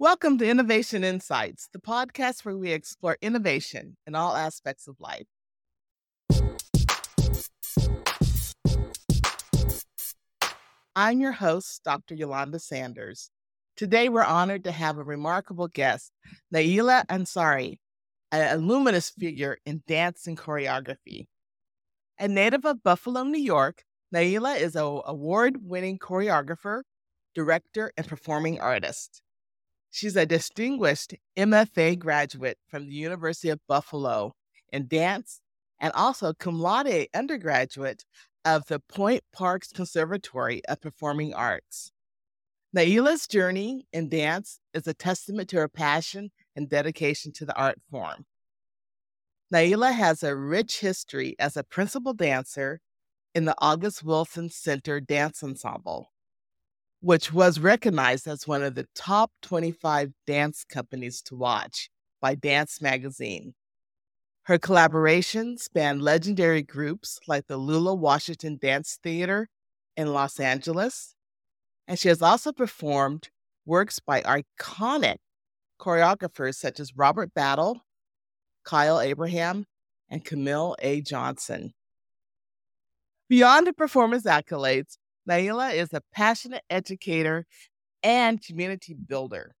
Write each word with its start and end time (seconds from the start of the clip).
Welcome 0.00 0.38
to 0.38 0.48
Innovation 0.48 1.02
Insights, 1.02 1.68
the 1.72 1.80
podcast 1.80 2.44
where 2.44 2.56
we 2.56 2.70
explore 2.70 3.18
innovation 3.20 3.96
in 4.06 4.14
all 4.14 4.36
aspects 4.36 4.86
of 4.86 4.94
life. 5.00 5.26
I'm 10.94 11.20
your 11.20 11.32
host, 11.32 11.82
Dr. 11.82 12.14
Yolanda 12.14 12.60
Sanders. 12.60 13.32
Today, 13.76 14.08
we're 14.08 14.22
honored 14.22 14.62
to 14.64 14.70
have 14.70 14.98
a 14.98 15.02
remarkable 15.02 15.66
guest, 15.66 16.12
Naila 16.54 17.04
Ansari, 17.06 17.78
a 18.30 18.56
luminous 18.56 19.10
figure 19.10 19.58
in 19.66 19.82
dance 19.88 20.28
and 20.28 20.38
choreography. 20.38 21.26
A 22.20 22.28
native 22.28 22.64
of 22.64 22.84
Buffalo, 22.84 23.24
New 23.24 23.42
York, 23.42 23.82
Naila 24.14 24.60
is 24.60 24.76
an 24.76 25.00
award 25.06 25.56
winning 25.60 25.98
choreographer, 25.98 26.82
director, 27.34 27.90
and 27.96 28.06
performing 28.06 28.60
artist. 28.60 29.22
She's 29.98 30.14
a 30.14 30.26
distinguished 30.26 31.16
MFA 31.36 31.98
graduate 31.98 32.56
from 32.68 32.86
the 32.86 32.94
University 32.94 33.48
of 33.48 33.58
Buffalo 33.66 34.32
in 34.72 34.86
dance 34.86 35.40
and 35.80 35.92
also 35.92 36.32
cum 36.32 36.60
laude 36.60 37.08
undergraduate 37.12 38.04
of 38.44 38.64
the 38.66 38.78
Point 38.78 39.24
Parks 39.32 39.72
Conservatory 39.72 40.64
of 40.66 40.80
Performing 40.80 41.34
Arts. 41.34 41.90
Naila's 42.72 43.26
journey 43.26 43.88
in 43.92 44.08
dance 44.08 44.60
is 44.72 44.86
a 44.86 44.94
testament 44.94 45.48
to 45.48 45.56
her 45.56 45.68
passion 45.68 46.30
and 46.54 46.68
dedication 46.68 47.32
to 47.32 47.44
the 47.44 47.56
art 47.56 47.80
form. 47.90 48.24
Naila 49.52 49.92
has 49.92 50.22
a 50.22 50.36
rich 50.36 50.78
history 50.78 51.34
as 51.40 51.56
a 51.56 51.64
principal 51.64 52.14
dancer 52.14 52.80
in 53.34 53.46
the 53.46 53.56
August 53.58 54.04
Wilson 54.04 54.48
Center 54.48 55.00
Dance 55.00 55.42
Ensemble, 55.42 56.12
which 57.00 57.32
was 57.32 57.60
recognized 57.60 58.26
as 58.26 58.46
one 58.46 58.62
of 58.62 58.74
the 58.74 58.86
top 58.94 59.30
25 59.42 60.12
dance 60.26 60.64
companies 60.64 61.22
to 61.22 61.36
watch 61.36 61.90
by 62.20 62.34
Dance 62.34 62.82
Magazine. 62.82 63.54
Her 64.44 64.58
collaborations 64.58 65.60
span 65.60 66.00
legendary 66.00 66.62
groups 66.62 67.20
like 67.28 67.46
the 67.46 67.58
Lula 67.58 67.94
Washington 67.94 68.58
Dance 68.60 68.98
Theater 69.02 69.48
in 69.96 70.12
Los 70.12 70.40
Angeles, 70.40 71.14
and 71.86 71.98
she 71.98 72.08
has 72.08 72.22
also 72.22 72.52
performed 72.52 73.28
works 73.66 74.00
by 74.00 74.22
iconic 74.22 75.16
choreographers 75.78 76.56
such 76.56 76.80
as 76.80 76.96
Robert 76.96 77.32
Battle, 77.34 77.82
Kyle 78.64 79.00
Abraham, 79.00 79.66
and 80.08 80.24
Camille 80.24 80.74
A. 80.80 81.02
Johnson. 81.02 81.74
Beyond 83.28 83.66
the 83.66 83.72
performance 83.74 84.24
accolades, 84.24 84.96
Naila 85.28 85.74
is 85.74 85.92
a 85.92 86.02
passionate 86.12 86.62
educator 86.70 87.46
and 88.02 88.42
community 88.42 88.94
builder. 88.94 89.54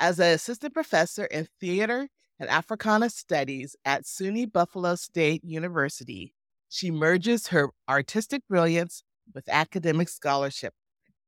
As 0.00 0.18
an 0.18 0.32
assistant 0.32 0.74
professor 0.74 1.24
in 1.26 1.46
theater 1.60 2.08
and 2.40 2.50
Africana 2.50 3.10
studies 3.10 3.76
at 3.84 4.04
SUNY 4.04 4.52
Buffalo 4.52 4.96
State 4.96 5.44
University, 5.44 6.34
she 6.68 6.90
merges 6.90 7.48
her 7.48 7.70
artistic 7.88 8.42
brilliance 8.48 9.04
with 9.32 9.48
academic 9.48 10.08
scholarship 10.08 10.74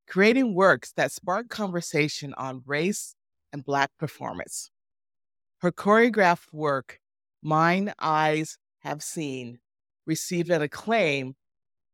creating 0.06 0.54
works 0.54 0.92
that 0.92 1.12
spark 1.12 1.48
conversation 1.48 2.32
on 2.34 2.62
race 2.66 3.14
and 3.52 3.64
Black 3.64 3.90
performance. 3.98 4.70
Her 5.58 5.72
choreographed 5.72 6.52
work, 6.52 7.00
Mine 7.42 7.92
Eyes 7.98 8.58
Have 8.80 9.02
Seen, 9.02 9.58
received 10.06 10.50
an 10.50 10.62
acclaim 10.62 11.34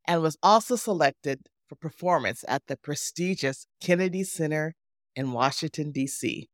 and 0.07 0.23
was 0.23 0.37
also 0.43 0.77
selected 0.77 1.49
for 1.69 1.77
performance 1.77 2.45
at 2.49 2.67
the 2.67 2.77
prestigious 2.77 3.67
Kennedy 3.81 4.25
Center 4.25 4.75
in 5.15 5.33
Washington, 5.33 5.93
D.C. 5.93 6.49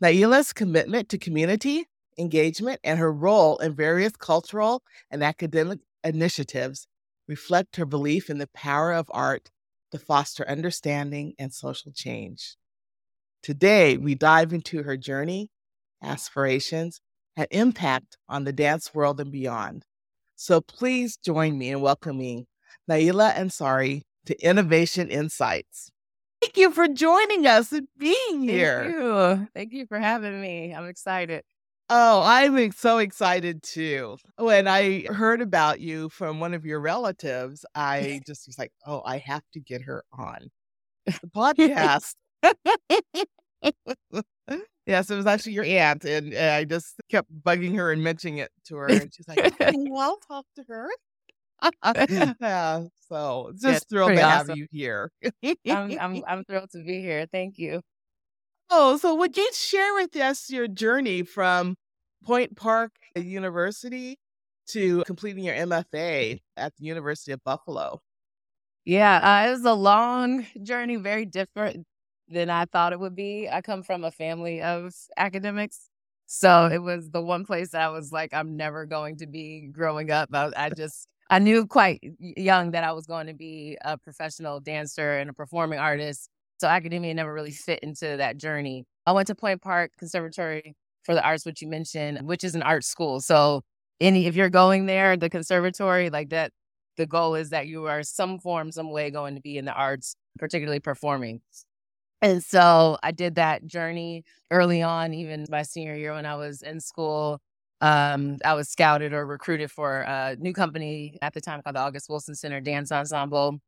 Naila's 0.00 0.52
commitment 0.52 1.08
to 1.08 1.18
community 1.18 1.86
engagement 2.18 2.80
and 2.82 2.98
her 2.98 3.12
role 3.12 3.58
in 3.58 3.74
various 3.74 4.16
cultural 4.16 4.82
and 5.10 5.22
academic 5.22 5.80
initiatives 6.02 6.86
reflect 7.28 7.76
her 7.76 7.84
belief 7.84 8.30
in 8.30 8.38
the 8.38 8.48
power 8.48 8.92
of 8.92 9.10
art 9.10 9.50
to 9.90 9.98
foster 9.98 10.48
understanding 10.48 11.34
and 11.38 11.52
social 11.52 11.92
change. 11.92 12.56
Today, 13.42 13.96
we 13.96 14.14
dive 14.14 14.52
into 14.52 14.82
her 14.82 14.96
journey, 14.96 15.50
aspirations, 16.02 17.00
and 17.36 17.46
impact 17.50 18.16
on 18.28 18.44
the 18.44 18.52
dance 18.52 18.94
world 18.94 19.20
and 19.20 19.30
beyond. 19.30 19.84
So 20.36 20.60
please 20.60 21.16
join 21.16 21.56
me 21.56 21.70
in 21.70 21.80
welcoming 21.80 22.46
Naila 22.90 23.34
Ansari 23.34 24.02
to 24.26 24.38
Innovation 24.44 25.08
Insights. 25.08 25.90
Thank 26.42 26.58
you 26.58 26.70
for 26.70 26.86
joining 26.88 27.46
us 27.46 27.72
and 27.72 27.88
being 27.96 28.42
here. 28.42 28.82
Thank 28.84 28.94
you. 28.94 29.48
Thank 29.54 29.72
you 29.72 29.86
for 29.86 29.98
having 29.98 30.38
me. 30.40 30.74
I'm 30.74 30.86
excited. 30.86 31.42
Oh, 31.88 32.22
I'm 32.22 32.70
so 32.72 32.98
excited 32.98 33.62
too. 33.62 34.18
When 34.36 34.68
I 34.68 35.02
heard 35.02 35.40
about 35.40 35.80
you 35.80 36.10
from 36.10 36.38
one 36.38 36.52
of 36.52 36.66
your 36.66 36.80
relatives, 36.80 37.64
I 37.74 38.20
just 38.26 38.46
was 38.46 38.58
like, 38.58 38.72
oh, 38.86 39.02
I 39.06 39.18
have 39.18 39.42
to 39.54 39.60
get 39.60 39.82
her 39.82 40.04
on 40.12 40.50
the 41.06 41.12
podcast. 41.34 42.14
yes, 44.86 45.10
it 45.10 45.16
was 45.16 45.26
actually 45.26 45.52
your 45.52 45.64
aunt. 45.64 46.04
And 46.04 46.34
I 46.34 46.64
just 46.64 46.94
kept 47.10 47.28
bugging 47.44 47.76
her 47.76 47.92
and 47.92 48.02
mentioning 48.02 48.38
it 48.38 48.50
to 48.66 48.76
her. 48.76 48.86
And 48.86 49.12
she's 49.12 49.28
like, 49.28 49.54
well, 49.60 49.98
I'll 50.00 50.16
talk 50.18 50.46
to 50.56 50.64
her. 50.68 50.88
yeah, 52.40 52.84
so 53.08 53.52
just 53.60 53.88
thrilled 53.88 54.12
to 54.12 54.22
awesome. 54.22 54.48
have 54.48 54.56
you 54.56 54.66
here. 54.70 55.10
I'm, 55.44 55.98
I'm 55.98 56.22
I'm 56.26 56.44
thrilled 56.44 56.70
to 56.72 56.84
be 56.84 57.00
here. 57.00 57.26
Thank 57.32 57.58
you. 57.58 57.80
Oh, 58.68 58.98
so 58.98 59.14
would 59.14 59.36
you 59.36 59.50
share 59.54 59.94
with 59.94 60.14
us 60.16 60.50
your 60.50 60.68
journey 60.68 61.22
from 61.22 61.76
Point 62.24 62.56
Park 62.56 62.92
University 63.16 64.18
to 64.68 65.02
completing 65.04 65.44
your 65.44 65.54
MFA 65.54 66.40
at 66.56 66.76
the 66.76 66.84
University 66.84 67.32
of 67.32 67.42
Buffalo? 67.42 68.00
Yeah, 68.84 69.16
uh, 69.16 69.48
it 69.48 69.52
was 69.52 69.64
a 69.64 69.72
long 69.72 70.46
journey, 70.62 70.96
very 70.96 71.24
different 71.24 71.86
than 72.28 72.50
I 72.50 72.64
thought 72.64 72.92
it 72.92 73.00
would 73.00 73.14
be. 73.14 73.48
I 73.50 73.60
come 73.60 73.82
from 73.82 74.04
a 74.04 74.10
family 74.10 74.62
of 74.62 74.94
academics. 75.16 75.88
So 76.26 76.66
it 76.66 76.78
was 76.78 77.10
the 77.10 77.22
one 77.22 77.44
place 77.44 77.70
that 77.70 77.82
I 77.82 77.88
was 77.88 78.10
like, 78.10 78.34
I'm 78.34 78.56
never 78.56 78.84
going 78.84 79.18
to 79.18 79.26
be 79.26 79.68
growing 79.72 80.10
up. 80.10 80.28
I, 80.32 80.50
I 80.56 80.70
just, 80.70 81.06
I 81.30 81.38
knew 81.38 81.66
quite 81.66 82.02
young 82.18 82.72
that 82.72 82.82
I 82.82 82.92
was 82.92 83.06
going 83.06 83.28
to 83.28 83.34
be 83.34 83.78
a 83.84 83.96
professional 83.96 84.58
dancer 84.58 85.18
and 85.18 85.30
a 85.30 85.32
performing 85.32 85.78
artist. 85.78 86.28
So 86.58 86.66
academia 86.66 87.14
never 87.14 87.32
really 87.32 87.52
fit 87.52 87.80
into 87.80 88.16
that 88.16 88.38
journey. 88.38 88.84
I 89.06 89.12
went 89.12 89.28
to 89.28 89.34
Point 89.36 89.62
Park 89.62 89.92
Conservatory 89.98 90.74
for 91.04 91.14
the 91.14 91.22
arts, 91.22 91.46
which 91.46 91.62
you 91.62 91.68
mentioned, 91.68 92.26
which 92.26 92.42
is 92.42 92.56
an 92.56 92.62
art 92.62 92.84
school. 92.84 93.20
So 93.20 93.62
any 94.00 94.26
if 94.26 94.34
you're 94.34 94.50
going 94.50 94.86
there, 94.86 95.16
the 95.16 95.30
conservatory, 95.30 96.10
like 96.10 96.30
that, 96.30 96.50
the 96.96 97.06
goal 97.06 97.34
is 97.34 97.50
that 97.50 97.66
you 97.68 97.86
are 97.86 98.02
some 98.02 98.38
form, 98.38 98.72
some 98.72 98.90
way 98.90 99.10
going 99.10 99.36
to 99.36 99.40
be 99.40 99.58
in 99.58 99.64
the 99.64 99.72
arts, 99.72 100.16
particularly 100.38 100.80
performing. 100.80 101.40
And 102.22 102.42
so 102.42 102.96
I 103.02 103.12
did 103.12 103.34
that 103.34 103.66
journey 103.66 104.24
early 104.50 104.82
on, 104.82 105.12
even 105.14 105.46
my 105.50 105.62
senior 105.62 105.94
year 105.94 106.14
when 106.14 106.26
I 106.26 106.36
was 106.36 106.62
in 106.62 106.80
school. 106.80 107.40
Um, 107.82 108.38
I 108.44 108.54
was 108.54 108.70
scouted 108.70 109.12
or 109.12 109.26
recruited 109.26 109.70
for 109.70 110.00
a 110.00 110.34
new 110.38 110.54
company 110.54 111.18
at 111.20 111.34
the 111.34 111.42
time 111.42 111.60
called 111.62 111.76
the 111.76 111.80
August 111.80 112.08
Wilson 112.08 112.34
Center 112.34 112.60
Dance 112.60 112.90
Ensemble 112.90 113.60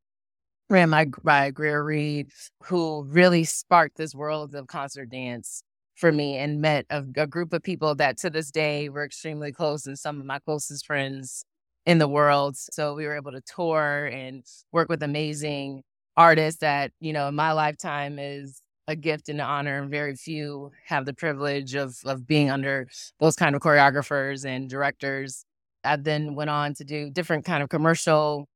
ran 0.69 0.89
by, 0.89 1.05
by 1.23 1.51
Greer 1.51 1.83
Reed, 1.83 2.29
who 2.63 3.03
really 3.03 3.43
sparked 3.43 3.97
this 3.97 4.13
world 4.13 4.53
of 4.55 4.67
concert 4.67 5.09
dance 5.09 5.63
for 5.95 6.11
me 6.11 6.37
and 6.37 6.61
met 6.61 6.85
a, 6.89 7.03
a, 7.17 7.27
group 7.27 7.51
of 7.51 7.61
people 7.61 7.93
that 7.95 8.17
to 8.19 8.29
this 8.29 8.51
day 8.51 8.87
were 8.87 9.03
extremely 9.03 9.51
close 9.51 9.85
and 9.85 9.99
some 9.99 10.19
of 10.19 10.25
my 10.25 10.39
closest 10.39 10.85
friends 10.85 11.43
in 11.85 11.97
the 11.97 12.07
world. 12.07 12.55
So 12.55 12.93
we 12.93 13.05
were 13.05 13.17
able 13.17 13.31
to 13.31 13.41
tour 13.41 14.05
and 14.05 14.45
work 14.71 14.87
with 14.87 15.03
amazing 15.03 15.83
artists 16.19 16.61
that, 16.61 16.91
you 17.01 17.13
know, 17.13 17.29
in 17.29 17.35
my 17.35 17.53
lifetime 17.53 18.19
is 18.19 18.61
a 18.87 18.95
gift 18.97 19.29
and 19.29 19.41
an 19.41 19.47
honor. 19.47 19.79
And 19.81 19.91
very 19.91 20.15
few 20.17 20.71
have 20.87 21.05
the 21.07 21.13
privilege 21.15 21.75
of 21.75 21.97
of 22.05 22.27
being 22.27 22.51
under 22.51 22.89
those 23.21 23.37
kind 23.37 23.55
of 23.55 23.61
choreographers 23.63 24.45
and 24.45 24.69
directors. 24.69 25.45
I 25.85 25.97
then 25.97 26.35
went 26.35 26.51
on 26.51 26.75
to 26.75 26.85
do 26.85 27.11
different 27.11 27.45
kind 27.45 27.63
of 27.63 27.69
commercial 27.69 28.47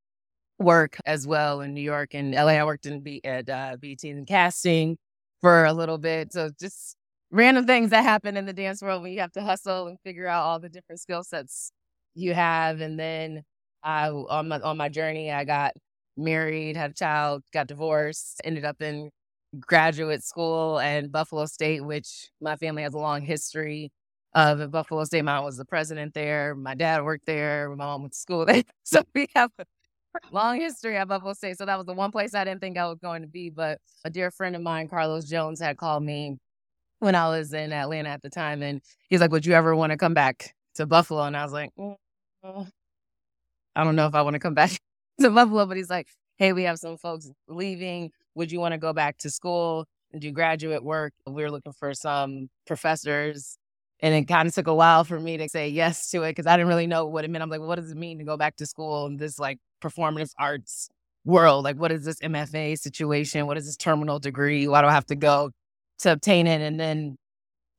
work 0.59 0.97
as 1.05 1.27
well 1.27 1.61
in 1.61 1.73
New 1.73 1.81
York 1.81 2.13
and 2.13 2.33
LA. 2.35 2.53
I 2.53 2.63
worked 2.65 2.85
in 2.85 3.01
B- 3.01 3.21
at 3.23 3.49
uh, 3.49 3.77
BT 3.79 4.09
and 4.11 4.27
casting 4.27 4.97
for 5.41 5.65
a 5.65 5.73
little 5.73 5.97
bit. 5.97 6.31
So 6.33 6.51
just 6.59 6.95
random 7.31 7.65
things 7.65 7.89
that 7.91 8.03
happen 8.03 8.37
in 8.37 8.45
the 8.45 8.53
dance 8.53 8.81
world 8.81 9.01
when 9.03 9.11
you 9.13 9.19
have 9.21 9.31
to 9.33 9.41
hustle 9.43 9.87
and 9.87 9.97
figure 10.05 10.27
out 10.27 10.43
all 10.43 10.59
the 10.59 10.69
different 10.69 11.01
skill 11.01 11.23
sets 11.23 11.71
you 12.15 12.33
have. 12.33 12.81
And 12.81 12.99
then 12.99 13.43
I 13.83 14.09
on 14.09 14.47
my 14.49 14.59
on 14.61 14.77
my 14.77 14.89
journey, 14.89 15.31
I 15.31 15.43
got 15.45 15.73
married, 16.17 16.75
had 16.75 16.91
a 16.91 16.93
child, 16.93 17.43
got 17.53 17.67
divorced, 17.67 18.41
ended 18.43 18.65
up 18.65 18.81
in 18.81 19.09
graduate 19.59 20.23
school 20.23 20.79
and 20.79 21.11
Buffalo 21.11 21.45
State, 21.45 21.85
which 21.85 22.29
my 22.41 22.55
family 22.55 22.83
has 22.83 22.93
a 22.93 22.97
long 22.97 23.21
history 23.21 23.91
of 24.33 24.61
at 24.61 24.71
Buffalo 24.71 25.03
State. 25.03 25.23
My 25.23 25.35
mom 25.35 25.45
was 25.45 25.57
the 25.57 25.65
president 25.65 26.13
there. 26.13 26.55
My 26.55 26.75
dad 26.75 27.03
worked 27.03 27.25
there. 27.25 27.69
My 27.69 27.85
mom 27.85 28.01
went 28.01 28.13
to 28.13 28.19
school 28.19 28.45
there. 28.47 28.63
So 28.83 29.03
we 29.13 29.27
have 29.35 29.51
a 29.59 29.65
long 30.31 30.59
history 30.59 30.97
at 30.97 31.07
Buffalo 31.07 31.33
State. 31.33 31.57
So 31.57 31.65
that 31.65 31.77
was 31.77 31.85
the 31.85 31.93
one 31.93 32.11
place 32.11 32.33
I 32.33 32.43
didn't 32.43 32.61
think 32.61 32.77
I 32.77 32.87
was 32.87 32.99
going 32.99 33.21
to 33.21 33.27
be. 33.27 33.49
But 33.49 33.79
a 34.05 34.09
dear 34.09 34.31
friend 34.31 34.55
of 34.55 34.61
mine, 34.61 34.87
Carlos 34.87 35.25
Jones, 35.25 35.59
had 35.59 35.77
called 35.77 36.03
me 36.03 36.37
when 36.99 37.15
I 37.15 37.29
was 37.29 37.53
in 37.53 37.71
Atlanta 37.73 38.09
at 38.09 38.21
the 38.21 38.29
time. 38.29 38.61
And 38.63 38.81
he's 39.09 39.21
like, 39.21 39.31
Would 39.31 39.45
you 39.45 39.53
ever 39.53 39.75
want 39.75 39.91
to 39.91 39.97
come 39.97 40.13
back 40.13 40.55
to 40.75 40.85
Buffalo? 40.85 41.23
And 41.23 41.37
I 41.37 41.43
was 41.43 41.53
like, 41.53 41.71
mm, 41.77 41.95
I 43.75 43.83
don't 43.83 43.95
know 43.95 44.07
if 44.07 44.15
I 44.15 44.21
want 44.21 44.35
to 44.35 44.39
come 44.39 44.53
back 44.53 44.71
to 45.21 45.29
Buffalo. 45.29 45.65
But 45.65 45.77
he's 45.77 45.89
like, 45.89 46.07
Hey, 46.37 46.53
we 46.53 46.63
have 46.63 46.79
some 46.79 46.97
folks 46.97 47.29
leaving. 47.47 48.11
Would 48.35 48.51
you 48.51 48.59
want 48.59 48.73
to 48.73 48.77
go 48.77 48.93
back 48.93 49.17
to 49.19 49.29
school 49.29 49.85
and 50.11 50.21
do 50.21 50.31
graduate 50.31 50.83
work? 50.83 51.13
We 51.27 51.43
were 51.43 51.51
looking 51.51 51.73
for 51.73 51.93
some 51.93 52.49
professors. 52.65 53.57
And 53.99 54.13
it 54.13 54.27
kind 54.27 54.47
of 54.47 54.53
took 54.53 54.67
a 54.67 54.73
while 54.73 55.03
for 55.03 55.19
me 55.19 55.37
to 55.37 55.47
say 55.47 55.69
yes 55.69 56.09
to 56.11 56.23
it 56.23 56.31
because 56.31 56.47
I 56.47 56.57
didn't 56.57 56.67
really 56.67 56.87
know 56.87 57.05
what 57.05 57.23
it 57.23 57.29
meant. 57.29 57.43
I'm 57.43 57.49
like, 57.49 57.61
what 57.61 57.75
does 57.75 57.91
it 57.91 57.97
mean 57.97 58.17
to 58.17 58.25
go 58.25 58.35
back 58.35 58.57
to 58.57 58.65
school 58.65 59.05
in 59.05 59.17
this 59.17 59.39
like 59.39 59.59
performative 59.81 60.31
arts 60.37 60.89
world? 61.23 61.63
Like, 61.63 61.77
what 61.77 61.91
is 61.91 62.03
this 62.03 62.19
MFA 62.19 62.77
situation? 62.77 63.45
What 63.47 63.57
is 63.57 63.65
this 63.65 63.77
terminal 63.77 64.19
degree? 64.19 64.67
Why 64.67 64.81
do 64.81 64.87
I 64.87 64.91
have 64.91 65.05
to 65.05 65.15
go 65.15 65.51
to 65.99 66.11
obtain 66.11 66.47
it? 66.47 66.61
And 66.61 66.79
then 66.79 67.15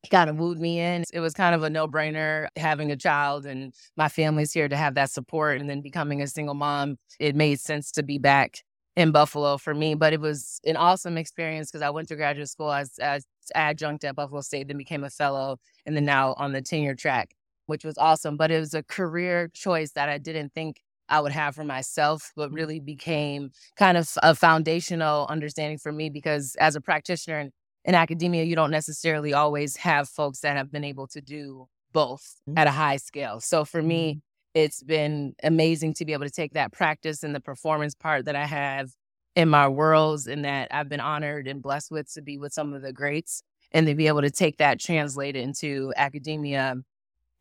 kind 0.09 0.29
of 0.29 0.37
wooed 0.37 0.59
me 0.59 0.79
in. 0.79 1.03
It 1.13 1.19
was 1.19 1.33
kind 1.33 1.55
of 1.55 1.63
a 1.63 1.69
no 1.69 1.87
brainer 1.87 2.47
having 2.55 2.91
a 2.91 2.95
child 2.95 3.45
and 3.45 3.73
my 3.97 4.09
family's 4.09 4.51
here 4.51 4.67
to 4.67 4.75
have 4.75 4.95
that 4.95 5.11
support. 5.11 5.59
And 5.59 5.69
then 5.69 5.81
becoming 5.81 6.21
a 6.21 6.27
single 6.27 6.55
mom, 6.55 6.97
it 7.19 7.35
made 7.35 7.59
sense 7.59 7.91
to 7.93 8.03
be 8.03 8.17
back 8.17 8.63
in 8.95 9.11
Buffalo 9.11 9.57
for 9.57 9.73
me. 9.73 9.93
But 9.93 10.13
it 10.13 10.21
was 10.21 10.59
an 10.65 10.77
awesome 10.77 11.17
experience 11.17 11.69
because 11.69 11.81
I 11.81 11.89
went 11.89 12.07
to 12.09 12.15
graduate 12.15 12.49
school 12.49 12.71
as, 12.71 12.97
as 12.99 13.25
adjunct 13.53 14.03
at 14.03 14.15
Buffalo 14.15 14.41
State, 14.41 14.67
then 14.67 14.77
became 14.77 15.03
a 15.03 15.09
fellow, 15.09 15.57
and 15.85 15.95
then 15.95 16.05
now 16.05 16.33
on 16.37 16.53
the 16.53 16.61
tenure 16.61 16.95
track, 16.95 17.35
which 17.65 17.83
was 17.83 17.97
awesome. 17.97 18.37
But 18.37 18.51
it 18.51 18.59
was 18.59 18.73
a 18.73 18.83
career 18.83 19.49
choice 19.53 19.91
that 19.91 20.09
I 20.09 20.17
didn't 20.17 20.53
think 20.53 20.81
I 21.09 21.19
would 21.19 21.33
have 21.33 21.55
for 21.55 21.63
myself, 21.63 22.31
but 22.35 22.47
mm-hmm. 22.47 22.55
really 22.55 22.79
became 22.79 23.51
kind 23.77 23.97
of 23.97 24.09
a 24.23 24.33
foundational 24.35 25.27
understanding 25.29 25.77
for 25.77 25.91
me 25.91 26.09
because 26.09 26.55
as 26.59 26.75
a 26.75 26.81
practitioner 26.81 27.39
in, 27.39 27.51
in 27.85 27.95
academia, 27.95 28.43
you 28.43 28.55
don't 28.55 28.71
necessarily 28.71 29.33
always 29.33 29.77
have 29.77 30.09
folks 30.09 30.39
that 30.39 30.57
have 30.57 30.71
been 30.71 30.83
able 30.83 31.07
to 31.07 31.21
do 31.21 31.67
both 31.93 32.41
mm-hmm. 32.49 32.57
at 32.57 32.67
a 32.67 32.71
high 32.71 32.97
scale. 32.97 33.39
So 33.39 33.63
for 33.63 33.81
me, 33.81 34.15
mm-hmm. 34.15 34.19
it's 34.55 34.83
been 34.83 35.35
amazing 35.43 35.93
to 35.95 36.05
be 36.05 36.13
able 36.13 36.25
to 36.25 36.31
take 36.31 36.53
that 36.53 36.73
practice 36.73 37.23
and 37.23 37.33
the 37.33 37.39
performance 37.39 37.95
part 37.95 38.25
that 38.25 38.35
I 38.35 38.45
have 38.45 38.91
in 39.35 39.49
my 39.49 39.67
worlds 39.67 40.27
and 40.27 40.43
that 40.45 40.69
I've 40.71 40.89
been 40.89 40.99
honored 40.99 41.47
and 41.47 41.61
blessed 41.61 41.91
with 41.91 42.11
to 42.13 42.21
be 42.21 42.37
with 42.37 42.53
some 42.53 42.73
of 42.73 42.81
the 42.81 42.93
greats 42.93 43.43
and 43.71 43.85
to 43.85 43.93
be 43.95 44.07
able 44.07 44.21
to 44.21 44.31
take 44.31 44.57
that, 44.57 44.79
translate 44.79 45.35
it 45.35 45.43
into 45.43 45.93
academia 45.95 46.75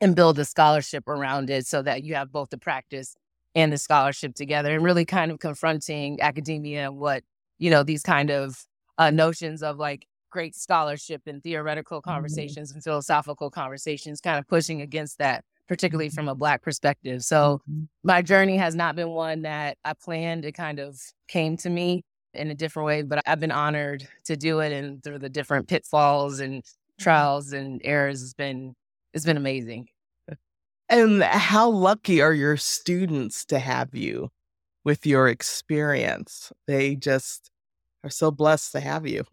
and 0.01 0.17
build 0.17 0.39
a 0.39 0.45
scholarship 0.45 1.09
around 1.09 1.49
it 1.51 1.67
so 1.67 1.81
that 1.83 2.03
you 2.03 2.15
have 2.17 2.33
both 2.33 2.51
the 2.51 2.59
practice 2.59 3.17
and 3.55 3.73
the 3.73 3.79
scholarship 3.79 4.35
together 4.35 4.75
and 4.75 4.85
really 4.85 5.05
kind 5.05 5.31
of 5.31 5.39
confronting 5.39 6.21
academia 6.21 6.87
and 6.87 6.99
what, 6.99 7.23
you 7.59 7.71
know, 7.71 7.85
these 7.85 8.03
kind 8.03 8.31
of 8.31 8.67
uh, 8.99 9.11
notions 9.11 9.63
of 9.63 9.79
like 9.79 10.07
great 10.35 10.57
scholarship 10.57 11.23
and 11.27 11.43
theoretical 11.43 12.01
mm-hmm. 12.01 12.11
conversations 12.11 12.71
mm-hmm. 12.71 12.79
and 12.79 12.85
philosophical 12.85 13.49
conversations, 13.51 14.21
kind 14.21 14.39
of 14.39 14.47
pushing 14.49 14.83
against 14.83 15.19
that, 15.19 15.45
particularly 15.69 16.09
mm-hmm. 16.09 16.17
from 16.17 16.29
a 16.29 16.35
Black 16.35 16.61
perspective. 16.61 17.23
So 17.23 17.63
mm-hmm. 17.71 17.85
my 18.03 18.21
journey 18.21 18.57
has 18.57 18.75
not 18.75 18.97
been 18.97 19.11
one 19.11 19.43
that 19.43 19.79
I 19.85 19.95
planned. 19.95 20.45
It 20.45 20.53
kind 20.53 20.81
of 20.81 21.01
came 21.29 21.57
to 21.59 21.71
me 21.71 22.03
in 22.35 22.51
a 22.51 22.55
different 22.55 22.87
way, 22.87 23.03
but 23.03 23.23
I've 23.25 23.39
been 23.39 23.53
honored 23.53 24.09
to 24.25 24.37
do 24.37 24.59
it 24.59 24.73
and 24.73 25.03
through 25.05 25.21
the 25.21 25.29
different 25.29 25.69
pitfalls 25.69 26.41
and 26.41 26.63
mm-hmm. 26.63 27.03
trials 27.03 27.53
and 27.53 27.81
errors 27.85 28.21
has 28.21 28.35
been 28.35 28.75
it's 29.15 29.25
been 29.25 29.37
amazing. 29.37 29.87
And 30.89 31.23
how 31.23 31.71
lucky 31.71 32.21
are 32.21 32.35
your 32.35 32.57
students 32.57 33.45
to 33.47 33.61
have 33.61 33.95
you 33.95 34.31
with 34.83 35.07
your 35.07 35.29
experience? 35.29 36.53
They 36.67 36.97
just 36.97 37.53
are 38.03 38.11
so 38.11 38.33
blessed 38.33 38.73
to 38.73 38.81
have 38.81 39.07
you. 39.07 39.25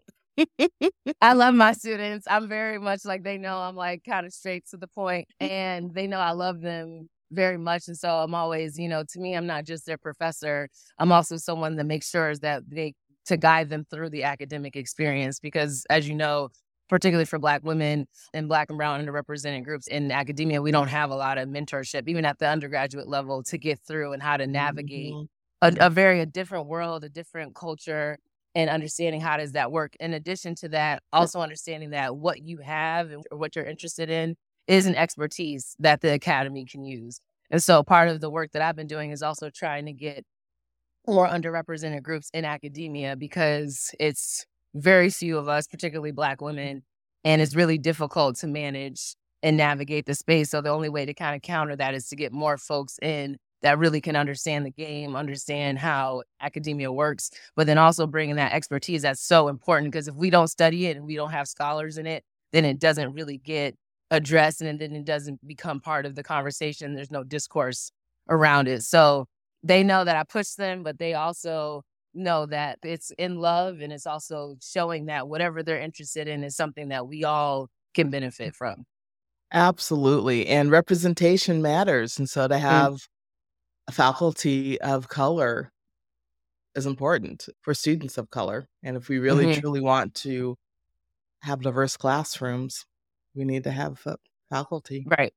I 1.22 1.34
love 1.34 1.54
my 1.56 1.74
students. 1.74 2.28
I'm 2.30 2.48
very 2.48 2.80
much 2.80 3.06
like 3.06 3.24
they 3.24 3.38
know 3.38 3.58
I'm 3.58 3.76
like 3.76 4.04
kind 4.04 4.26
of 4.26 4.34
straight 4.34 4.66
to 4.72 4.78
the 4.78 4.88
point 4.88 5.28
and 5.40 5.94
they 5.94 6.08
know 6.08 6.20
I 6.20 6.32
love 6.32 6.62
them 6.62 7.10
very 7.32 7.58
much. 7.58 7.88
And 7.88 7.98
so 7.98 8.10
I'm 8.10 8.36
always, 8.36 8.78
you 8.78 8.90
know, 8.90 9.04
to 9.08 9.20
me, 9.20 9.36
I'm 9.36 9.48
not 9.48 9.66
just 9.66 9.86
their 9.86 9.98
professor. 9.98 10.70
I'm 11.00 11.12
also 11.12 11.38
someone 11.38 11.76
that 11.78 11.86
makes 11.86 12.10
sure 12.10 12.36
that 12.38 12.64
they 12.70 12.94
to 13.26 13.38
guide 13.38 13.70
them 13.70 13.86
through 13.90 14.10
the 14.10 14.24
academic 14.24 14.76
experience 14.76 15.40
because 15.40 15.86
as 15.90 16.08
you 16.08 16.16
know, 16.16 16.50
particularly 16.90 17.26
for 17.26 17.40
Black 17.40 17.64
women 17.64 18.06
and 18.34 18.50
Black 18.50 18.70
and 18.70 18.78
Brown 18.78 19.06
underrepresented 19.06 19.64
groups 19.64 19.88
in 19.88 20.12
academia, 20.12 20.62
we 20.62 20.72
don't 20.72 20.90
have 20.90 21.10
a 21.10 21.16
lot 21.16 21.38
of 21.38 21.48
mentorship, 21.48 22.08
even 22.08 22.26
at 22.26 22.40
the 22.40 22.48
undergraduate 22.48 23.08
level, 23.08 23.44
to 23.44 23.58
get 23.58 23.80
through 23.88 24.12
and 24.12 24.22
how 24.22 24.36
to 24.36 24.46
navigate 24.46 25.14
mm-hmm. 25.14 25.78
a, 25.82 25.86
a 25.86 25.90
very 25.90 26.20
a 26.20 26.26
different 26.26 26.68
world, 26.68 27.06
a 27.06 27.10
different 27.10 27.56
culture, 27.56 28.18
and 28.56 28.70
understanding 28.70 29.22
how 29.22 29.38
does 29.38 29.54
that 29.54 29.72
work. 29.72 29.96
In 30.00 30.14
addition 30.14 30.56
to 30.56 30.70
that, 30.70 31.04
also 31.14 31.40
understanding 31.40 31.92
that 31.92 32.16
what 32.16 32.42
you 32.42 32.58
have 32.58 33.12
and 33.12 33.24
what 33.32 33.56
you're 33.56 33.66
interested 33.66 34.10
in 34.10 34.36
is 34.68 34.86
an 34.86 34.96
expertise 34.96 35.76
that 35.80 36.02
the 36.02 36.14
academy 36.14 36.66
can 36.66 36.84
use. 36.84 37.20
And 37.50 37.62
so 37.62 37.84
part 37.84 38.10
of 38.10 38.22
the 38.22 38.30
work 38.30 38.52
that 38.52 38.62
I've 38.62 38.76
been 38.76 38.88
doing 38.88 39.12
is 39.12 39.22
also 39.22 39.50
trying 39.50 39.86
to 39.86 39.94
get 39.94 40.26
more 41.08 41.28
underrepresented 41.28 42.04
groups 42.04 42.30
in 42.34 42.46
academia 42.46 43.16
because 43.16 43.94
it's 44.00 44.46
very 44.74 45.10
few 45.10 45.38
of 45.38 45.48
us, 45.50 45.68
particularly 45.68 46.12
Black 46.12 46.42
women, 46.42 46.84
and 47.24 47.42
it's 47.42 47.56
really 47.56 47.78
difficult 47.78 48.38
to 48.38 48.48
manage 48.48 49.16
and 49.44 49.58
navigate 49.58 50.06
the 50.06 50.16
space. 50.16 50.50
So 50.50 50.62
the 50.62 50.70
only 50.70 50.90
way 50.90 51.06
to 51.06 51.14
kind 51.14 51.36
of 51.36 51.42
counter 51.42 51.76
that 51.76 51.94
is 51.94 52.08
to 52.10 52.16
get 52.16 52.32
more 52.32 52.58
folks 52.58 52.98
in 53.02 53.38
that 53.62 53.78
really 53.78 54.02
can 54.02 54.16
understand 54.16 54.66
the 54.66 54.72
game, 54.72 55.16
understand 55.16 55.80
how 55.80 56.24
academia 56.40 56.92
works, 56.92 57.32
but 57.56 57.68
then 57.68 57.78
also 57.78 58.08
bringing 58.08 58.36
that 58.36 58.54
expertise 58.54 59.04
that's 59.04 59.22
so 59.22 59.48
important 59.48 59.92
because 59.92 60.08
if 60.08 60.16
we 60.16 60.30
don't 60.30 60.48
study 60.48 60.88
it 60.88 60.98
and 60.98 61.06
we 61.06 61.16
don't 61.16 61.32
have 61.32 61.48
scholars 61.48 61.98
in 61.98 62.08
it, 62.08 62.24
then 62.54 62.66
it 62.66 62.80
doesn't 62.80 63.14
really 63.14 63.38
get 63.38 63.76
addressed 64.10 64.62
and 64.62 64.80
then 64.80 64.94
it 64.94 65.06
doesn't 65.06 65.46
become 65.48 65.80
part 65.80 66.06
of 66.06 66.16
the 66.16 66.24
conversation. 66.24 66.96
There's 66.96 67.12
no 67.12 67.24
discourse 67.24 67.92
around 68.30 68.68
it. 68.68 68.84
So 68.84 69.28
they 69.64 69.84
know 69.84 70.04
that 70.04 70.16
I 70.16 70.24
push 70.24 70.52
them, 70.52 70.84
but 70.84 71.00
they 71.00 71.14
also 71.14 71.84
know 72.14 72.46
that 72.48 72.80
it's 72.84 73.12
in 73.18 73.38
love 73.38 73.80
and 73.80 73.94
it's 73.94 74.06
also 74.06 74.58
showing 74.62 75.06
that 75.06 75.28
whatever 75.28 75.64
they're 75.64 75.80
interested 75.80 76.28
in 76.28 76.44
is 76.44 76.56
something 76.56 76.90
that 76.90 77.08
we 77.08 77.24
all 77.24 77.70
can 77.94 78.10
benefit 78.10 78.56
from. 78.56 78.86
Absolutely. 79.54 80.48
And 80.48 80.72
representation 80.72 81.62
matters. 81.62 82.18
And 82.18 82.30
so 82.30 82.48
to 82.48 82.56
mm. 82.56 82.60
have 82.60 82.94
mm. 82.94 83.08
Faculty 83.90 84.80
of 84.82 85.08
color 85.08 85.72
is 86.76 86.86
important 86.86 87.48
for 87.62 87.74
students 87.74 88.18
of 88.18 88.30
color. 88.30 88.68
And 88.84 88.96
if 88.96 89.10
we 89.10 89.20
really 89.20 89.46
mm-hmm. 89.46 89.60
truly 89.60 89.82
want 89.82 90.16
to 90.16 90.58
have 91.42 91.62
diverse 91.62 91.98
classrooms, 91.98 92.86
we 93.34 93.44
need 93.44 93.64
to 93.64 93.72
have 93.72 94.06
faculty. 94.50 95.06
Right. 95.08 95.34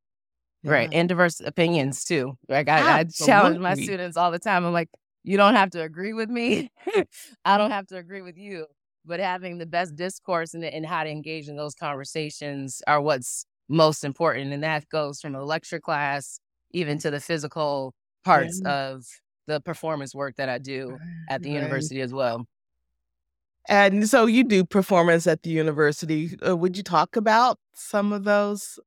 Yeah. 0.62 0.71
Right. 0.71 0.88
And 0.92 1.09
diverse 1.09 1.40
opinions 1.40 2.04
too. 2.04 2.38
Like 2.49 2.68
I, 2.68 3.00
I 3.00 3.04
challenge 3.04 3.59
my 3.59 3.75
students 3.75 4.16
all 4.16 4.30
the 4.30 4.38
time. 4.38 4.64
I'm 4.64 4.73
like, 4.73 4.88
you 5.23 5.37
don't 5.37 5.54
have 5.54 5.71
to 5.71 5.83
agree 5.83 6.12
with 6.12 6.30
me. 6.30 6.71
I 7.45 7.59
don't 7.59 7.71
have 7.71 7.87
to 7.88 7.97
agree 7.97 8.23
with 8.23 8.37
you. 8.37 8.66
But 9.07 9.21
having 9.21 9.59
the 9.59 9.66
best 9.66 9.97
discourse 9.97 10.54
and, 10.54 10.64
and 10.64 10.87
how 10.87 11.04
to 11.04 11.11
engage 11.11 11.49
in 11.49 11.57
those 11.57 11.75
conversations 11.75 12.83
are 12.87 13.00
what's 13.00 13.45
most 13.68 14.04
important. 14.04 14.52
And 14.52 14.62
that 14.62 14.88
goes 14.88 15.21
from 15.21 15.35
a 15.35 15.45
lecture 15.45 15.80
class 15.80 16.38
even 16.71 16.99
to 16.99 17.11
the 17.11 17.21
physical 17.21 17.95
parts 18.25 18.61
yeah. 18.64 18.90
of 18.90 19.04
the 19.47 19.61
performance 19.61 20.14
work 20.14 20.37
that 20.37 20.49
I 20.49 20.59
do 20.59 20.99
at 21.28 21.43
the 21.43 21.50
right. 21.50 21.57
university 21.57 22.00
as 22.00 22.12
well. 22.12 22.47
And 23.69 24.09
so 24.09 24.26
you 24.26 24.45
do 24.45 24.64
performance 24.64 25.26
at 25.26 25.43
the 25.43 25.50
university. 25.50 26.37
Uh, 26.47 26.57
would 26.57 26.76
you 26.76 26.83
talk 26.83 27.16
about 27.16 27.59
some 27.75 28.12
of 28.12 28.25
those 28.25 28.78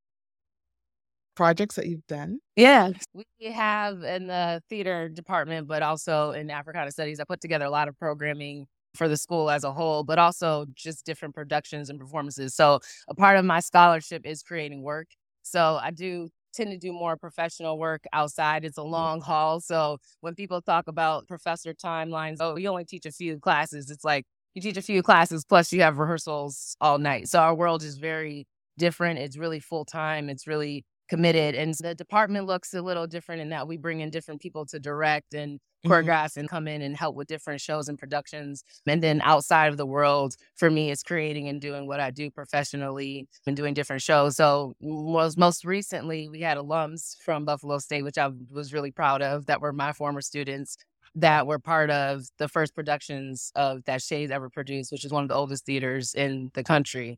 projects 1.36 1.76
that 1.76 1.88
you've 1.88 2.06
done? 2.08 2.40
Yeah, 2.56 2.92
we 3.14 3.52
have 3.52 4.04
in 4.04 4.28
the 4.28 4.62
theater 4.70 5.10
department, 5.10 5.68
but 5.68 5.82
also 5.82 6.32
in 6.32 6.52
Africana 6.52 6.92
Studies. 6.92 7.20
I 7.20 7.24
put 7.24 7.42
together 7.42 7.66
a 7.66 7.70
lot 7.70 7.88
of 7.88 7.98
programming 7.98 8.68
for 8.96 9.08
the 9.08 9.18
school 9.18 9.50
as 9.50 9.64
a 9.64 9.72
whole, 9.72 10.04
but 10.04 10.20
also 10.20 10.66
just 10.76 11.06
different 11.06 11.34
productions 11.34 11.90
and 11.90 12.00
performances. 12.00 12.56
So, 12.56 12.80
a 13.08 13.16
part 13.16 13.38
of 13.38 13.46
my 13.46 13.60
scholarship 13.60 14.26
is 14.26 14.44
creating 14.44 14.84
work. 14.84 15.08
So, 15.44 15.80
I 15.82 15.92
do 15.92 16.30
tend 16.58 16.72
to 16.72 16.78
do 16.78 16.92
more 16.92 17.16
professional 17.16 17.78
work 17.78 18.04
outside. 18.14 18.66
It's 18.66 18.78
a 18.78 18.82
mm-hmm. 18.82 18.92
long 18.92 19.22
haul. 19.22 19.62
So, 19.62 19.98
when 20.22 20.36
people 20.36 20.62
talk 20.62 20.88
about 20.88 21.28
professor 21.28 21.74
timelines, 21.74 22.38
oh, 22.40 22.58
you 22.58 22.68
only 22.70 22.86
teach 22.86 23.06
a 23.06 23.12
few 23.12 23.40
classes, 23.40 23.90
it's 23.90 24.04
like 24.04 24.26
you 24.54 24.62
teach 24.62 24.78
a 24.78 24.82
few 24.82 25.04
classes 25.04 25.46
plus 25.46 25.72
you 25.72 25.82
have 25.82 25.98
rehearsals 25.98 26.76
all 26.82 26.98
night. 26.98 27.30
So, 27.30 27.40
our 27.40 27.56
world 27.56 27.84
is 27.84 27.98
very 27.98 28.48
different. 28.78 29.20
It's 29.20 29.38
really 29.38 29.60
full 29.60 29.86
time. 29.86 30.30
It's 30.30 30.48
really 30.48 30.84
committed. 31.08 31.56
And 31.56 31.74
the 31.76 31.96
department 31.96 32.46
looks 32.46 32.74
a 32.74 32.82
little 32.82 33.08
different 33.08 33.42
in 33.42 33.50
that 33.50 33.68
we 33.68 33.78
bring 33.78 34.02
in 34.02 34.10
different 34.10 34.42
people 34.42 34.66
to 34.68 34.80
direct 34.80 35.34
and 35.34 35.60
mm-hmm. 35.60 35.92
choreograph 35.92 36.32
mm-hmm. 36.32 36.42
and 36.42 36.50
come 36.50 36.68
in 36.68 36.82
and 36.82 36.96
help 36.96 37.16
with 37.16 37.28
different 37.28 37.62
shows 37.62 37.88
and 37.88 37.98
productions. 37.98 38.64
And 38.86 39.02
then 39.02 39.22
outside 39.24 39.70
of 39.70 39.78
the 39.78 39.86
world, 39.86 40.36
for 40.56 40.70
me, 40.70 40.92
is 40.92 41.04
creating 41.04 41.48
and 41.48 41.62
doing 41.62 41.88
what 41.88 42.00
I 42.00 42.12
do 42.12 42.30
professionally 42.30 43.28
and 43.46 43.56
doing 43.56 43.74
different 43.74 44.02
shows. 44.02 44.36
So 44.36 44.74
most 44.82 45.38
most 45.38 45.66
recently, 45.66 46.30
we 46.30 46.42
had 46.42 46.58
alums 46.58 47.18
from 47.24 47.46
Buffalo 47.46 47.80
State, 47.80 48.04
which 48.04 48.18
I 48.18 48.30
was 48.50 48.74
really 48.74 48.92
proud 48.92 49.22
of, 49.22 49.46
that 49.48 49.62
were 49.62 49.74
my 49.74 49.94
former 49.94 50.22
students 50.22 50.78
that 51.16 51.48
were 51.48 51.58
part 51.58 51.90
of 51.90 52.28
the 52.38 52.48
first 52.48 52.76
productions 52.76 53.52
of 53.56 53.84
that 53.86 54.04
Shea's 54.04 54.30
ever 54.30 54.50
produced, 54.50 54.92
which 54.92 55.04
is 55.04 55.12
one 55.12 55.24
of 55.24 55.30
the 55.30 55.36
oldest 55.36 55.66
theaters 55.66 56.14
in 56.14 56.52
the 56.54 56.64
country. 56.64 57.18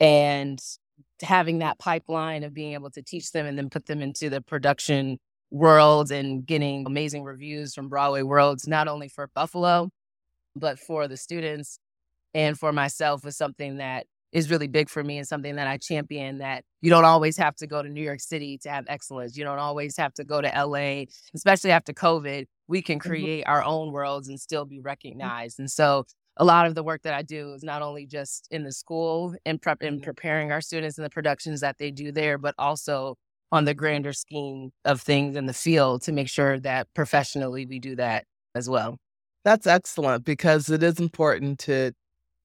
And 0.00 0.58
having 1.22 1.58
that 1.58 1.78
pipeline 1.78 2.44
of 2.44 2.54
being 2.54 2.72
able 2.72 2.90
to 2.90 3.02
teach 3.02 3.32
them 3.32 3.46
and 3.46 3.56
then 3.56 3.70
put 3.70 3.86
them 3.86 4.02
into 4.02 4.28
the 4.28 4.40
production 4.40 5.18
world 5.50 6.10
and 6.10 6.44
getting 6.46 6.84
amazing 6.86 7.22
reviews 7.22 7.74
from 7.74 7.88
Broadway 7.88 8.22
Worlds, 8.22 8.66
not 8.66 8.88
only 8.88 9.08
for 9.08 9.28
Buffalo, 9.34 9.90
but 10.56 10.78
for 10.78 11.08
the 11.08 11.16
students 11.16 11.78
and 12.34 12.58
for 12.58 12.72
myself 12.72 13.24
was 13.24 13.36
something 13.36 13.76
that 13.76 14.06
is 14.32 14.50
really 14.50 14.66
big 14.66 14.88
for 14.88 15.02
me 15.04 15.16
and 15.16 15.28
something 15.28 15.54
that 15.54 15.68
I 15.68 15.76
champion 15.76 16.38
that 16.38 16.64
you 16.82 16.90
don't 16.90 17.04
always 17.04 17.36
have 17.36 17.54
to 17.56 17.68
go 17.68 17.82
to 17.82 17.88
New 17.88 18.02
York 18.02 18.20
City 18.20 18.58
to 18.64 18.68
have 18.68 18.84
excellence. 18.88 19.36
You 19.36 19.44
don't 19.44 19.60
always 19.60 19.96
have 19.96 20.12
to 20.14 20.24
go 20.24 20.40
to 20.40 20.48
LA, 20.48 21.04
especially 21.34 21.70
after 21.70 21.92
COVID. 21.92 22.46
We 22.66 22.82
can 22.82 22.98
mm-hmm. 22.98 23.08
create 23.08 23.44
our 23.46 23.62
own 23.62 23.92
worlds 23.92 24.28
and 24.28 24.38
still 24.40 24.64
be 24.64 24.78
mm-hmm. 24.78 24.86
recognized. 24.86 25.60
And 25.60 25.70
so 25.70 26.04
a 26.36 26.44
lot 26.44 26.66
of 26.66 26.74
the 26.74 26.82
work 26.82 27.02
that 27.02 27.14
I 27.14 27.22
do 27.22 27.52
is 27.52 27.62
not 27.62 27.82
only 27.82 28.06
just 28.06 28.48
in 28.50 28.64
the 28.64 28.72
school 28.72 29.34
and 29.46 29.60
prep 29.60 29.82
and 29.82 29.98
mm-hmm. 29.98 30.04
preparing 30.04 30.52
our 30.52 30.60
students 30.60 30.98
in 30.98 31.04
the 31.04 31.10
productions 31.10 31.60
that 31.60 31.78
they 31.78 31.90
do 31.90 32.10
there, 32.12 32.38
but 32.38 32.54
also 32.58 33.16
on 33.52 33.64
the 33.64 33.74
grander 33.74 34.12
scheme 34.12 34.70
of 34.84 35.00
things 35.00 35.36
in 35.36 35.46
the 35.46 35.52
field 35.52 36.02
to 36.02 36.12
make 36.12 36.28
sure 36.28 36.58
that 36.60 36.88
professionally 36.94 37.66
we 37.66 37.78
do 37.78 37.94
that 37.96 38.24
as 38.54 38.68
well. 38.68 38.98
That's 39.44 39.66
excellent 39.66 40.24
because 40.24 40.70
it 40.70 40.82
is 40.82 40.98
important 40.98 41.60
to 41.60 41.92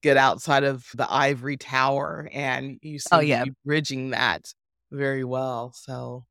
get 0.02 0.16
outside 0.16 0.64
of 0.64 0.86
the 0.94 1.10
ivory 1.12 1.56
tower 1.56 2.28
and 2.32 2.78
you 2.82 2.98
seem 2.98 3.18
oh, 3.18 3.20
yeah. 3.20 3.44
bridging 3.64 4.10
that 4.10 4.52
very 4.92 5.24
well. 5.24 5.72
So 5.74 6.24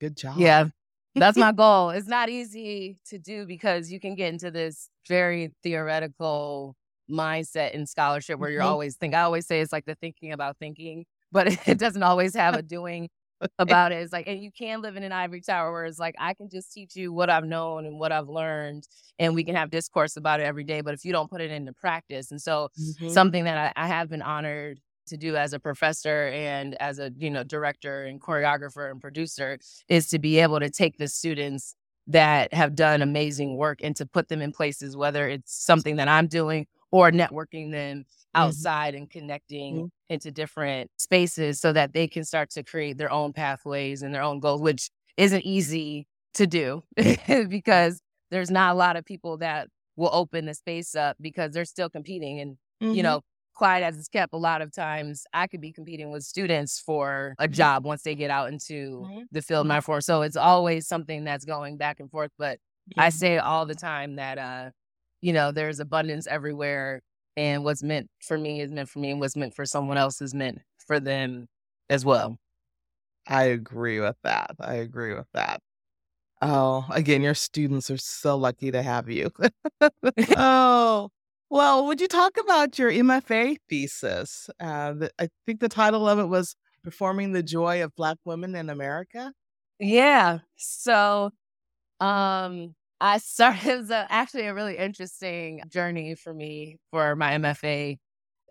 good 0.00 0.16
job. 0.16 0.38
Yeah. 0.38 0.66
That's 1.14 1.38
my 1.38 1.52
goal. 1.52 1.90
It's 1.90 2.06
not 2.06 2.28
easy 2.28 2.98
to 3.06 3.18
do 3.18 3.46
because 3.46 3.90
you 3.90 4.00
can 4.00 4.14
get 4.14 4.32
into 4.32 4.50
this 4.50 4.88
very 5.08 5.52
theoretical 5.62 6.76
mindset 7.10 7.72
in 7.72 7.86
scholarship 7.86 8.38
where 8.38 8.50
you're 8.50 8.62
mm-hmm. 8.62 8.70
always 8.70 8.96
think 8.96 9.14
I 9.14 9.22
always 9.22 9.46
say 9.46 9.60
it's 9.60 9.72
like 9.72 9.86
the 9.86 9.94
thinking 9.94 10.32
about 10.32 10.58
thinking, 10.58 11.04
but 11.32 11.46
it 11.68 11.78
doesn't 11.78 12.02
always 12.02 12.34
have 12.34 12.54
a 12.54 12.62
doing 12.62 13.08
about 13.58 13.92
it. 13.92 13.96
It's 13.96 14.12
like, 14.12 14.26
and 14.26 14.42
you 14.42 14.50
can 14.50 14.82
live 14.82 14.96
in 14.96 15.02
an 15.02 15.12
ivory 15.12 15.40
tower 15.40 15.72
where 15.72 15.84
it's 15.84 15.98
like, 15.98 16.14
I 16.18 16.34
can 16.34 16.48
just 16.50 16.72
teach 16.72 16.94
you 16.96 17.12
what 17.12 17.30
I've 17.30 17.44
known 17.44 17.86
and 17.86 17.98
what 17.98 18.12
I've 18.12 18.28
learned, 18.28 18.86
and 19.18 19.34
we 19.34 19.44
can 19.44 19.54
have 19.54 19.70
discourse 19.70 20.16
about 20.16 20.40
it 20.40 20.44
every 20.44 20.64
day. 20.64 20.80
But 20.80 20.94
if 20.94 21.04
you 21.04 21.12
don't 21.12 21.30
put 21.30 21.40
it 21.40 21.50
into 21.50 21.72
practice, 21.72 22.30
and 22.30 22.40
so 22.40 22.68
mm-hmm. 22.78 23.08
something 23.08 23.44
that 23.44 23.74
I, 23.76 23.84
I 23.84 23.86
have 23.86 24.08
been 24.08 24.22
honored 24.22 24.80
to 25.06 25.16
do 25.16 25.36
as 25.36 25.52
a 25.52 25.58
professor 25.58 26.28
and 26.28 26.80
as 26.80 26.98
a 26.98 27.10
you 27.16 27.30
know 27.30 27.42
director 27.42 28.04
and 28.04 28.20
choreographer 28.20 28.90
and 28.90 29.00
producer 29.00 29.58
is 29.88 30.08
to 30.08 30.18
be 30.18 30.38
able 30.38 30.60
to 30.60 30.70
take 30.70 30.98
the 30.98 31.08
students 31.08 31.74
that 32.06 32.52
have 32.54 32.74
done 32.74 33.02
amazing 33.02 33.56
work 33.56 33.80
and 33.82 33.96
to 33.96 34.06
put 34.06 34.28
them 34.28 34.40
in 34.40 34.52
places 34.52 34.96
whether 34.96 35.28
it's 35.28 35.52
something 35.52 35.96
that 35.96 36.08
I'm 36.08 36.28
doing 36.28 36.66
or 36.90 37.10
networking 37.10 37.72
them 37.72 38.04
Mm-hmm. 38.36 38.46
outside 38.46 38.94
mm-hmm. 38.94 39.02
and 39.02 39.10
connecting 39.10 39.74
mm-hmm. 39.74 39.86
into 40.08 40.30
different 40.30 40.88
spaces 40.98 41.60
so 41.60 41.72
that 41.72 41.92
they 41.92 42.06
can 42.06 42.24
start 42.24 42.50
to 42.50 42.62
create 42.62 42.96
their 42.96 43.10
own 43.10 43.32
pathways 43.32 44.02
and 44.02 44.14
their 44.14 44.22
own 44.22 44.38
goals, 44.38 44.60
which 44.60 44.88
isn't 45.16 45.44
easy 45.44 46.06
to 46.34 46.46
do 46.46 46.84
because 47.48 48.00
there's 48.30 48.50
not 48.50 48.72
a 48.72 48.78
lot 48.78 48.94
of 48.94 49.04
people 49.04 49.38
that 49.38 49.66
will 49.96 50.10
open 50.12 50.46
the 50.46 50.54
space 50.54 50.94
up 50.94 51.16
because 51.20 51.52
they're 51.52 51.64
still 51.64 51.90
competing. 51.90 52.38
And, 52.38 52.56
mm-hmm. 52.80 52.94
you 52.94 53.02
know, 53.02 53.22
quiet 53.52 53.82
as 53.82 53.98
it's 53.98 54.06
kept, 54.06 54.32
a 54.32 54.36
lot 54.38 54.62
of 54.62 54.72
times 54.72 55.24
I 55.34 55.48
could 55.48 55.60
be 55.60 55.72
competing 55.72 56.12
with 56.12 56.22
students 56.22 56.78
for 56.78 57.34
a 57.40 57.46
mm-hmm. 57.46 57.52
job 57.52 57.84
once 57.84 58.02
they 58.02 58.14
get 58.14 58.30
out 58.30 58.52
into 58.52 59.00
mm-hmm. 59.00 59.22
the 59.32 59.42
field 59.42 59.66
my 59.66 59.80
for. 59.80 60.00
So 60.00 60.22
it's 60.22 60.36
always 60.36 60.86
something 60.86 61.24
that's 61.24 61.44
going 61.44 61.78
back 61.78 61.98
and 61.98 62.08
forth. 62.08 62.30
But 62.38 62.60
I 62.96 63.08
say 63.08 63.38
all 63.38 63.66
the 63.66 63.74
time 63.74 64.16
that 64.16 64.38
uh, 64.38 64.70
you 65.20 65.32
know, 65.32 65.52
there's 65.52 65.80
abundance 65.80 66.26
everywhere 66.26 67.02
and 67.36 67.64
what's 67.64 67.82
meant 67.82 68.08
for 68.20 68.36
me 68.36 68.60
is 68.60 68.70
meant 68.70 68.88
for 68.88 68.98
me 68.98 69.10
and 69.10 69.20
what's 69.20 69.36
meant 69.36 69.54
for 69.54 69.64
someone 69.64 69.96
else 69.96 70.20
is 70.20 70.34
meant 70.34 70.60
for 70.86 71.00
them 71.00 71.46
as 71.88 72.04
well. 72.04 72.38
I 73.26 73.44
agree 73.44 74.00
with 74.00 74.16
that. 74.24 74.52
I 74.60 74.74
agree 74.74 75.14
with 75.14 75.28
that. 75.34 75.60
Oh, 76.42 76.86
again, 76.90 77.22
your 77.22 77.34
students 77.34 77.90
are 77.90 77.98
so 77.98 78.36
lucky 78.36 78.70
to 78.70 78.82
have 78.82 79.10
you. 79.10 79.30
oh, 80.36 81.10
well, 81.50 81.86
would 81.86 82.00
you 82.00 82.08
talk 82.08 82.36
about 82.38 82.78
your 82.78 82.90
MFA 82.90 83.56
thesis? 83.68 84.48
Uh, 84.58 84.94
the, 84.94 85.10
I 85.18 85.28
think 85.46 85.60
the 85.60 85.68
title 85.68 86.08
of 86.08 86.18
it 86.18 86.26
was 86.26 86.56
Performing 86.82 87.32
the 87.32 87.42
Joy 87.42 87.84
of 87.84 87.94
Black 87.94 88.16
Women 88.24 88.54
in 88.54 88.70
America. 88.70 89.32
Yeah. 89.78 90.38
So, 90.56 91.30
um, 92.00 92.74
I 93.00 93.18
started, 93.18 93.66
it 93.66 93.78
was 93.78 93.90
a, 93.90 94.06
actually 94.10 94.46
a 94.46 94.54
really 94.54 94.76
interesting 94.76 95.62
journey 95.68 96.14
for 96.14 96.34
me 96.34 96.78
for 96.90 97.16
my 97.16 97.32
MFA. 97.32 97.98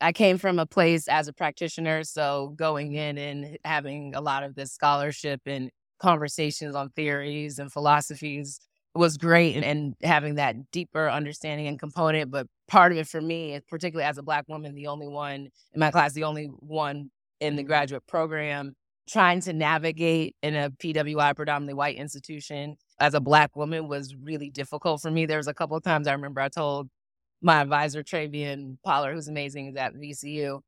I 0.02 0.14
came 0.14 0.38
from 0.38 0.60
a 0.60 0.66
place 0.66 1.08
as 1.08 1.28
a 1.28 1.34
practitioner, 1.34 2.04
so 2.04 2.54
going 2.56 2.94
in 2.94 3.18
and 3.18 3.58
having 3.66 4.16
a 4.16 4.22
lot 4.22 4.44
of 4.44 4.56
this 4.56 4.72
scholarship 4.72 5.42
and 5.46 5.70
conversations 6.00 6.74
on 6.74 6.90
theories 6.92 7.60
and 7.60 7.72
philosophies 7.72 8.62
was 8.96 9.18
great 9.18 9.56
and, 9.56 9.66
and 9.66 9.96
having 10.02 10.36
that 10.36 10.72
deeper 10.72 11.10
understanding 11.10 11.68
and 11.68 11.78
component. 11.78 12.32
But 12.32 12.48
part 12.70 12.94
of 12.94 12.98
it 12.98 13.08
for 13.08 13.22
me, 13.22 13.60
particularly 13.68 14.08
as 14.08 14.18
a 14.18 14.24
Black 14.24 14.46
woman, 14.48 14.74
the 14.74 14.88
only 14.88 15.08
one 15.08 15.50
in 15.74 15.80
my 15.80 15.92
class, 15.92 16.14
the 16.14 16.24
only 16.24 16.46
one 16.46 17.12
in 17.42 17.56
the 17.56 17.62
mm-hmm. 17.62 17.68
graduate 17.68 18.08
program, 18.08 18.74
trying 19.10 19.42
to 19.42 19.54
navigate 19.54 20.36
in 20.42 20.56
a 20.56 20.70
PWI 20.70 21.36
predominantly 21.36 21.74
white 21.74 21.98
institution 21.98 22.78
as 23.00 23.14
a 23.14 23.20
black 23.20 23.56
woman 23.56 23.88
was 23.88 24.16
really 24.16 24.50
difficult 24.50 25.02
for 25.02 25.12
me. 25.12 25.26
There 25.26 25.38
was 25.38 25.48
a 25.48 25.54
couple 25.54 25.78
of 25.78 25.84
times 25.84 26.08
I 26.08 26.14
remember 26.14 26.42
I 26.42 26.50
told 26.50 26.90
my 27.42 27.62
advisor 27.62 28.04
Trebien 28.04 28.78
Pollard, 28.84 29.14
who's 29.14 29.28
amazing 29.28 29.68
is 29.68 29.76
at 29.76 29.94
VCU, 29.94 30.62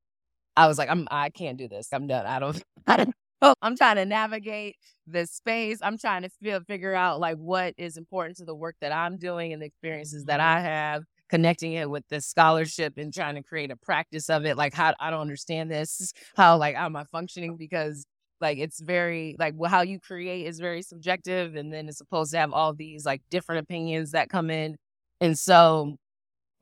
I 0.55 0.67
was 0.67 0.77
like, 0.77 0.89
I'm 0.89 1.07
I 1.11 1.29
can't 1.29 1.57
do 1.57 1.67
this. 1.67 1.89
I'm 1.91 2.07
done. 2.07 2.25
I 2.25 2.39
don't 2.39 2.61
I 2.87 2.97
don't 2.97 3.13
know. 3.41 3.53
I'm 3.61 3.75
trying 3.75 3.95
to 3.97 4.05
navigate 4.05 4.75
this 5.07 5.31
space. 5.31 5.79
I'm 5.81 5.97
trying 5.97 6.23
to 6.23 6.29
feel, 6.29 6.61
figure 6.61 6.93
out 6.93 7.19
like 7.19 7.37
what 7.37 7.73
is 7.77 7.97
important 7.97 8.37
to 8.37 8.45
the 8.45 8.55
work 8.55 8.75
that 8.81 8.91
I'm 8.91 9.17
doing 9.17 9.53
and 9.53 9.61
the 9.61 9.65
experiences 9.65 10.25
that 10.25 10.39
mm-hmm. 10.39 10.57
I 10.57 10.61
have, 10.61 11.03
connecting 11.29 11.73
it 11.73 11.89
with 11.89 12.03
the 12.09 12.21
scholarship 12.21 12.93
and 12.97 13.13
trying 13.13 13.35
to 13.35 13.43
create 13.43 13.71
a 13.71 13.75
practice 13.75 14.29
of 14.29 14.45
it. 14.45 14.57
Like 14.57 14.73
how 14.73 14.93
I 14.99 15.09
don't 15.09 15.21
understand 15.21 15.71
this. 15.71 16.13
How 16.35 16.57
like 16.57 16.75
how 16.75 16.85
am 16.85 16.95
I 16.95 17.05
functioning? 17.05 17.57
Because 17.57 18.05
like 18.41 18.57
it's 18.57 18.79
very 18.81 19.35
like 19.39 19.53
well, 19.57 19.69
how 19.69 19.81
you 19.81 19.99
create 19.99 20.47
is 20.47 20.59
very 20.59 20.81
subjective, 20.81 21.55
and 21.55 21.73
then 21.73 21.87
it's 21.87 21.97
supposed 21.97 22.31
to 22.31 22.37
have 22.37 22.53
all 22.53 22.73
these 22.73 23.05
like 23.05 23.21
different 23.29 23.61
opinions 23.61 24.11
that 24.11 24.29
come 24.29 24.49
in. 24.49 24.77
And 25.19 25.37
so, 25.37 25.97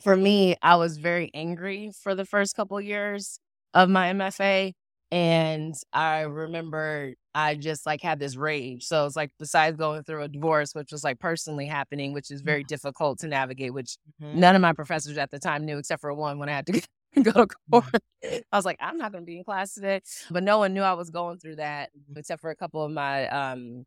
for 0.03 0.15
me, 0.15 0.55
I 0.61 0.75
was 0.75 0.97
very 0.97 1.31
angry 1.33 1.91
for 2.03 2.15
the 2.15 2.25
first 2.25 2.55
couple 2.55 2.79
years 2.81 3.39
of 3.73 3.89
my 3.89 4.13
MFA, 4.13 4.73
and 5.11 5.75
I 5.93 6.21
remember 6.21 7.13
I 7.33 7.55
just 7.55 7.85
like 7.85 8.01
had 8.01 8.19
this 8.19 8.35
rage. 8.35 8.83
So 8.85 9.05
it's 9.05 9.15
like 9.15 9.31
besides 9.39 9.77
going 9.77 10.03
through 10.03 10.23
a 10.23 10.27
divorce, 10.27 10.73
which 10.73 10.91
was 10.91 11.03
like 11.03 11.19
personally 11.19 11.65
happening, 11.67 12.13
which 12.13 12.31
is 12.31 12.41
very 12.41 12.63
difficult 12.63 13.19
to 13.19 13.27
navigate, 13.27 13.73
which 13.73 13.97
mm-hmm. 14.21 14.39
none 14.39 14.55
of 14.55 14.61
my 14.61 14.73
professors 14.73 15.17
at 15.17 15.31
the 15.31 15.39
time 15.39 15.65
knew 15.65 15.77
except 15.77 16.01
for 16.01 16.13
one 16.13 16.39
when 16.39 16.49
I 16.49 16.53
had 16.53 16.65
to 16.67 16.81
go 17.15 17.31
to 17.31 17.47
court. 17.71 18.03
I 18.23 18.55
was 18.55 18.65
like, 18.65 18.77
I'm 18.79 18.97
not 18.97 19.11
going 19.11 19.23
to 19.23 19.25
be 19.25 19.37
in 19.37 19.43
class 19.43 19.73
today. 19.73 20.01
But 20.29 20.43
no 20.43 20.57
one 20.57 20.73
knew 20.73 20.81
I 20.81 20.93
was 20.93 21.09
going 21.09 21.39
through 21.39 21.57
that 21.57 21.89
mm-hmm. 21.89 22.19
except 22.19 22.41
for 22.41 22.49
a 22.49 22.55
couple 22.55 22.83
of 22.83 22.91
my 22.91 23.27
um 23.29 23.85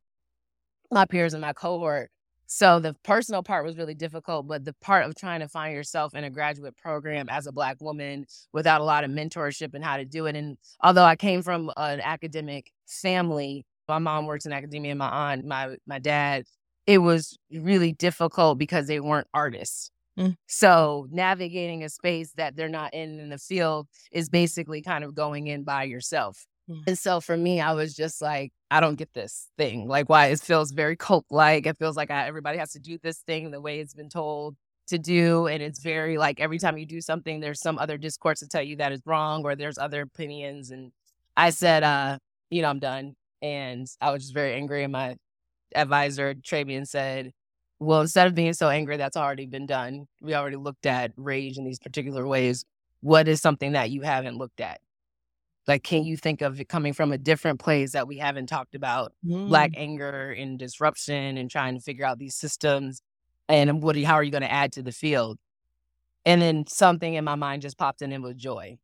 my 0.90 1.06
peers 1.06 1.34
in 1.34 1.40
my 1.40 1.52
cohort. 1.52 2.10
So 2.46 2.80
the 2.80 2.94
personal 3.02 3.42
part 3.42 3.64
was 3.64 3.78
really 3.78 3.94
difficult, 3.94 4.46
but 4.46 4.66
the 4.66 4.74
part 4.74 5.06
of 5.06 5.14
trying 5.14 5.40
to 5.40 5.48
find 5.48 5.74
yourself 5.74 6.14
in 6.14 6.22
a 6.22 6.28
graduate 6.28 6.76
program 6.76 7.30
as 7.30 7.46
a 7.46 7.52
black 7.52 7.80
woman 7.80 8.26
without 8.52 8.82
a 8.82 8.84
lot 8.84 9.04
of 9.04 9.10
mentorship 9.10 9.72
and 9.72 9.82
how 9.82 9.96
to 9.96 10.04
do 10.04 10.26
it. 10.26 10.36
And 10.36 10.58
although 10.82 11.04
I 11.04 11.16
came 11.16 11.40
from 11.40 11.70
an 11.78 12.02
academic 12.02 12.70
family, 12.86 13.64
my 13.88 13.98
mom 13.98 14.26
works 14.26 14.44
in 14.44 14.52
academia 14.52 14.90
and 14.90 14.98
my 14.98 15.08
aunt, 15.08 15.46
my 15.46 15.76
my 15.86 15.98
dad, 15.98 16.44
it 16.86 16.98
was 16.98 17.38
really 17.50 17.92
difficult 17.92 18.58
because 18.58 18.86
they 18.86 19.00
weren't 19.00 19.28
artists. 19.32 19.90
Mm. 20.18 20.36
So 20.46 21.06
navigating 21.10 21.82
a 21.84 21.88
space 21.88 22.32
that 22.36 22.56
they're 22.56 22.68
not 22.68 22.92
in 22.94 23.18
in 23.18 23.30
the 23.30 23.38
field 23.38 23.88
is 24.10 24.28
basically 24.28 24.82
kind 24.82 25.04
of 25.04 25.14
going 25.14 25.46
in 25.46 25.64
by 25.64 25.84
yourself. 25.84 26.44
Mm. 26.68 26.82
And 26.86 26.98
so 26.98 27.20
for 27.20 27.36
me, 27.36 27.60
I 27.60 27.72
was 27.72 27.94
just 27.94 28.20
like, 28.20 28.52
I 28.70 28.80
don't 28.80 28.96
get 28.96 29.12
this 29.14 29.48
thing. 29.56 29.88
Like 29.88 30.08
why 30.08 30.26
it 30.26 30.40
feels 30.40 30.72
very 30.72 30.96
cult 30.96 31.26
like. 31.30 31.66
It 31.66 31.78
feels 31.78 31.96
like 31.96 32.10
I, 32.10 32.26
everybody 32.26 32.58
has 32.58 32.72
to 32.72 32.78
do 32.78 32.98
this 33.02 33.18
thing 33.20 33.50
the 33.50 33.60
way 33.60 33.80
it's 33.80 33.94
been 33.94 34.08
told 34.08 34.56
to 34.88 34.98
do. 34.98 35.46
And 35.46 35.62
it's 35.62 35.80
very 35.82 36.18
like 36.18 36.40
every 36.40 36.58
time 36.58 36.78
you 36.78 36.86
do 36.86 37.00
something, 37.00 37.40
there's 37.40 37.60
some 37.60 37.78
other 37.78 37.98
discourse 37.98 38.40
to 38.40 38.48
tell 38.48 38.62
you 38.62 38.76
that 38.76 38.92
is 38.92 39.00
wrong 39.06 39.44
or 39.44 39.56
there's 39.56 39.78
other 39.78 40.02
opinions. 40.02 40.70
And 40.70 40.92
I 41.36 41.50
said, 41.50 41.82
uh, 41.82 42.18
you 42.50 42.62
know, 42.62 42.68
I'm 42.68 42.80
done. 42.80 43.14
And 43.40 43.86
I 44.00 44.10
was 44.10 44.22
just 44.22 44.34
very 44.34 44.54
angry. 44.54 44.84
And 44.84 44.92
my 44.92 45.16
advisor, 45.74 46.34
Trebien, 46.34 46.86
said, 46.86 47.32
well, 47.82 48.00
instead 48.00 48.26
of 48.26 48.34
being 48.34 48.52
so 48.52 48.68
angry, 48.68 48.96
that's 48.96 49.16
already 49.16 49.46
been 49.46 49.66
done. 49.66 50.06
We 50.20 50.34
already 50.34 50.56
looked 50.56 50.86
at 50.86 51.12
rage 51.16 51.58
in 51.58 51.64
these 51.64 51.78
particular 51.78 52.26
ways. 52.26 52.64
What 53.00 53.28
is 53.28 53.40
something 53.40 53.72
that 53.72 53.90
you 53.90 54.02
haven't 54.02 54.36
looked 54.36 54.60
at? 54.60 54.80
Like, 55.66 55.82
can 55.82 56.04
you 56.04 56.16
think 56.16 56.42
of 56.42 56.60
it 56.60 56.68
coming 56.68 56.92
from 56.92 57.12
a 57.12 57.18
different 57.18 57.60
place 57.60 57.92
that 57.92 58.08
we 58.08 58.18
haven't 58.18 58.46
talked 58.46 58.74
about? 58.74 59.12
Mm. 59.24 59.48
Black 59.48 59.72
anger 59.76 60.30
and 60.30 60.58
disruption 60.58 61.36
and 61.36 61.50
trying 61.50 61.74
to 61.74 61.80
figure 61.80 62.04
out 62.04 62.18
these 62.18 62.34
systems. 62.34 63.02
And 63.48 63.82
what? 63.82 63.96
How 63.98 64.14
are 64.14 64.22
you 64.22 64.30
going 64.30 64.42
to 64.42 64.52
add 64.52 64.72
to 64.72 64.82
the 64.82 64.92
field? 64.92 65.38
And 66.24 66.40
then 66.40 66.66
something 66.68 67.14
in 67.14 67.24
my 67.24 67.34
mind 67.34 67.62
just 67.62 67.78
popped 67.78 68.02
in 68.02 68.12
and 68.12 68.22
was 68.22 68.36
joy. 68.36 68.78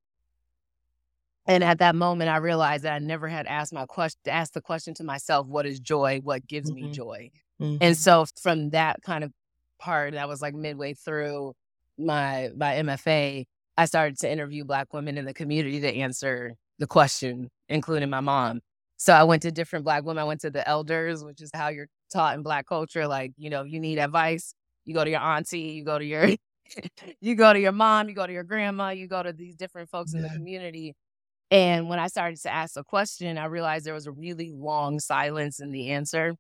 And 1.47 1.65
at 1.65 1.79
that 1.79 1.95
moment, 1.95 2.31
I 2.31 2.37
realized 2.37 2.85
that 2.85 2.93
I 2.93 2.99
never 2.99 3.27
had 3.27 3.47
asked 3.47 3.73
my 3.73 3.87
question, 3.87 4.21
asked 4.27 4.55
the 4.55 4.61
question 4.61 4.95
to 4.95 5.05
myself, 5.05 5.47
"What 5.47 5.67
is 5.67 5.81
joy? 5.81 6.21
What 6.23 6.47
gives 6.47 6.71
mm-hmm. 6.71 6.87
me 6.87 6.93
joy?" 6.93 7.31
Mm-hmm. 7.61 7.79
And 7.81 7.97
so, 7.97 8.27
from 8.41 8.71
that 8.71 9.03
kind 9.03 9.25
of 9.25 9.33
part, 9.79 10.15
that 10.15 10.29
was 10.29 10.43
like 10.43 10.55
midway 10.55 10.95
through 10.95 11.55
my 11.99 12.51
my 12.57 12.75
MFA, 12.75 13.45
I 13.77 13.85
started 13.87 14.19
to 14.21 14.31
interview 14.31 14.65
Black 14.65 14.93
women 14.93 15.19
in 15.19 15.25
the 15.25 15.35
community 15.35 15.81
to 15.81 15.95
answer 15.95 16.55
the 16.79 16.87
question, 16.87 17.51
including 17.69 18.11
my 18.11 18.21
mom. 18.21 18.61
So 18.97 19.13
I 19.13 19.25
went 19.25 19.43
to 19.43 19.53
different 19.53 19.85
Black 19.85 20.05
women. 20.05 20.21
I 20.21 20.25
went 20.25 20.41
to 20.43 20.51
the 20.51 20.67
elders, 20.69 21.25
which 21.25 21.41
is 21.41 21.51
how 21.55 21.69
you're 21.69 21.89
taught 22.13 22.35
in 22.35 22.43
Black 22.43 22.67
culture. 22.67 23.07
Like, 23.07 23.33
you 23.37 23.51
know, 23.51 23.63
you 23.63 23.81
need 23.81 23.99
advice, 23.99 24.55
you 24.85 24.95
go 24.95 25.05
to 25.05 25.11
your 25.11 25.21
auntie, 25.21 25.61
you 25.61 25.85
go 25.85 25.99
to 25.99 26.05
your 26.05 26.29
you 27.21 27.35
go 27.35 27.53
to 27.53 27.61
your 27.61 27.73
mom, 27.73 28.09
you 28.09 28.15
go 28.15 28.27
to 28.27 28.33
your 28.33 28.45
grandma, 28.45 28.91
you 28.91 29.09
go 29.09 29.23
to 29.23 29.33
these 29.33 29.57
different 29.57 29.91
folks 29.91 30.15
in 30.15 30.23
the 30.23 30.29
community 30.29 30.95
and 31.51 31.89
when 31.89 31.99
I 31.99 32.09
started 32.09 32.41
to 32.43 32.53
ask 32.53 32.77
a 32.77 32.85
question, 32.85 33.39
I 33.39 33.47
realized 33.47 33.87
there 33.87 33.95
was 33.95 34.07
a 34.07 34.13
really 34.13 34.53
long 34.53 35.01
silence 35.01 35.61
in 35.61 35.71
the 35.71 35.91
answer. 35.91 36.35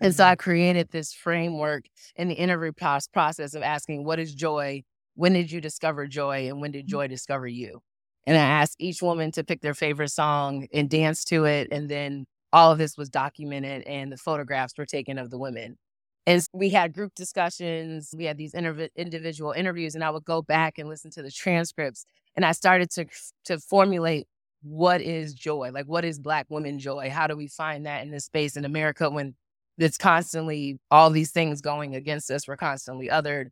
And 0.00 0.14
so 0.14 0.24
I 0.24 0.32
mm-hmm. 0.32 0.40
created 0.40 0.88
this 0.90 1.12
framework 1.12 1.84
in 2.16 2.28
the 2.28 2.34
interview 2.34 2.72
process 2.72 3.54
of 3.54 3.62
asking, 3.62 4.04
What 4.04 4.18
is 4.18 4.34
joy? 4.34 4.82
When 5.14 5.32
did 5.32 5.50
you 5.50 5.60
discover 5.60 6.06
joy? 6.06 6.48
And 6.48 6.60
when 6.60 6.70
did 6.70 6.84
mm-hmm. 6.84 6.90
joy 6.90 7.08
discover 7.08 7.46
you? 7.46 7.80
And 8.26 8.36
I 8.36 8.40
asked 8.40 8.76
each 8.78 9.02
woman 9.02 9.32
to 9.32 9.44
pick 9.44 9.60
their 9.60 9.74
favorite 9.74 10.10
song 10.10 10.68
and 10.72 10.88
dance 10.90 11.24
to 11.26 11.44
it. 11.46 11.68
And 11.72 11.88
then 11.88 12.26
all 12.52 12.70
of 12.70 12.78
this 12.78 12.96
was 12.96 13.08
documented 13.08 13.82
and 13.84 14.12
the 14.12 14.16
photographs 14.16 14.74
were 14.76 14.86
taken 14.86 15.18
of 15.18 15.30
the 15.30 15.38
women. 15.38 15.78
And 16.26 16.46
we 16.52 16.68
had 16.68 16.92
group 16.92 17.14
discussions, 17.14 18.14
we 18.16 18.26
had 18.26 18.36
these 18.36 18.52
interv- 18.52 18.90
individual 18.94 19.52
interviews, 19.52 19.94
and 19.94 20.04
I 20.04 20.10
would 20.10 20.24
go 20.24 20.42
back 20.42 20.78
and 20.78 20.88
listen 20.88 21.10
to 21.12 21.22
the 21.22 21.30
transcripts 21.30 22.04
and 22.36 22.44
I 22.44 22.52
started 22.52 22.90
to 22.92 23.06
to 23.46 23.58
formulate 23.58 24.26
what 24.62 25.00
is 25.00 25.34
joy? 25.34 25.70
Like 25.72 25.86
what 25.86 26.04
is 26.04 26.18
black 26.18 26.46
women 26.48 26.78
joy? 26.78 27.10
How 27.10 27.26
do 27.26 27.36
we 27.36 27.48
find 27.48 27.86
that 27.86 28.02
in 28.02 28.10
this 28.10 28.26
space 28.26 28.56
in 28.56 28.64
America 28.64 29.08
when 29.08 29.34
it's 29.80 29.98
constantly 29.98 30.78
all 30.90 31.10
these 31.10 31.30
things 31.30 31.60
going 31.60 31.94
against 31.94 32.30
us, 32.30 32.46
we're 32.46 32.56
constantly 32.56 33.08
othered. 33.08 33.50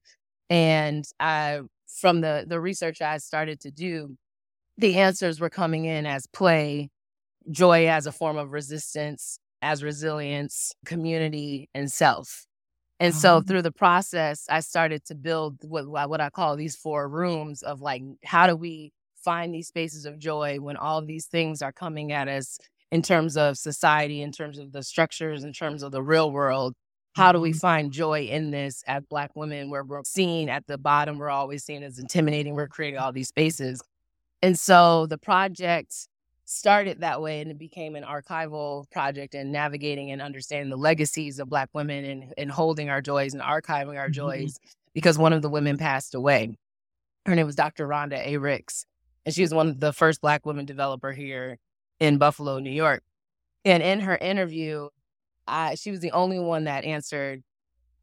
And 0.51 1.05
I 1.21 1.61
from 1.87 2.21
the 2.21 2.45
the 2.47 2.61
research 2.61 3.01
I 3.03 3.19
started 3.19 3.61
to 3.61 3.71
do, 3.71 4.17
the 4.77 4.97
answers 4.97 5.41
were 5.41 5.51
coming 5.51 5.85
in 5.85 6.07
as 6.07 6.27
play, 6.27 6.91
joy 7.51 7.89
as 7.89 8.07
a 8.07 8.13
form 8.13 8.37
of 8.37 8.53
resistance, 8.53 9.39
as 9.63 9.83
resilience, 9.83 10.73
community, 10.85 11.69
and 11.75 11.91
self. 11.91 12.47
And 13.01 13.15
so 13.15 13.39
mm-hmm. 13.39 13.47
through 13.47 13.63
the 13.63 13.73
process, 13.73 14.45
I 14.51 14.61
started 14.61 15.05
to 15.07 15.15
build 15.15 15.59
what 15.63 15.89
what 15.89 16.21
I 16.21 16.31
call 16.31 16.57
these 16.57 16.77
four 16.77 17.09
rooms 17.09 17.63
of 17.63 17.81
like, 17.81 18.03
how 18.25 18.47
do 18.47 18.57
we 18.57 18.93
find 19.17 19.55
these 19.55 19.69
spaces 19.69 20.05
of 20.05 20.19
joy 20.19 20.59
when 20.61 20.77
all 20.77 21.05
these 21.05 21.27
things 21.27 21.63
are 21.63 21.73
coming 21.73 22.13
at 22.13 22.29
us 22.29 22.59
in 22.91 23.03
terms 23.03 23.37
of 23.37 23.59
society, 23.59 24.23
in 24.23 24.33
terms 24.33 24.59
of 24.59 24.73
the 24.73 24.83
structures, 24.83 25.45
in 25.45 25.53
terms 25.53 25.83
of 25.83 25.93
the 25.93 26.03
real 26.03 26.31
world? 26.31 26.75
How 27.15 27.33
do 27.33 27.41
we 27.41 27.51
mm-hmm. 27.51 27.59
find 27.59 27.93
joy 27.93 28.23
in 28.23 28.51
this 28.51 28.85
as 28.87 29.05
Black 29.07 29.35
women 29.35 29.71
where 29.71 29.85
we're 29.85 30.05
seen 30.05 30.49
at 30.49 30.67
the 30.67 30.79
bottom? 30.79 31.19
We're 31.19 31.31
always 31.31 31.65
seen 31.65 31.83
as 31.83 31.99
intimidating. 31.99 32.55
We're 32.55 32.69
creating 32.69 33.01
all 33.01 33.13
these 33.13 33.29
spaces. 33.29 33.83
And 34.41 34.59
so 34.59 35.07
the 35.07 35.19
project 35.19 36.09
started 36.49 37.01
that 37.01 37.21
way 37.21 37.43
and 37.43 37.51
it 37.51 37.59
became 37.59 37.95
an 37.95 38.05
archival 38.05 38.91
project 38.91 39.35
and 39.35 39.53
navigating 39.53 40.11
and 40.11 40.23
understanding 40.23 40.71
the 40.71 40.79
legacies 40.79 41.39
of 41.39 41.51
black 41.51 41.69
women 41.75 42.07
and, 42.07 42.33
and 42.39 42.51
holding 42.51 42.89
our 42.89 43.03
joys 43.03 43.35
and 43.35 43.43
archiving 43.43 43.99
our 43.99 44.07
mm-hmm. 44.07 44.13
joys 44.13 44.59
because 44.95 45.19
one 45.19 45.35
of 45.35 45.43
the 45.43 45.51
women 45.51 45.77
passed 45.77 46.15
away 46.15 46.57
her 47.27 47.35
name 47.35 47.45
was 47.45 47.55
dr 47.55 47.87
rhonda 47.87 48.27
a 48.27 48.39
ricks 48.39 48.87
and 49.27 49.35
she 49.35 49.43
was 49.43 49.53
one 49.53 49.69
of 49.69 49.79
the 49.79 49.93
first 49.93 50.23
black 50.23 50.47
women 50.47 50.65
developer 50.65 51.13
here 51.13 51.59
in 52.01 52.19
buffalo 52.19 52.59
new 52.59 52.71
york 52.71 53.03
and 53.65 53.83
in 53.83 54.01
her 54.01 54.17
interview 54.17 54.89
I, 55.47 55.77
she 55.77 55.91
was 55.91 56.01
the 56.01 56.13
only 56.13 56.39
one 56.39 56.65
that 56.65 56.85
answered 56.85 57.43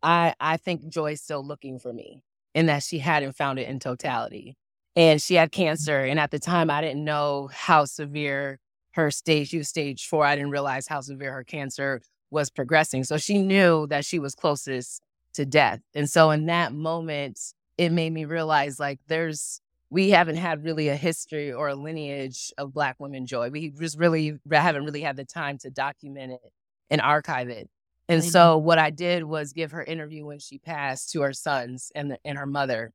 i 0.01 0.33
i 0.39 0.57
think 0.57 0.87
joy's 0.87 1.21
still 1.21 1.45
looking 1.45 1.79
for 1.79 1.93
me 1.93 2.23
and 2.53 2.69
that 2.69 2.83
she 2.83 2.99
hadn't 2.99 3.35
found 3.35 3.59
it 3.59 3.67
in 3.67 3.79
totality 3.79 4.57
and 4.95 5.21
she 5.21 5.35
had 5.35 5.51
mm-hmm. 5.51 5.63
cancer. 5.63 5.99
And 5.99 6.19
at 6.19 6.31
the 6.31 6.39
time, 6.39 6.69
I 6.69 6.81
didn't 6.81 7.03
know 7.03 7.49
how 7.53 7.85
severe 7.85 8.59
her 8.91 9.11
stage, 9.11 9.49
she 9.49 9.57
was 9.57 9.67
stage 9.67 10.07
four. 10.07 10.25
I 10.25 10.35
didn't 10.35 10.51
realize 10.51 10.87
how 10.87 11.01
severe 11.01 11.33
her 11.33 11.43
cancer 11.43 12.01
was 12.31 12.49
progressing. 12.49 13.03
So 13.03 13.17
she 13.17 13.39
knew 13.39 13.87
that 13.87 14.05
she 14.05 14.19
was 14.19 14.35
closest 14.35 15.01
to 15.33 15.45
death. 15.45 15.81
And 15.93 16.09
so 16.09 16.31
in 16.31 16.45
that 16.45 16.73
moment, 16.73 17.39
it 17.77 17.91
made 17.91 18.13
me 18.13 18.23
realize 18.23 18.79
like 18.79 18.99
there's, 19.07 19.59
we 19.89 20.09
haven't 20.09 20.37
had 20.37 20.63
really 20.63 20.89
a 20.89 20.95
history 20.95 21.53
or 21.53 21.69
a 21.69 21.75
lineage 21.75 22.51
of 22.57 22.73
Black 22.73 22.95
women 22.99 23.25
joy. 23.25 23.49
We 23.49 23.69
just 23.69 23.97
really 23.97 24.39
haven't 24.51 24.85
really 24.85 25.01
had 25.01 25.15
the 25.15 25.25
time 25.25 25.57
to 25.59 25.69
document 25.69 26.33
it 26.33 26.51
and 26.89 27.01
archive 27.01 27.49
it. 27.49 27.69
And 28.07 28.23
so 28.23 28.57
what 28.57 28.77
I 28.77 28.91
did 28.91 29.23
was 29.23 29.51
give 29.53 29.71
her 29.71 29.83
interview 29.83 30.25
when 30.25 30.39
she 30.39 30.59
passed 30.59 31.11
to 31.11 31.21
her 31.21 31.33
sons 31.33 31.91
and 31.95 32.11
the, 32.11 32.19
and 32.23 32.37
her 32.37 32.45
mother 32.45 32.93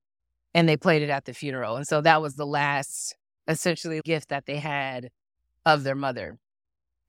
and 0.55 0.69
they 0.69 0.77
played 0.77 1.03
it 1.03 1.11
at 1.11 1.25
the 1.25 1.35
funeral. 1.35 1.77
And 1.77 1.87
so 1.87 2.01
that 2.01 2.23
was 2.23 2.37
the 2.37 2.47
last 2.47 3.17
essentially 3.49 4.01
gift 4.05 4.29
that 4.29 4.47
they 4.47 4.59
had 4.59 5.11
of 5.65 5.83
their 5.85 5.95
mother. 5.95 6.39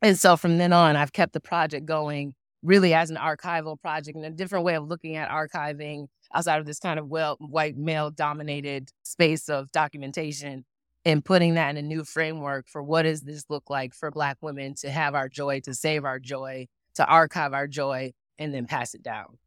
And 0.01 0.17
so 0.17 0.35
from 0.35 0.57
then 0.57 0.73
on, 0.73 0.95
I've 0.95 1.13
kept 1.13 1.33
the 1.33 1.39
project 1.39 1.85
going 1.85 2.33
really 2.63 2.93
as 2.93 3.09
an 3.09 3.17
archival 3.17 3.79
project 3.79 4.15
and 4.15 4.25
a 4.25 4.29
different 4.29 4.65
way 4.65 4.75
of 4.75 4.87
looking 4.87 5.15
at 5.15 5.29
archiving 5.29 6.07
outside 6.33 6.59
of 6.59 6.65
this 6.65 6.79
kind 6.79 6.99
of 6.99 7.07
well 7.07 7.37
white 7.39 7.77
male 7.77 8.11
dominated 8.11 8.89
space 9.03 9.49
of 9.49 9.71
documentation 9.71 10.65
and 11.03 11.25
putting 11.25 11.55
that 11.55 11.71
in 11.71 11.77
a 11.77 11.81
new 11.81 12.03
framework 12.03 12.67
for 12.67 12.83
what 12.83 13.03
does 13.03 13.21
this 13.21 13.45
look 13.49 13.69
like 13.69 13.93
for 13.93 14.11
black 14.11 14.37
women 14.41 14.75
to 14.75 14.89
have 14.89 15.15
our 15.15 15.27
joy 15.27 15.59
to 15.61 15.73
save 15.73 16.05
our 16.05 16.19
joy 16.19 16.67
to 16.95 17.05
archive 17.05 17.53
our 17.53 17.67
joy 17.67 18.11
and 18.37 18.53
then 18.53 18.65
pass 18.65 18.93
it 18.93 19.01
down 19.01 19.37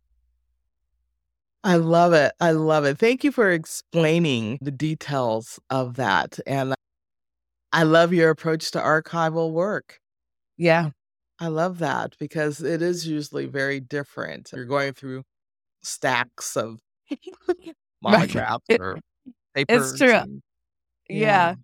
I 1.67 1.77
love 1.77 2.13
it. 2.13 2.33
I 2.41 2.51
love 2.51 2.85
it. 2.85 2.99
Thank 2.99 3.25
you 3.25 3.33
for 3.33 3.51
explaining 3.51 4.59
the 4.61 4.71
details 4.71 5.59
of 5.71 5.95
that. 5.95 6.39
And 6.47 6.75
I 7.73 7.85
love 7.85 8.13
your 8.13 8.29
approach 8.29 8.71
to 8.73 8.79
archival 8.81 9.51
work. 9.51 9.99
Yeah. 10.59 10.91
I 11.41 11.49
love 11.49 11.79
that 11.79 12.15
because 12.19 12.61
it 12.63 12.81
is 12.81 13.07
usually 13.07 13.47
very 13.47 13.81
different. 13.81 14.51
You're 14.55 14.65
going 14.65 14.93
through 14.93 15.25
stacks 15.83 16.57
of 16.57 16.81
monographs 18.03 18.65
or 18.79 18.99
papers. 19.55 19.91
It's 19.91 19.99
true. 19.99 20.15
And, 20.15 20.43
yeah. 21.09 21.19
yeah. 21.19 21.55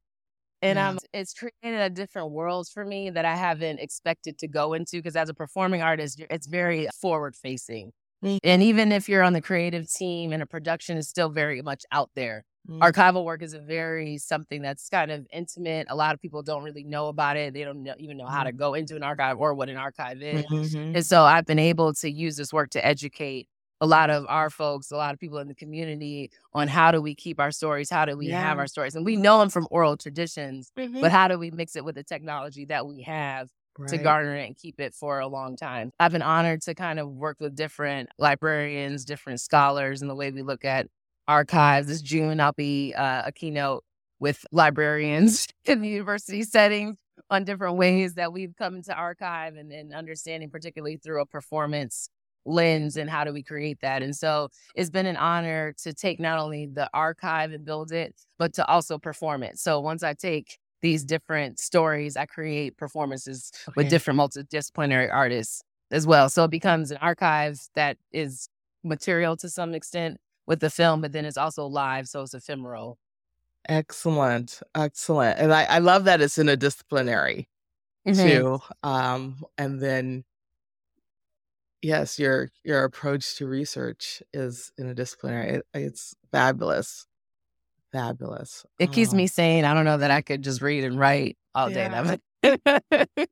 And 0.62 0.76
yeah. 0.76 0.88
um, 0.90 0.98
it's 1.14 1.32
created 1.32 1.80
a 1.80 1.88
different 1.88 2.32
world 2.32 2.68
for 2.68 2.84
me 2.84 3.10
that 3.10 3.24
I 3.24 3.34
haven't 3.34 3.80
expected 3.80 4.38
to 4.38 4.48
go 4.48 4.74
into 4.74 4.98
because 4.98 5.16
as 5.16 5.28
a 5.28 5.34
performing 5.34 5.82
artist, 5.82 6.20
it's 6.28 6.46
very 6.46 6.88
forward 7.00 7.34
facing. 7.34 7.92
Mm. 8.22 8.38
And 8.44 8.62
even 8.62 8.92
if 8.92 9.08
you're 9.08 9.22
on 9.22 9.32
the 9.32 9.40
creative 9.40 9.90
team 9.90 10.32
and 10.32 10.42
a 10.42 10.46
production 10.46 10.98
is 10.98 11.08
still 11.08 11.30
very 11.30 11.62
much 11.62 11.84
out 11.92 12.10
there. 12.14 12.44
Mm. 12.68 12.80
Archival 12.80 13.24
work 13.24 13.42
is 13.42 13.54
a 13.54 13.58
very 13.58 14.18
something 14.18 14.62
that's 14.62 14.88
kind 14.88 15.10
of 15.10 15.26
intimate. 15.32 15.86
A 15.90 15.96
lot 15.96 16.14
of 16.14 16.20
people 16.20 16.42
don't 16.42 16.62
really 16.62 16.84
know 16.84 17.08
about 17.08 17.36
it. 17.36 17.54
They 17.54 17.64
don't 17.64 17.82
know, 17.82 17.94
even 17.98 18.16
know 18.16 18.26
how 18.26 18.44
to 18.44 18.52
mm. 18.52 18.56
go 18.56 18.74
into 18.74 18.96
an 18.96 19.02
archive 19.02 19.38
or 19.38 19.54
what 19.54 19.68
an 19.68 19.76
archive 19.76 20.22
is. 20.22 20.44
Mm-hmm. 20.46 20.96
And 20.96 21.06
so 21.06 21.22
I've 21.22 21.46
been 21.46 21.58
able 21.58 21.94
to 21.94 22.10
use 22.10 22.36
this 22.36 22.52
work 22.52 22.70
to 22.70 22.84
educate 22.84 23.48
a 23.80 23.86
lot 23.86 24.10
of 24.10 24.26
our 24.28 24.50
folks, 24.50 24.90
a 24.90 24.96
lot 24.96 25.14
of 25.14 25.20
people 25.20 25.38
in 25.38 25.48
the 25.48 25.54
community 25.54 26.30
on 26.52 26.68
how 26.68 26.90
do 26.90 27.00
we 27.00 27.14
keep 27.14 27.40
our 27.40 27.50
stories? 27.50 27.88
How 27.88 28.04
do 28.04 28.16
we 28.16 28.28
yeah. 28.28 28.40
have 28.40 28.58
our 28.58 28.66
stories? 28.66 28.94
And 28.94 29.06
we 29.06 29.16
know 29.16 29.38
them 29.38 29.48
from 29.48 29.66
oral 29.70 29.96
traditions, 29.96 30.70
mm-hmm. 30.78 31.00
but 31.00 31.10
how 31.10 31.28
do 31.28 31.38
we 31.38 31.50
mix 31.50 31.76
it 31.76 31.84
with 31.84 31.94
the 31.94 32.04
technology 32.04 32.66
that 32.66 32.86
we 32.86 33.02
have 33.02 33.48
right. 33.78 33.88
to 33.88 33.98
garner 33.98 34.36
it 34.36 34.46
and 34.46 34.56
keep 34.56 34.80
it 34.80 34.94
for 34.94 35.20
a 35.20 35.26
long 35.26 35.56
time. 35.56 35.92
I've 35.98 36.12
been 36.12 36.22
honored 36.22 36.62
to 36.62 36.74
kind 36.74 36.98
of 36.98 37.08
work 37.08 37.38
with 37.40 37.54
different 37.54 38.10
librarians, 38.18 39.04
different 39.04 39.40
scholars, 39.40 40.02
and 40.02 40.10
the 40.10 40.14
way 40.14 40.30
we 40.30 40.42
look 40.42 40.64
at 40.64 40.86
archives. 41.30 41.86
This 41.86 42.02
June, 42.02 42.40
I'll 42.40 42.52
be 42.52 42.92
uh, 42.94 43.22
a 43.26 43.32
keynote 43.32 43.84
with 44.18 44.44
librarians 44.52 45.46
in 45.64 45.80
the 45.80 45.88
university 45.88 46.42
settings 46.42 46.96
on 47.30 47.44
different 47.44 47.76
ways 47.76 48.14
that 48.14 48.32
we've 48.32 48.54
come 48.58 48.76
into 48.76 48.94
archive 48.94 49.54
and, 49.56 49.72
and 49.72 49.94
understanding, 49.94 50.50
particularly 50.50 50.96
through 50.96 51.20
a 51.22 51.26
performance 51.26 52.08
lens 52.44 52.96
and 52.96 53.08
how 53.08 53.22
do 53.22 53.32
we 53.32 53.42
create 53.42 53.78
that. 53.82 54.02
And 54.02 54.16
so 54.16 54.48
it's 54.74 54.90
been 54.90 55.06
an 55.06 55.16
honor 55.16 55.74
to 55.82 55.92
take 55.92 56.18
not 56.18 56.38
only 56.38 56.66
the 56.66 56.90
archive 56.92 57.52
and 57.52 57.64
build 57.64 57.92
it, 57.92 58.14
but 58.38 58.54
to 58.54 58.66
also 58.66 58.98
perform 58.98 59.42
it. 59.42 59.58
So 59.58 59.78
once 59.80 60.02
I 60.02 60.14
take 60.14 60.58
these 60.82 61.04
different 61.04 61.58
stories. 61.58 62.16
I 62.16 62.26
create 62.26 62.76
performances 62.76 63.52
okay. 63.68 63.74
with 63.76 63.90
different 63.90 64.18
multidisciplinary 64.18 65.12
artists 65.12 65.62
as 65.90 66.06
well. 66.06 66.28
So 66.28 66.44
it 66.44 66.50
becomes 66.50 66.90
an 66.90 66.98
archive 66.98 67.60
that 67.74 67.96
is 68.12 68.48
material 68.82 69.36
to 69.36 69.48
some 69.48 69.74
extent 69.74 70.18
with 70.50 70.58
the 70.58 70.68
film, 70.68 71.00
but 71.00 71.12
then 71.12 71.24
it's 71.24 71.36
also 71.36 71.64
live, 71.64 72.08
so 72.08 72.22
it's 72.22 72.34
ephemeral. 72.34 72.98
Excellent, 73.68 74.60
excellent, 74.74 75.38
and 75.38 75.54
I, 75.54 75.62
I 75.62 75.78
love 75.78 76.04
that 76.04 76.20
it's 76.20 76.36
interdisciplinary, 76.36 77.46
a 78.04 78.10
mm-hmm. 78.10 78.28
too. 78.28 78.58
Um, 78.82 79.44
and 79.56 79.80
then 79.80 80.24
yes, 81.82 82.18
your 82.18 82.50
your 82.64 82.82
approach 82.82 83.36
to 83.36 83.46
research 83.46 84.24
is 84.32 84.72
interdisciplinary. 84.78 85.58
It, 85.58 85.66
it's 85.72 86.16
fabulous, 86.32 87.06
fabulous. 87.92 88.66
It 88.80 88.90
keeps 88.90 89.14
me 89.14 89.28
sane. 89.28 89.64
I 89.64 89.72
don't 89.72 89.84
know 89.84 89.98
that 89.98 90.10
I 90.10 90.20
could 90.20 90.42
just 90.42 90.62
read 90.62 90.82
and 90.82 90.98
write 90.98 91.38
all 91.54 91.68
day. 91.68 91.84
Yeah. 91.84 92.16
it's 92.42 93.30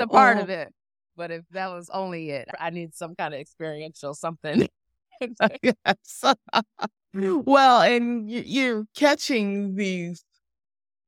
a 0.00 0.06
part 0.08 0.36
Well, 0.36 0.42
of 0.42 0.50
it. 0.50 0.74
But 1.16 1.30
if 1.30 1.44
that 1.52 1.68
was 1.68 1.88
only 1.90 2.30
it, 2.30 2.48
I 2.58 2.70
need 2.70 2.96
some 2.96 3.14
kind 3.14 3.32
of 3.32 3.38
experiential 3.38 4.14
something. 4.14 4.68
yes. 5.62 6.24
well, 7.14 7.82
and 7.82 8.30
you, 8.30 8.42
you're 8.44 8.84
catching 8.96 9.74
these 9.74 10.24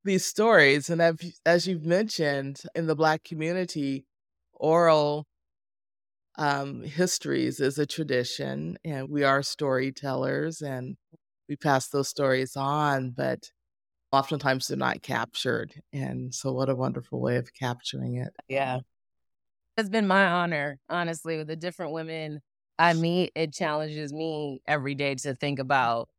these 0.03 0.25
stories, 0.25 0.89
and 0.89 0.99
as, 0.99 1.15
as 1.45 1.67
you've 1.67 1.85
mentioned 1.85 2.61
in 2.73 2.87
the 2.87 2.95
Black 2.95 3.23
community, 3.23 4.05
oral 4.53 5.27
um, 6.37 6.81
histories 6.81 7.59
is 7.59 7.77
a 7.77 7.85
tradition, 7.85 8.77
and 8.83 9.09
we 9.09 9.23
are 9.23 9.43
storytellers, 9.43 10.61
and 10.61 10.97
we 11.47 11.55
pass 11.55 11.89
those 11.89 12.07
stories 12.07 12.55
on, 12.55 13.11
but 13.11 13.51
oftentimes 14.11 14.67
they're 14.67 14.77
not 14.77 15.03
captured. 15.03 15.73
And 15.93 16.33
so, 16.33 16.51
what 16.51 16.69
a 16.69 16.75
wonderful 16.75 17.21
way 17.21 17.37
of 17.37 17.53
capturing 17.53 18.15
it. 18.15 18.33
yeah. 18.47 18.79
It's 19.77 19.89
been 19.89 20.07
my 20.07 20.25
honor, 20.25 20.79
honestly, 20.89 21.37
with 21.37 21.47
the 21.47 21.55
different 21.55 21.93
women 21.93 22.41
I 22.81 22.93
meet. 22.93 23.31
It 23.35 23.53
challenges 23.53 24.11
me 24.11 24.59
every 24.67 24.95
day 24.95 25.13
to 25.13 25.35
think 25.35 25.59
about 25.59 26.09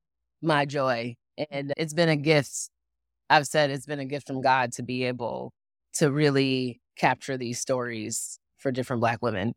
my 0.41 0.65
joy. 0.65 1.17
And 1.51 1.75
it's 1.77 1.93
been 1.93 2.09
a 2.09 2.17
gift. 2.17 2.71
I've 3.29 3.49
said 3.49 3.71
it's 3.71 3.85
been 3.85 3.99
a 3.99 4.05
gift 4.05 4.29
from 4.29 4.41
God 4.41 4.71
to 4.75 4.85
be 4.85 5.03
able 5.05 5.53
to 5.95 6.13
really 6.13 6.81
capture 6.97 7.37
these 7.37 7.59
stories 7.59 8.39
for 8.59 8.71
different 8.71 9.01
Black 9.01 9.21
women. 9.23 9.55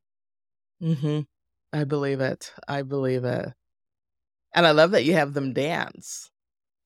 Mm-hmm. 0.82 1.22
I 1.72 1.84
believe 1.84 2.22
it. 2.22 2.52
I 2.68 2.82
believe 2.82 3.24
it. 3.24 3.54
And 4.56 4.66
I 4.66 4.72
love 4.72 4.90
that 4.92 5.06
you 5.06 5.14
have 5.14 5.36
them 5.36 5.54
dance. 5.54 6.32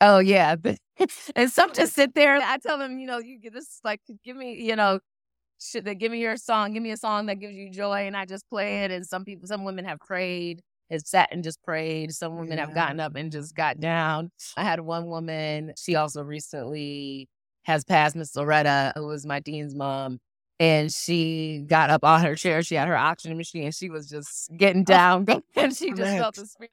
Oh 0.01 0.19
yeah, 0.19 0.55
and 1.36 1.49
some 1.49 1.71
just 1.73 1.93
sit 1.93 2.13
there. 2.13 2.38
I 2.41 2.58
tell 2.58 2.77
them, 2.77 2.99
you 2.99 3.08
know, 3.08 3.19
you 3.19 3.39
get 3.39 3.53
this 3.53 3.79
like, 3.86 4.01
give 4.25 4.36
me, 4.36 4.62
you 4.62 4.75
know, 4.75 4.99
shit. 5.60 5.86
That 5.86 5.95
give 5.95 6.12
me 6.12 6.19
your 6.19 6.38
song. 6.38 6.74
Give 6.74 6.84
me 6.84 6.91
a 6.91 6.98
song 6.98 7.28
that 7.28 7.36
gives 7.36 7.56
you 7.56 7.69
joy, 7.69 8.08
and 8.08 8.15
I 8.15 8.26
just 8.26 8.48
play 8.50 8.84
it. 8.84 8.91
And 8.91 9.06
some 9.06 9.26
people, 9.26 9.48
some 9.48 9.63
women 9.63 9.86
have 9.86 10.00
prayed, 10.00 10.62
have 10.89 11.02
sat 11.02 11.30
and 11.32 11.43
just 11.43 11.62
prayed. 11.63 12.13
Some 12.13 12.38
women 12.38 12.58
have 12.58 12.74
gotten 12.74 13.00
up 13.00 13.15
and 13.15 13.32
just 13.32 13.56
got 13.56 13.80
down. 13.80 14.32
I 14.58 14.63
had 14.63 14.80
one 14.80 15.08
woman. 15.08 15.74
She 15.78 15.95
also 15.95 16.24
recently 16.24 17.28
has 17.63 17.84
passed, 17.84 18.15
Miss 18.15 18.36
Loretta, 18.36 18.93
who 18.95 19.08
was 19.08 19.26
my 19.26 19.39
dean's 19.39 19.76
mom. 19.76 20.19
And 20.62 20.91
she 20.91 21.63
got 21.67 21.89
up 21.89 22.04
on 22.04 22.22
her 22.22 22.36
chair. 22.36 22.62
She 22.63 22.76
had 22.76 22.89
her 22.89 22.98
oxygen 22.98 23.38
machine. 23.38 23.63
And 23.63 23.76
she 23.76 23.89
was 23.89 24.10
just 24.10 24.50
getting 24.58 24.82
oh. 24.82 24.86
down, 24.86 25.26
and 25.56 25.76
she 25.76 25.91
just 25.91 26.17
felt 26.17 26.36
the 26.36 26.45
spirit 26.45 26.72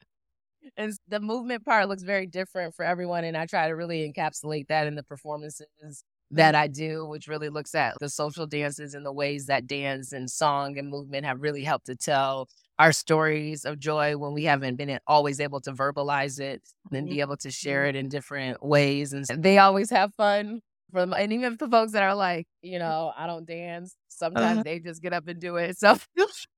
and 0.77 0.93
the 1.09 1.21
movement 1.21 1.65
part 1.65 1.89
looks 1.89 2.03
very 2.03 2.27
different 2.27 2.75
for 2.75 2.85
everyone. 2.85 3.25
And 3.25 3.37
I 3.37 3.47
try 3.47 3.69
to 3.69 3.75
really 3.75 4.11
encapsulate 4.11 4.69
that 4.69 4.87
in 4.87 4.95
the 4.95 5.03
performances 5.03 6.05
that 6.33 6.55
mm-hmm. 6.55 6.63
I 6.63 6.67
do, 6.69 7.07
which 7.07 7.29
really 7.29 7.49
looks 7.49 7.75
at 7.75 7.95
the 8.01 8.09
social 8.09 8.47
dances 8.47 8.95
and 8.95 9.05
the 9.05 9.13
ways 9.13 9.47
that 9.47 9.67
dance 9.67 10.13
and 10.13 10.31
song 10.31 10.79
and 10.79 10.89
movement 10.89 11.25
have 11.25 11.41
really 11.41 11.63
helped 11.65 11.87
to 11.87 11.97
tell 11.97 12.49
our 12.79 12.93
stories 12.93 13.65
of 13.65 13.79
joy 13.79 14.17
when 14.17 14.35
we 14.35 14.45
haven't 14.45 14.77
been 14.77 14.99
always 15.07 15.41
able 15.41 15.61
to 15.63 15.73
verbalize 15.73 16.41
it 16.41 16.63
and 16.93 17.07
be 17.07 17.13
mm-hmm. 17.15 17.21
able 17.21 17.37
to 17.39 17.51
share 17.51 17.83
mm-hmm. 17.83 17.97
it 17.97 18.01
in 18.01 18.09
different 18.09 18.63
ways. 18.63 19.13
And 19.13 19.25
they 19.43 19.59
always 19.59 19.91
have 19.91 20.15
fun. 20.15 20.61
From, 20.93 21.13
and 21.13 21.33
even 21.33 21.57
the 21.59 21.69
folks 21.69 21.93
that 21.93 22.05
are 22.05 22.15
like, 22.15 22.47
you 22.63 22.77
mm. 22.77 22.81
know, 22.81 23.13
I 23.17 23.27
don't 23.27 23.45
dance, 23.45 23.97
sometimes 24.09 24.59
Uh-huh. 24.59 24.63
they 24.63 24.79
just 24.79 25.03
get 25.03 25.13
up 25.13 25.27
and 25.27 25.41
do 25.41 25.57
it. 25.57 25.79
So 25.79 25.97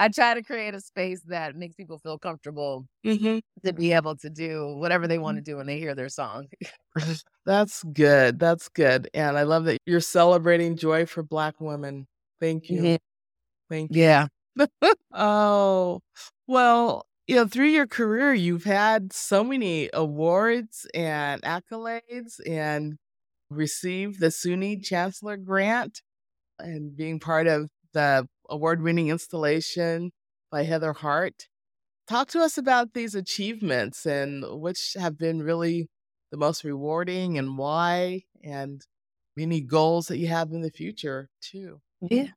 I 0.00 0.08
try 0.08 0.32
to 0.34 0.42
create 0.42 0.74
a 0.74 0.80
space 0.80 1.20
that 1.28 1.54
makes 1.54 1.74
people 1.76 1.98
feel 1.98 2.18
comfortable 2.18 2.86
hmm 3.04 3.38
to 3.64 3.72
be 3.74 3.92
able 3.92 4.16
to 4.16 4.30
do 4.30 4.74
whatever 4.76 5.06
they 5.06 5.18
want 5.18 5.36
to 5.36 5.42
do 5.42 5.58
when 5.58 5.66
they 5.66 5.78
hear 5.78 5.94
their 5.94 6.08
song. 6.08 6.48
That's 7.46 7.82
good. 7.92 8.38
That's 8.38 8.68
good. 8.70 9.10
And 9.12 9.36
I 9.36 9.42
love 9.42 9.64
that 9.66 9.78
you're 9.84 10.00
celebrating 10.00 10.76
joy 10.76 11.04
for 11.04 11.22
Black 11.22 11.60
women. 11.60 12.06
Thank 12.40 12.70
you. 12.70 12.84
Yeah. 12.84 12.96
Thank 13.68 13.94
you. 13.94 14.02
Yeah. 14.02 14.26
Oh, 15.12 16.00
well, 16.46 17.06
you 17.26 17.36
know, 17.36 17.46
through 17.46 17.66
your 17.68 17.86
career, 17.86 18.32
you've 18.32 18.64
had 18.64 19.12
so 19.12 19.44
many 19.44 19.90
awards 19.92 20.86
and 20.94 21.42
accolades 21.42 22.40
and 22.46 22.96
received 23.50 24.20
the 24.20 24.28
SUNY 24.28 24.82
Chancellor 24.84 25.36
Grant 25.36 26.02
and 26.58 26.96
being 26.96 27.20
part 27.20 27.46
of 27.46 27.68
the 27.92 28.28
award 28.50 28.82
winning 28.82 29.08
installation 29.08 30.10
by 30.50 30.64
Heather 30.64 30.92
Hart. 30.92 31.48
Talk 32.08 32.28
to 32.30 32.40
us 32.40 32.58
about 32.58 32.92
these 32.92 33.14
achievements 33.14 34.04
and 34.04 34.44
which 34.60 34.94
have 34.98 35.16
been 35.16 35.42
really 35.42 35.88
the 36.30 36.36
most 36.36 36.64
rewarding 36.64 37.38
and 37.38 37.56
why, 37.56 38.22
and 38.42 38.84
any 39.38 39.60
goals 39.60 40.08
that 40.08 40.18
you 40.18 40.28
have 40.28 40.52
in 40.52 40.60
the 40.60 40.70
future, 40.70 41.28
too. 41.40 41.80
Yeah. 42.00 42.28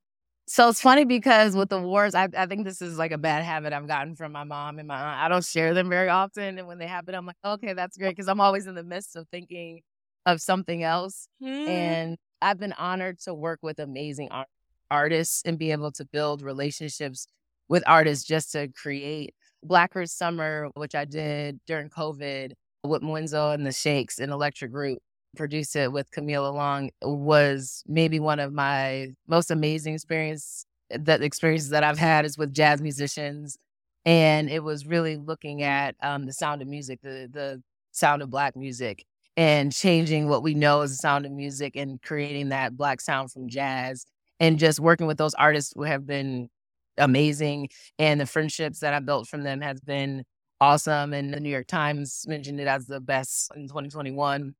So 0.45 0.69
it's 0.69 0.81
funny 0.81 1.05
because 1.05 1.55
with 1.55 1.69
the 1.69 1.77
awards, 1.77 2.15
I, 2.15 2.27
I 2.37 2.45
think 2.47 2.65
this 2.65 2.81
is 2.81 2.97
like 2.97 3.11
a 3.11 3.17
bad 3.17 3.43
habit 3.43 3.71
I've 3.71 3.87
gotten 3.87 4.15
from 4.15 4.33
my 4.33 4.43
mom 4.43 4.77
and 4.77 4.87
my 4.87 4.95
aunt. 4.95 5.21
I 5.21 5.29
don't 5.29 5.45
share 5.45 5.73
them 5.73 5.89
very 5.89 6.09
often. 6.09 6.59
And 6.59 6.67
when 6.67 6.79
they 6.79 6.87
happen, 6.87 7.15
I'm 7.15 7.25
like, 7.25 7.37
okay, 7.45 7.73
that's 7.73 7.97
great. 7.97 8.15
Cause 8.17 8.27
I'm 8.27 8.41
always 8.41 8.67
in 8.67 8.75
the 8.75 8.83
midst 8.83 9.15
of 9.15 9.27
thinking 9.29 9.81
of 10.25 10.41
something 10.41 10.83
else. 10.83 11.27
Hmm. 11.41 11.47
And 11.47 12.17
I've 12.41 12.59
been 12.59 12.73
honored 12.73 13.19
to 13.21 13.33
work 13.33 13.59
with 13.61 13.79
amazing 13.79 14.29
art- 14.31 14.49
artists 14.91 15.41
and 15.45 15.57
be 15.57 15.71
able 15.71 15.91
to 15.91 16.05
build 16.05 16.41
relationships 16.41 17.27
with 17.69 17.83
artists 17.87 18.25
just 18.25 18.51
to 18.51 18.67
create 18.69 19.33
Black 19.63 19.95
Earth 19.95 20.09
Summer, 20.09 20.69
which 20.75 20.95
I 20.95 21.05
did 21.05 21.59
during 21.65 21.89
COVID 21.89 22.53
with 22.83 23.01
Mwenso 23.01 23.53
and 23.53 23.65
the 23.65 23.71
Shakes 23.71 24.19
and 24.19 24.31
Electric 24.31 24.73
Root. 24.73 24.99
Produced 25.35 25.75
it 25.75 25.91
with 25.91 26.11
Camille 26.11 26.53
Long 26.53 26.91
was 27.01 27.83
maybe 27.87 28.19
one 28.19 28.39
of 28.39 28.53
my 28.53 29.07
most 29.27 29.49
amazing 29.49 29.95
experience 29.95 30.67
that 30.91 31.23
experiences 31.23 31.69
that 31.69 31.83
I've 31.83 31.97
had 31.97 32.23
is 32.23 32.37
with 32.37 32.53
jazz 32.53 32.81
musicians. 32.81 33.57
And 34.05 34.47
it 34.47 34.63
was 34.63 34.85
really 34.85 35.17
looking 35.17 35.63
at 35.63 35.95
um, 36.03 36.27
the 36.27 36.33
sound 36.33 36.61
of 36.61 36.67
music, 36.67 36.99
the 37.01 37.27
the 37.31 37.63
sound 37.91 38.21
of 38.21 38.29
black 38.29 38.55
music 38.55 39.05
and 39.35 39.71
changing 39.71 40.27
what 40.27 40.43
we 40.43 40.53
know 40.53 40.81
as 40.81 40.91
the 40.91 40.97
sound 40.97 41.25
of 41.25 41.31
music 41.31 41.75
and 41.75 42.01
creating 42.01 42.49
that 42.49 42.77
black 42.77 43.01
sound 43.01 43.31
from 43.31 43.49
jazz 43.49 44.05
and 44.39 44.59
just 44.59 44.79
working 44.79 45.07
with 45.07 45.17
those 45.17 45.33
artists 45.35 45.73
who 45.75 45.83
have 45.83 46.05
been 46.05 46.49
amazing 46.97 47.69
and 47.99 48.19
the 48.21 48.25
friendships 48.25 48.79
that 48.79 48.93
I 48.93 48.99
built 48.99 49.27
from 49.27 49.43
them 49.43 49.61
has 49.61 49.79
been 49.81 50.23
awesome 50.61 51.13
and 51.13 51.33
the 51.33 51.39
New 51.39 51.49
York 51.49 51.67
Times 51.67 52.25
mentioned 52.27 52.59
it 52.59 52.67
as 52.67 52.85
the 52.85 52.99
best 52.99 53.51
in 53.55 53.67
2021. 53.67 54.53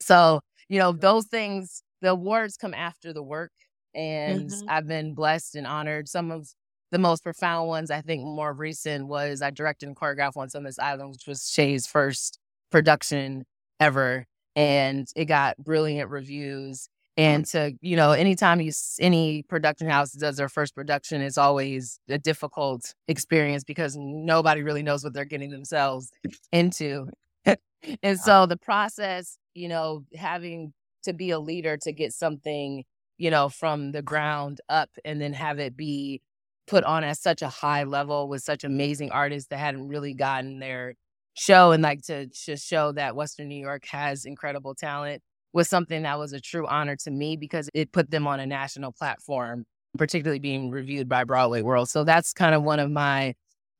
So, 0.00 0.40
you 0.68 0.78
know, 0.78 0.92
those 0.92 1.26
things 1.26 1.82
the 2.00 2.10
awards 2.10 2.56
come 2.56 2.74
after 2.74 3.12
the 3.12 3.22
work 3.22 3.52
and 3.94 4.50
Mhm. 4.50 4.62
I've 4.68 4.86
been 4.86 5.14
blessed 5.14 5.54
and 5.56 5.66
honored. 5.66 6.08
Some 6.08 6.30
of 6.30 6.48
the 6.90 6.98
most 6.98 7.22
profound 7.22 7.68
ones 7.68 7.90
I 7.90 8.00
think 8.00 8.22
more 8.24 8.52
recent 8.52 9.06
was 9.08 9.42
I 9.42 9.50
directed 9.50 9.86
and 9.88 9.96
choreographed 9.96 10.36
Once 10.36 10.54
on 10.54 10.64
This 10.64 10.78
Island, 10.78 11.10
which 11.12 11.26
was 11.26 11.48
Shea's 11.50 11.86
first 11.86 12.38
production 12.70 13.44
ever. 13.80 14.26
And 14.56 15.08
it 15.16 15.26
got 15.26 15.56
brilliant 15.58 16.10
reviews. 16.10 16.88
And 17.18 17.44
to, 17.46 17.72
you 17.80 17.96
know, 17.96 18.12
anytime 18.12 18.60
you, 18.60 18.70
any 19.00 19.42
production 19.42 19.90
house 19.90 20.12
does 20.12 20.36
their 20.36 20.48
first 20.48 20.72
production, 20.72 21.20
it's 21.20 21.36
always 21.36 21.98
a 22.08 22.16
difficult 22.16 22.94
experience 23.08 23.64
because 23.64 23.96
nobody 23.98 24.62
really 24.62 24.84
knows 24.84 25.02
what 25.02 25.14
they're 25.14 25.24
getting 25.24 25.50
themselves 25.50 26.12
into. 26.52 27.08
and 28.04 28.20
so 28.20 28.46
the 28.46 28.56
process, 28.56 29.36
you 29.54 29.68
know, 29.68 30.04
having 30.14 30.72
to 31.02 31.12
be 31.12 31.30
a 31.30 31.40
leader 31.40 31.76
to 31.78 31.92
get 31.92 32.12
something, 32.12 32.84
you 33.18 33.32
know, 33.32 33.48
from 33.48 33.90
the 33.90 34.02
ground 34.02 34.60
up 34.68 34.90
and 35.04 35.20
then 35.20 35.32
have 35.32 35.58
it 35.58 35.76
be 35.76 36.22
put 36.68 36.84
on 36.84 37.02
at 37.02 37.18
such 37.18 37.42
a 37.42 37.48
high 37.48 37.82
level 37.82 38.28
with 38.28 38.42
such 38.42 38.62
amazing 38.62 39.10
artists 39.10 39.48
that 39.48 39.58
hadn't 39.58 39.88
really 39.88 40.14
gotten 40.14 40.60
their 40.60 40.94
show 41.34 41.72
and 41.72 41.82
like 41.82 42.02
to 42.02 42.26
just 42.26 42.64
show 42.64 42.92
that 42.92 43.16
Western 43.16 43.48
New 43.48 43.60
York 43.60 43.86
has 43.90 44.24
incredible 44.24 44.76
talent 44.76 45.20
was 45.52 45.68
something 45.68 46.02
that 46.02 46.18
was 46.18 46.32
a 46.32 46.40
true 46.40 46.66
honor 46.66 46.96
to 46.96 47.10
me 47.10 47.36
because 47.36 47.70
it 47.74 47.92
put 47.92 48.10
them 48.10 48.26
on 48.26 48.40
a 48.40 48.46
national 48.46 48.92
platform, 48.92 49.64
particularly 49.96 50.38
being 50.38 50.70
reviewed 50.70 51.08
by 51.08 51.24
Broadway 51.24 51.62
World. 51.62 51.88
So 51.88 52.04
that's 52.04 52.32
kind 52.32 52.54
of 52.54 52.62
one 52.62 52.80
of 52.80 52.90
my 52.90 53.34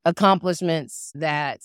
accomplishments 0.05 1.11
that 1.15 1.61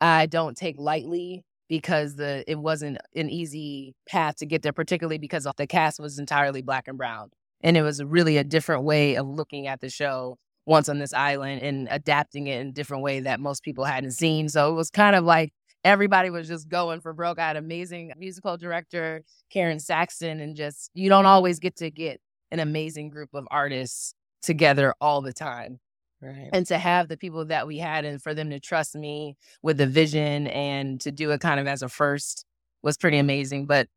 I 0.00 0.26
don't 0.26 0.56
take 0.56 0.76
lightly 0.78 1.44
because 1.68 2.16
the 2.16 2.44
it 2.46 2.58
wasn't 2.58 2.98
an 3.14 3.30
easy 3.30 3.94
path 4.08 4.36
to 4.36 4.46
get 4.46 4.62
there, 4.62 4.72
particularly 4.72 5.18
because 5.18 5.46
the 5.56 5.66
cast 5.66 6.00
was 6.00 6.18
entirely 6.18 6.62
black 6.62 6.88
and 6.88 6.98
brown. 6.98 7.30
And 7.62 7.76
it 7.76 7.82
was 7.82 8.02
really 8.04 8.36
a 8.36 8.44
different 8.44 8.84
way 8.84 9.14
of 9.14 9.26
looking 9.26 9.66
at 9.66 9.80
the 9.80 9.88
show 9.88 10.36
once 10.66 10.88
on 10.88 10.98
this 10.98 11.12
island 11.12 11.62
and 11.62 11.88
adapting 11.90 12.46
it 12.46 12.60
in 12.60 12.68
a 12.68 12.72
different 12.72 13.02
way 13.02 13.20
that 13.20 13.40
most 13.40 13.62
people 13.62 13.84
hadn't 13.84 14.12
seen. 14.12 14.48
So 14.48 14.70
it 14.70 14.74
was 14.74 14.90
kind 14.90 15.16
of 15.16 15.24
like 15.24 15.52
everybody 15.84 16.30
was 16.30 16.48
just 16.48 16.68
going 16.68 17.00
for 17.00 17.12
broke. 17.12 17.38
I 17.38 17.48
had 17.48 17.56
amazing 17.56 18.12
musical 18.18 18.56
director, 18.56 19.22
Karen 19.50 19.78
Saxon, 19.78 20.40
and 20.40 20.56
just 20.56 20.90
you 20.94 21.08
don't 21.08 21.26
always 21.26 21.58
get 21.58 21.76
to 21.76 21.90
get 21.90 22.20
an 22.50 22.58
amazing 22.58 23.10
group 23.10 23.30
of 23.34 23.46
artists 23.50 24.14
together 24.42 24.94
all 25.00 25.20
the 25.20 25.32
time. 25.32 25.80
Right. 26.22 26.48
and 26.54 26.66
to 26.68 26.78
have 26.78 27.08
the 27.08 27.18
people 27.18 27.44
that 27.46 27.66
we 27.66 27.76
had 27.76 28.06
and 28.06 28.22
for 28.22 28.32
them 28.32 28.48
to 28.48 28.58
trust 28.58 28.94
me 28.94 29.36
with 29.62 29.76
the 29.76 29.86
vision 29.86 30.46
and 30.46 30.98
to 31.02 31.12
do 31.12 31.30
it 31.32 31.40
kind 31.42 31.60
of 31.60 31.66
as 31.66 31.82
a 31.82 31.88
first 31.88 32.46
was 32.82 32.96
pretty 32.96 33.18
amazing. 33.18 33.66
But 33.66 33.88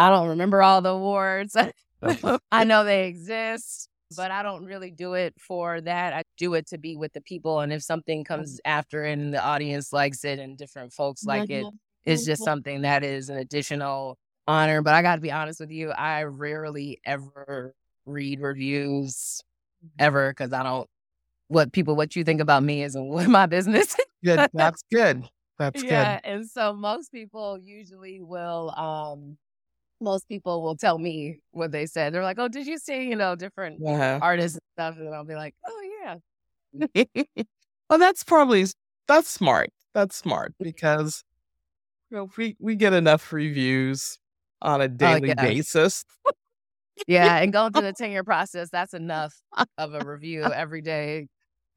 I 0.00 0.08
don't 0.08 0.30
remember 0.30 0.62
all 0.62 0.82
the 0.82 0.90
awards. 0.90 1.56
I 2.52 2.64
know 2.64 2.82
they 2.82 3.06
exist, 3.06 3.88
but 4.16 4.30
I 4.30 4.42
don't 4.42 4.64
really 4.64 4.90
do 4.90 5.14
it 5.14 5.34
for 5.38 5.80
that. 5.82 6.12
I 6.12 6.22
do 6.36 6.54
it 6.54 6.66
to 6.68 6.78
be 6.78 6.96
with 6.96 7.12
the 7.12 7.20
people. 7.20 7.60
And 7.60 7.72
if 7.72 7.82
something 7.82 8.24
comes 8.24 8.60
after 8.64 9.04
and 9.04 9.32
the 9.32 9.44
audience 9.44 9.92
likes 9.92 10.24
it 10.24 10.38
and 10.38 10.56
different 10.56 10.92
folks 10.92 11.24
like 11.24 11.50
it, 11.50 11.66
it's 12.04 12.24
just 12.24 12.42
something 12.42 12.82
that 12.82 13.04
is 13.04 13.28
an 13.28 13.36
additional 13.36 14.16
honor. 14.46 14.82
But 14.82 14.94
I 14.94 15.02
got 15.02 15.16
to 15.16 15.20
be 15.20 15.32
honest 15.32 15.60
with 15.60 15.70
you, 15.70 15.90
I 15.90 16.24
rarely 16.24 17.00
ever 17.04 17.74
read 18.06 18.40
reviews 18.40 19.42
ever 19.98 20.30
because 20.30 20.52
I 20.52 20.62
don't 20.62 20.88
what 21.48 21.72
people 21.72 21.96
what 21.96 22.16
you 22.16 22.24
think 22.24 22.40
about 22.40 22.62
me 22.62 22.82
isn't 22.82 23.04
what 23.08 23.28
my 23.28 23.46
business. 23.46 23.96
good. 24.24 24.48
That's 24.54 24.82
good. 24.90 25.24
That's 25.58 25.82
yeah, 25.82 26.20
good. 26.20 26.30
and 26.30 26.48
so 26.48 26.72
most 26.72 27.12
people 27.12 27.58
usually 27.58 28.20
will 28.20 28.72
um 28.76 29.36
most 30.00 30.28
people 30.28 30.62
will 30.62 30.76
tell 30.76 30.98
me 30.98 31.40
what 31.50 31.72
they 31.72 31.86
said. 31.86 32.12
They're 32.14 32.22
like, 32.22 32.38
"Oh, 32.38 32.48
did 32.48 32.66
you 32.66 32.78
see, 32.78 33.08
you 33.08 33.16
know, 33.16 33.34
different 33.36 33.82
Uh-huh. 33.84 34.18
artists 34.22 34.56
and 34.56 34.62
stuff?" 34.74 34.96
And 34.98 35.14
I'll 35.14 35.24
be 35.24 35.34
like, 35.34 35.54
"Oh, 35.66 35.82
yeah." 36.02 36.16
well, 37.90 37.98
that's 37.98 38.24
probably 38.24 38.66
that's 39.06 39.28
smart. 39.28 39.70
That's 39.94 40.16
smart 40.16 40.54
because 40.60 41.24
you 42.10 42.18
know 42.18 42.28
we 42.36 42.56
we 42.60 42.76
get 42.76 42.92
enough 42.92 43.32
reviews 43.32 44.18
on 44.62 44.80
a 44.80 44.88
daily 44.88 45.28
yeah. 45.28 45.34
basis. 45.34 46.04
Yeah, 47.06 47.38
and 47.38 47.52
going 47.52 47.72
through 47.72 47.82
the 47.82 47.92
tenure 47.96 48.24
process, 48.24 48.68
that's 48.70 48.92
enough 48.92 49.34
of 49.78 49.94
a 49.94 50.04
review 50.04 50.42
every 50.42 50.82
day. 50.82 51.28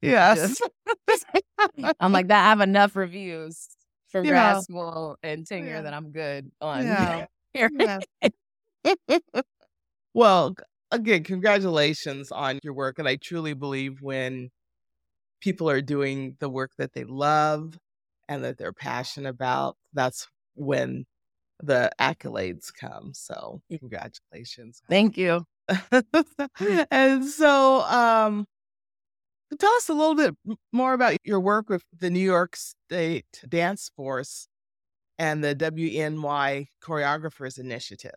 Yes. 0.02 0.60
I'm 2.00 2.12
like 2.12 2.28
that. 2.28 2.44
I 2.44 2.48
have 2.50 2.60
enough 2.60 2.96
reviews 2.96 3.68
for 4.08 4.22
Yeah. 4.22 4.30
grad 4.30 4.64
school 4.64 5.16
and 5.22 5.46
tenure 5.46 5.76
Yeah. 5.76 5.80
that 5.82 5.94
I'm 5.94 6.10
good 6.10 6.50
on. 6.60 6.84
Yeah. 6.86 7.26
Yeah. 7.54 8.00
well, 10.14 10.54
again, 10.90 11.24
congratulations 11.24 12.30
on 12.30 12.58
your 12.62 12.74
work. 12.74 12.98
And 12.98 13.08
I 13.08 13.16
truly 13.16 13.54
believe 13.54 14.00
when 14.00 14.50
people 15.40 15.68
are 15.68 15.80
doing 15.82 16.36
the 16.40 16.48
work 16.48 16.70
that 16.78 16.92
they 16.92 17.04
love 17.04 17.76
and 18.28 18.44
that 18.44 18.58
they're 18.58 18.72
passionate 18.72 19.30
about, 19.30 19.76
that's 19.92 20.28
when 20.54 21.04
the 21.62 21.90
accolades 22.00 22.72
come. 22.72 23.12
So, 23.14 23.60
congratulations. 23.78 24.82
Thank 24.88 25.16
you. 25.16 25.44
and 26.90 27.24
so, 27.24 27.82
um, 27.82 28.46
tell 29.58 29.72
us 29.74 29.88
a 29.88 29.94
little 29.94 30.14
bit 30.14 30.34
more 30.72 30.94
about 30.94 31.16
your 31.24 31.40
work 31.40 31.68
with 31.68 31.82
the 31.98 32.10
New 32.10 32.20
York 32.20 32.56
State 32.56 33.26
Dance 33.48 33.90
Force 33.96 34.48
and 35.18 35.42
the 35.44 35.54
WNY 35.54 36.68
Choreographers 36.82 37.58
Initiative. 37.58 38.14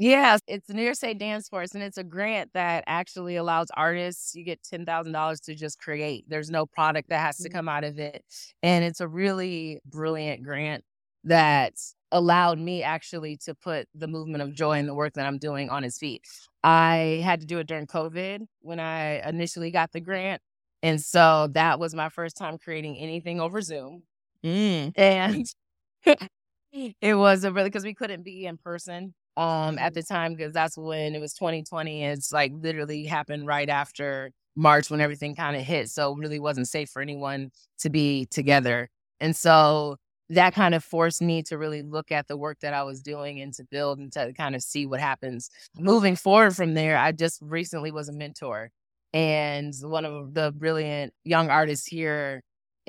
Yes, 0.00 0.40
it's 0.46 0.68
the 0.68 0.74
New 0.74 0.82
York 0.84 0.94
State 0.94 1.18
Dance 1.18 1.48
Force, 1.48 1.74
and 1.74 1.82
it's 1.82 1.98
a 1.98 2.04
grant 2.04 2.52
that 2.54 2.84
actually 2.86 3.34
allows 3.34 3.66
artists, 3.76 4.32
you 4.36 4.44
get 4.44 4.62
$10,000 4.62 5.40
to 5.40 5.54
just 5.56 5.80
create. 5.80 6.24
There's 6.28 6.50
no 6.50 6.66
product 6.66 7.08
that 7.08 7.18
has 7.20 7.40
to 7.40 7.48
Mm. 7.48 7.52
come 7.52 7.68
out 7.68 7.82
of 7.82 7.98
it. 7.98 8.24
And 8.62 8.84
it's 8.84 9.00
a 9.00 9.08
really 9.08 9.80
brilliant 9.84 10.44
grant 10.44 10.84
that 11.24 11.74
allowed 12.12 12.58
me 12.60 12.82
actually 12.84 13.36
to 13.38 13.54
put 13.56 13.88
the 13.92 14.06
movement 14.06 14.40
of 14.42 14.54
joy 14.54 14.78
and 14.78 14.88
the 14.88 14.94
work 14.94 15.14
that 15.14 15.26
I'm 15.26 15.38
doing 15.38 15.68
on 15.68 15.82
its 15.82 15.98
feet. 15.98 16.22
I 16.62 17.20
had 17.24 17.40
to 17.40 17.46
do 17.46 17.58
it 17.58 17.66
during 17.66 17.86
COVID 17.88 18.46
when 18.60 18.78
I 18.78 19.28
initially 19.28 19.72
got 19.72 19.90
the 19.92 20.00
grant. 20.00 20.40
And 20.82 21.00
so 21.00 21.48
that 21.54 21.80
was 21.80 21.92
my 21.94 22.08
first 22.08 22.36
time 22.36 22.56
creating 22.56 22.96
anything 22.98 23.40
over 23.40 23.60
Zoom. 23.60 24.04
Mm. 24.44 24.92
And 24.96 25.46
it 26.72 27.14
was 27.14 27.44
a 27.44 27.52
really 27.52 27.68
because 27.68 27.84
we 27.84 27.94
couldn't 27.94 28.22
be 28.22 28.46
in 28.46 28.56
person 28.56 29.14
um 29.36 29.78
at 29.78 29.94
the 29.94 30.02
time 30.02 30.34
because 30.34 30.52
that's 30.52 30.76
when 30.76 31.14
it 31.14 31.20
was 31.20 31.32
2020 31.34 32.04
it's 32.04 32.32
like 32.32 32.52
literally 32.54 33.04
happened 33.04 33.46
right 33.46 33.68
after 33.68 34.30
march 34.56 34.90
when 34.90 35.00
everything 35.00 35.34
kind 35.34 35.56
of 35.56 35.62
hit 35.62 35.88
so 35.88 36.12
it 36.12 36.18
really 36.18 36.40
wasn't 36.40 36.68
safe 36.68 36.90
for 36.90 37.00
anyone 37.00 37.50
to 37.78 37.90
be 37.90 38.26
together 38.30 38.88
and 39.20 39.34
so 39.36 39.96
that 40.30 40.54
kind 40.54 40.74
of 40.74 40.84
forced 40.84 41.22
me 41.22 41.42
to 41.42 41.56
really 41.56 41.82
look 41.82 42.12
at 42.12 42.26
the 42.28 42.36
work 42.36 42.58
that 42.60 42.74
i 42.74 42.82
was 42.82 43.00
doing 43.00 43.40
and 43.40 43.54
to 43.54 43.64
build 43.70 43.98
and 43.98 44.12
to 44.12 44.32
kind 44.34 44.54
of 44.54 44.62
see 44.62 44.86
what 44.86 45.00
happens 45.00 45.50
moving 45.76 46.16
forward 46.16 46.54
from 46.54 46.74
there 46.74 46.98
i 46.98 47.12
just 47.12 47.40
recently 47.42 47.90
was 47.90 48.08
a 48.08 48.12
mentor 48.12 48.70
and 49.12 49.72
one 49.82 50.04
of 50.04 50.34
the 50.34 50.52
brilliant 50.56 51.12
young 51.24 51.48
artists 51.48 51.86
here 51.86 52.42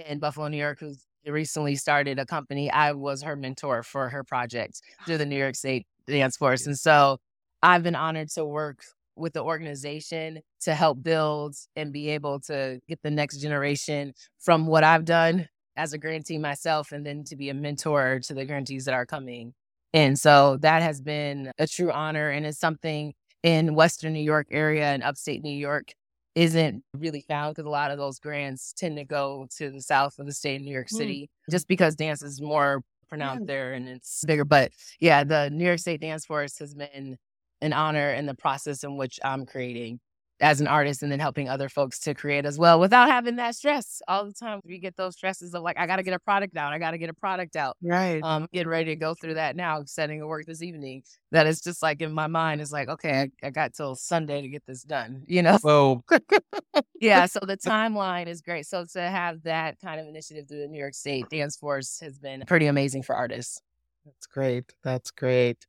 in 0.07 0.19
buffalo 0.19 0.47
new 0.47 0.57
york 0.57 0.79
who's 0.79 1.05
recently 1.29 1.75
started 1.75 2.19
a 2.19 2.25
company 2.25 2.69
i 2.71 2.91
was 2.91 3.21
her 3.23 3.35
mentor 3.35 3.83
for 3.83 4.09
her 4.09 4.23
project 4.23 4.81
through 5.05 5.17
the 5.17 5.25
ah. 5.25 5.27
new 5.27 5.37
york 5.37 5.55
state 5.55 5.85
dance 6.07 6.37
force 6.37 6.65
and 6.65 6.77
so 6.77 7.17
i've 7.63 7.83
been 7.83 7.95
honored 7.95 8.29
to 8.29 8.45
work 8.45 8.83
with 9.15 9.33
the 9.33 9.43
organization 9.43 10.39
to 10.61 10.73
help 10.73 11.03
build 11.03 11.55
and 11.75 11.91
be 11.91 12.09
able 12.09 12.39
to 12.39 12.79
get 12.87 12.99
the 13.03 13.11
next 13.11 13.37
generation 13.37 14.13
from 14.39 14.65
what 14.65 14.83
i've 14.83 15.05
done 15.05 15.47
as 15.79 15.93
a 15.93 15.97
grantee 15.97 16.37
myself 16.37 16.91
and 16.91 17.05
then 17.05 17.23
to 17.23 17.37
be 17.37 17.49
a 17.49 17.53
mentor 17.53 18.19
to 18.21 18.33
the 18.33 18.45
grantees 18.45 18.83
that 18.83 18.93
are 18.93 19.05
coming. 19.05 19.53
And 19.93 20.19
so 20.19 20.57
that 20.57 20.81
has 20.81 20.99
been 20.99 21.51
a 21.57 21.65
true 21.65 21.89
honor 21.89 22.29
and 22.29 22.45
it's 22.45 22.59
something 22.59 23.13
in 23.41 23.73
western 23.73 24.11
new 24.11 24.19
york 24.19 24.47
area 24.51 24.83
and 24.83 25.01
upstate 25.01 25.41
new 25.41 25.49
york 25.55 25.93
isn't 26.35 26.83
really 26.93 27.21
found 27.27 27.55
because 27.55 27.65
a 27.67 27.69
lot 27.69 27.91
of 27.91 27.97
those 27.97 28.19
grants 28.19 28.73
tend 28.73 28.97
to 28.97 29.03
go 29.05 29.47
to 29.57 29.69
the 29.71 29.81
south 29.81 30.19
of 30.19 30.25
the 30.25 30.33
state 30.33 30.57
of 30.57 30.61
New 30.61 30.71
York 30.71 30.87
Mm. 30.87 30.97
City 30.97 31.29
just 31.49 31.67
because 31.67 31.95
dance 31.95 32.21
is 32.21 32.41
more 32.41 32.81
pronounced 33.09 33.41
Yeah. 33.41 33.47
there 33.47 33.73
and 33.73 33.89
it's 33.89 34.23
bigger. 34.25 34.45
But 34.45 34.71
yeah, 34.99 35.23
the 35.23 35.49
New 35.49 35.65
York 35.65 35.79
State 35.79 36.01
Dance 36.01 36.25
Force 36.25 36.59
has 36.59 36.73
been 36.75 37.17
an 37.61 37.73
honor 37.73 38.13
in 38.13 38.25
the 38.25 38.35
process 38.35 38.83
in 38.83 38.95
which 38.97 39.19
I'm 39.23 39.45
creating 39.45 39.99
as 40.41 40.61
an 40.61 40.67
artist 40.67 41.03
and 41.03 41.11
then 41.11 41.19
helping 41.19 41.49
other 41.49 41.67
folks 41.67 41.99
to 41.99 42.13
create 42.13 42.45
as 42.45 42.57
well 42.57 42.79
without 42.79 43.09
having 43.09 43.35
that 43.35 43.55
stress 43.55 44.01
all 44.07 44.25
the 44.25 44.33
time. 44.33 44.61
We 44.63 44.79
get 44.79 44.95
those 44.95 45.15
stresses 45.15 45.53
of 45.53 45.63
like, 45.63 45.77
I 45.77 45.85
got 45.85 45.97
to 45.97 46.03
get 46.03 46.13
a 46.13 46.19
product 46.19 46.55
out. 46.55 46.71
I 46.71 46.79
got 46.79 46.91
to 46.91 46.97
get 46.97 47.09
a 47.09 47.13
product 47.13 47.55
out. 47.55 47.75
Right. 47.81 48.21
Um, 48.23 48.47
getting 48.53 48.69
ready 48.69 48.85
to 48.85 48.95
go 48.95 49.13
through 49.13 49.33
that 49.35 49.55
now, 49.55 49.83
setting 49.85 50.21
a 50.21 50.27
work 50.27 50.45
this 50.45 50.61
evening. 50.61 51.03
That 51.31 51.45
is 51.45 51.61
just 51.61 51.81
like 51.81 52.01
in 52.01 52.13
my 52.13 52.27
mind, 52.27 52.61
is 52.61 52.71
like, 52.71 52.89
okay, 52.89 53.29
I, 53.43 53.47
I 53.47 53.49
got 53.49 53.73
till 53.73 53.95
Sunday 53.95 54.41
to 54.41 54.47
get 54.47 54.65
this 54.65 54.83
done, 54.83 55.23
you 55.27 55.41
know? 55.41 55.57
Whoa. 55.61 56.03
yeah, 57.01 57.25
so 57.25 57.39
the 57.41 57.57
timeline 57.65 58.27
is 58.27 58.41
great. 58.41 58.65
So 58.65 58.85
to 58.93 59.01
have 59.01 59.43
that 59.43 59.79
kind 59.79 59.99
of 59.99 60.07
initiative 60.07 60.47
through 60.47 60.61
the 60.61 60.67
New 60.67 60.79
York 60.79 60.93
State 60.93 61.29
Dance 61.29 61.57
Force 61.57 61.99
has 61.99 62.17
been 62.17 62.43
pretty 62.47 62.67
amazing 62.67 63.03
for 63.03 63.15
artists. 63.15 63.61
That's 64.05 64.25
great. 64.25 64.73
That's 64.83 65.11
great. 65.11 65.65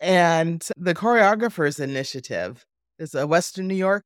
And 0.00 0.66
the 0.76 0.94
Choreographers 0.94 1.78
Initiative 1.78 2.66
is 2.98 3.14
a 3.14 3.26
Western 3.26 3.68
New 3.68 3.74
York 3.74 4.04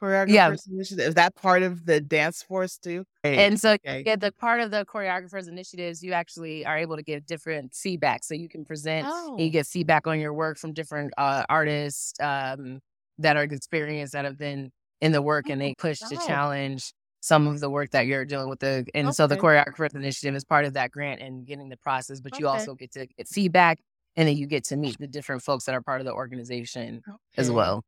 Choreographers 0.00 0.68
Initiative. 0.70 1.06
Is 1.08 1.14
that 1.14 1.34
part 1.34 1.62
of 1.62 1.86
the 1.86 2.00
dance 2.00 2.42
force 2.42 2.78
too? 2.78 3.04
Great. 3.22 3.38
And 3.40 3.60
so 3.60 3.72
Okay. 3.84 4.02
yeah, 4.04 4.16
the 4.16 4.32
part 4.32 4.60
of 4.60 4.70
the 4.70 4.84
choreographers 4.86 5.48
initiatives, 5.48 6.02
you 6.02 6.12
actually 6.12 6.64
are 6.64 6.78
able 6.78 6.96
to 6.96 7.02
get 7.02 7.26
different 7.26 7.74
feedback. 7.74 8.24
So 8.24 8.34
you 8.34 8.48
can 8.48 8.64
present 8.64 9.08
and 9.36 9.44
you 9.46 9.50
Oh. 9.50 9.52
get 9.52 9.66
feedback 9.66 10.06
on 10.06 10.18
your 10.20 10.32
work 10.32 10.58
from 10.58 10.72
different 10.72 11.12
uh, 11.18 11.44
artists 11.48 12.14
um, 12.20 12.80
that 13.18 13.36
are 13.36 13.42
experienced 13.42 14.12
that 14.12 14.24
have 14.24 14.38
been 14.38 14.70
in 15.00 15.12
the 15.12 15.22
work 15.22 15.48
and 15.48 15.60
they 15.60 15.74
push 15.74 16.04
to 16.04 16.16
Oh. 16.16 16.18
challenge 16.18 16.92
some 17.20 17.46
of 17.48 17.60
the 17.60 17.68
work 17.70 17.90
that 17.90 18.06
you're 18.06 18.24
doing 18.24 18.48
with 18.48 18.60
the 18.60 18.86
and 18.94 19.14
so 19.14 19.26
the 19.26 19.34
Okay. 19.34 19.46
choreographers 19.46 19.94
initiative 19.94 20.34
is 20.36 20.44
part 20.44 20.64
of 20.64 20.72
that 20.74 20.90
grant 20.92 21.20
and 21.20 21.46
getting 21.46 21.68
the 21.68 21.76
process 21.76 22.20
but 22.20 22.38
you 22.38 22.46
also 22.46 22.74
get 22.76 22.92
to 22.92 23.06
get 23.06 23.26
feedback 23.28 23.80
and 24.16 24.28
then 24.28 24.36
you 24.36 24.46
get 24.46 24.64
to 24.64 24.76
meet 24.76 24.96
the 24.98 25.06
different 25.08 25.42
folks 25.42 25.64
that 25.64 25.74
are 25.74 25.82
part 25.82 26.00
of 26.00 26.04
the 26.06 26.12
organization 26.12 27.02
as 27.36 27.50
well 27.50 27.82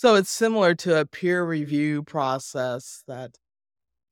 So 0.00 0.14
it's 0.14 0.30
similar 0.30 0.74
to 0.76 0.98
a 0.98 1.04
peer 1.04 1.44
review 1.44 2.02
process 2.02 3.04
that, 3.06 3.36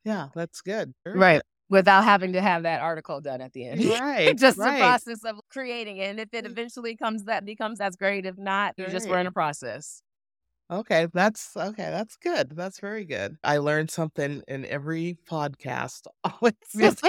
yeah, 0.04 0.28
that's 0.34 0.60
good. 0.60 0.92
Very 1.02 1.18
right 1.18 1.42
without 1.70 2.04
having 2.04 2.34
to 2.34 2.42
have 2.42 2.64
that 2.64 2.82
article 2.82 3.22
done 3.22 3.40
at 3.40 3.54
the 3.54 3.66
end. 3.66 3.82
Right. 3.98 4.36
just 4.36 4.58
the 4.58 4.64
process 4.64 5.24
of 5.24 5.40
creating 5.50 5.96
it 5.96 6.10
and 6.10 6.20
if 6.20 6.28
it 6.34 6.44
mm. 6.44 6.50
eventually 6.50 6.94
comes 6.94 7.24
that 7.24 7.46
becomes 7.46 7.78
that's 7.78 7.96
great 7.96 8.26
if 8.26 8.36
not 8.36 8.74
you 8.76 8.86
just 8.88 9.08
were 9.08 9.18
in 9.18 9.26
a 9.26 9.32
process 9.32 10.02
Okay, 10.70 11.06
that's 11.14 11.56
okay. 11.56 11.88
That's 11.90 12.16
good. 12.16 12.50
That's 12.50 12.78
very 12.78 13.06
good. 13.06 13.38
I 13.42 13.56
learned 13.56 13.90
something 13.90 14.42
in 14.46 14.66
every 14.66 15.16
podcast. 15.26 16.02
Always. 16.24 17.00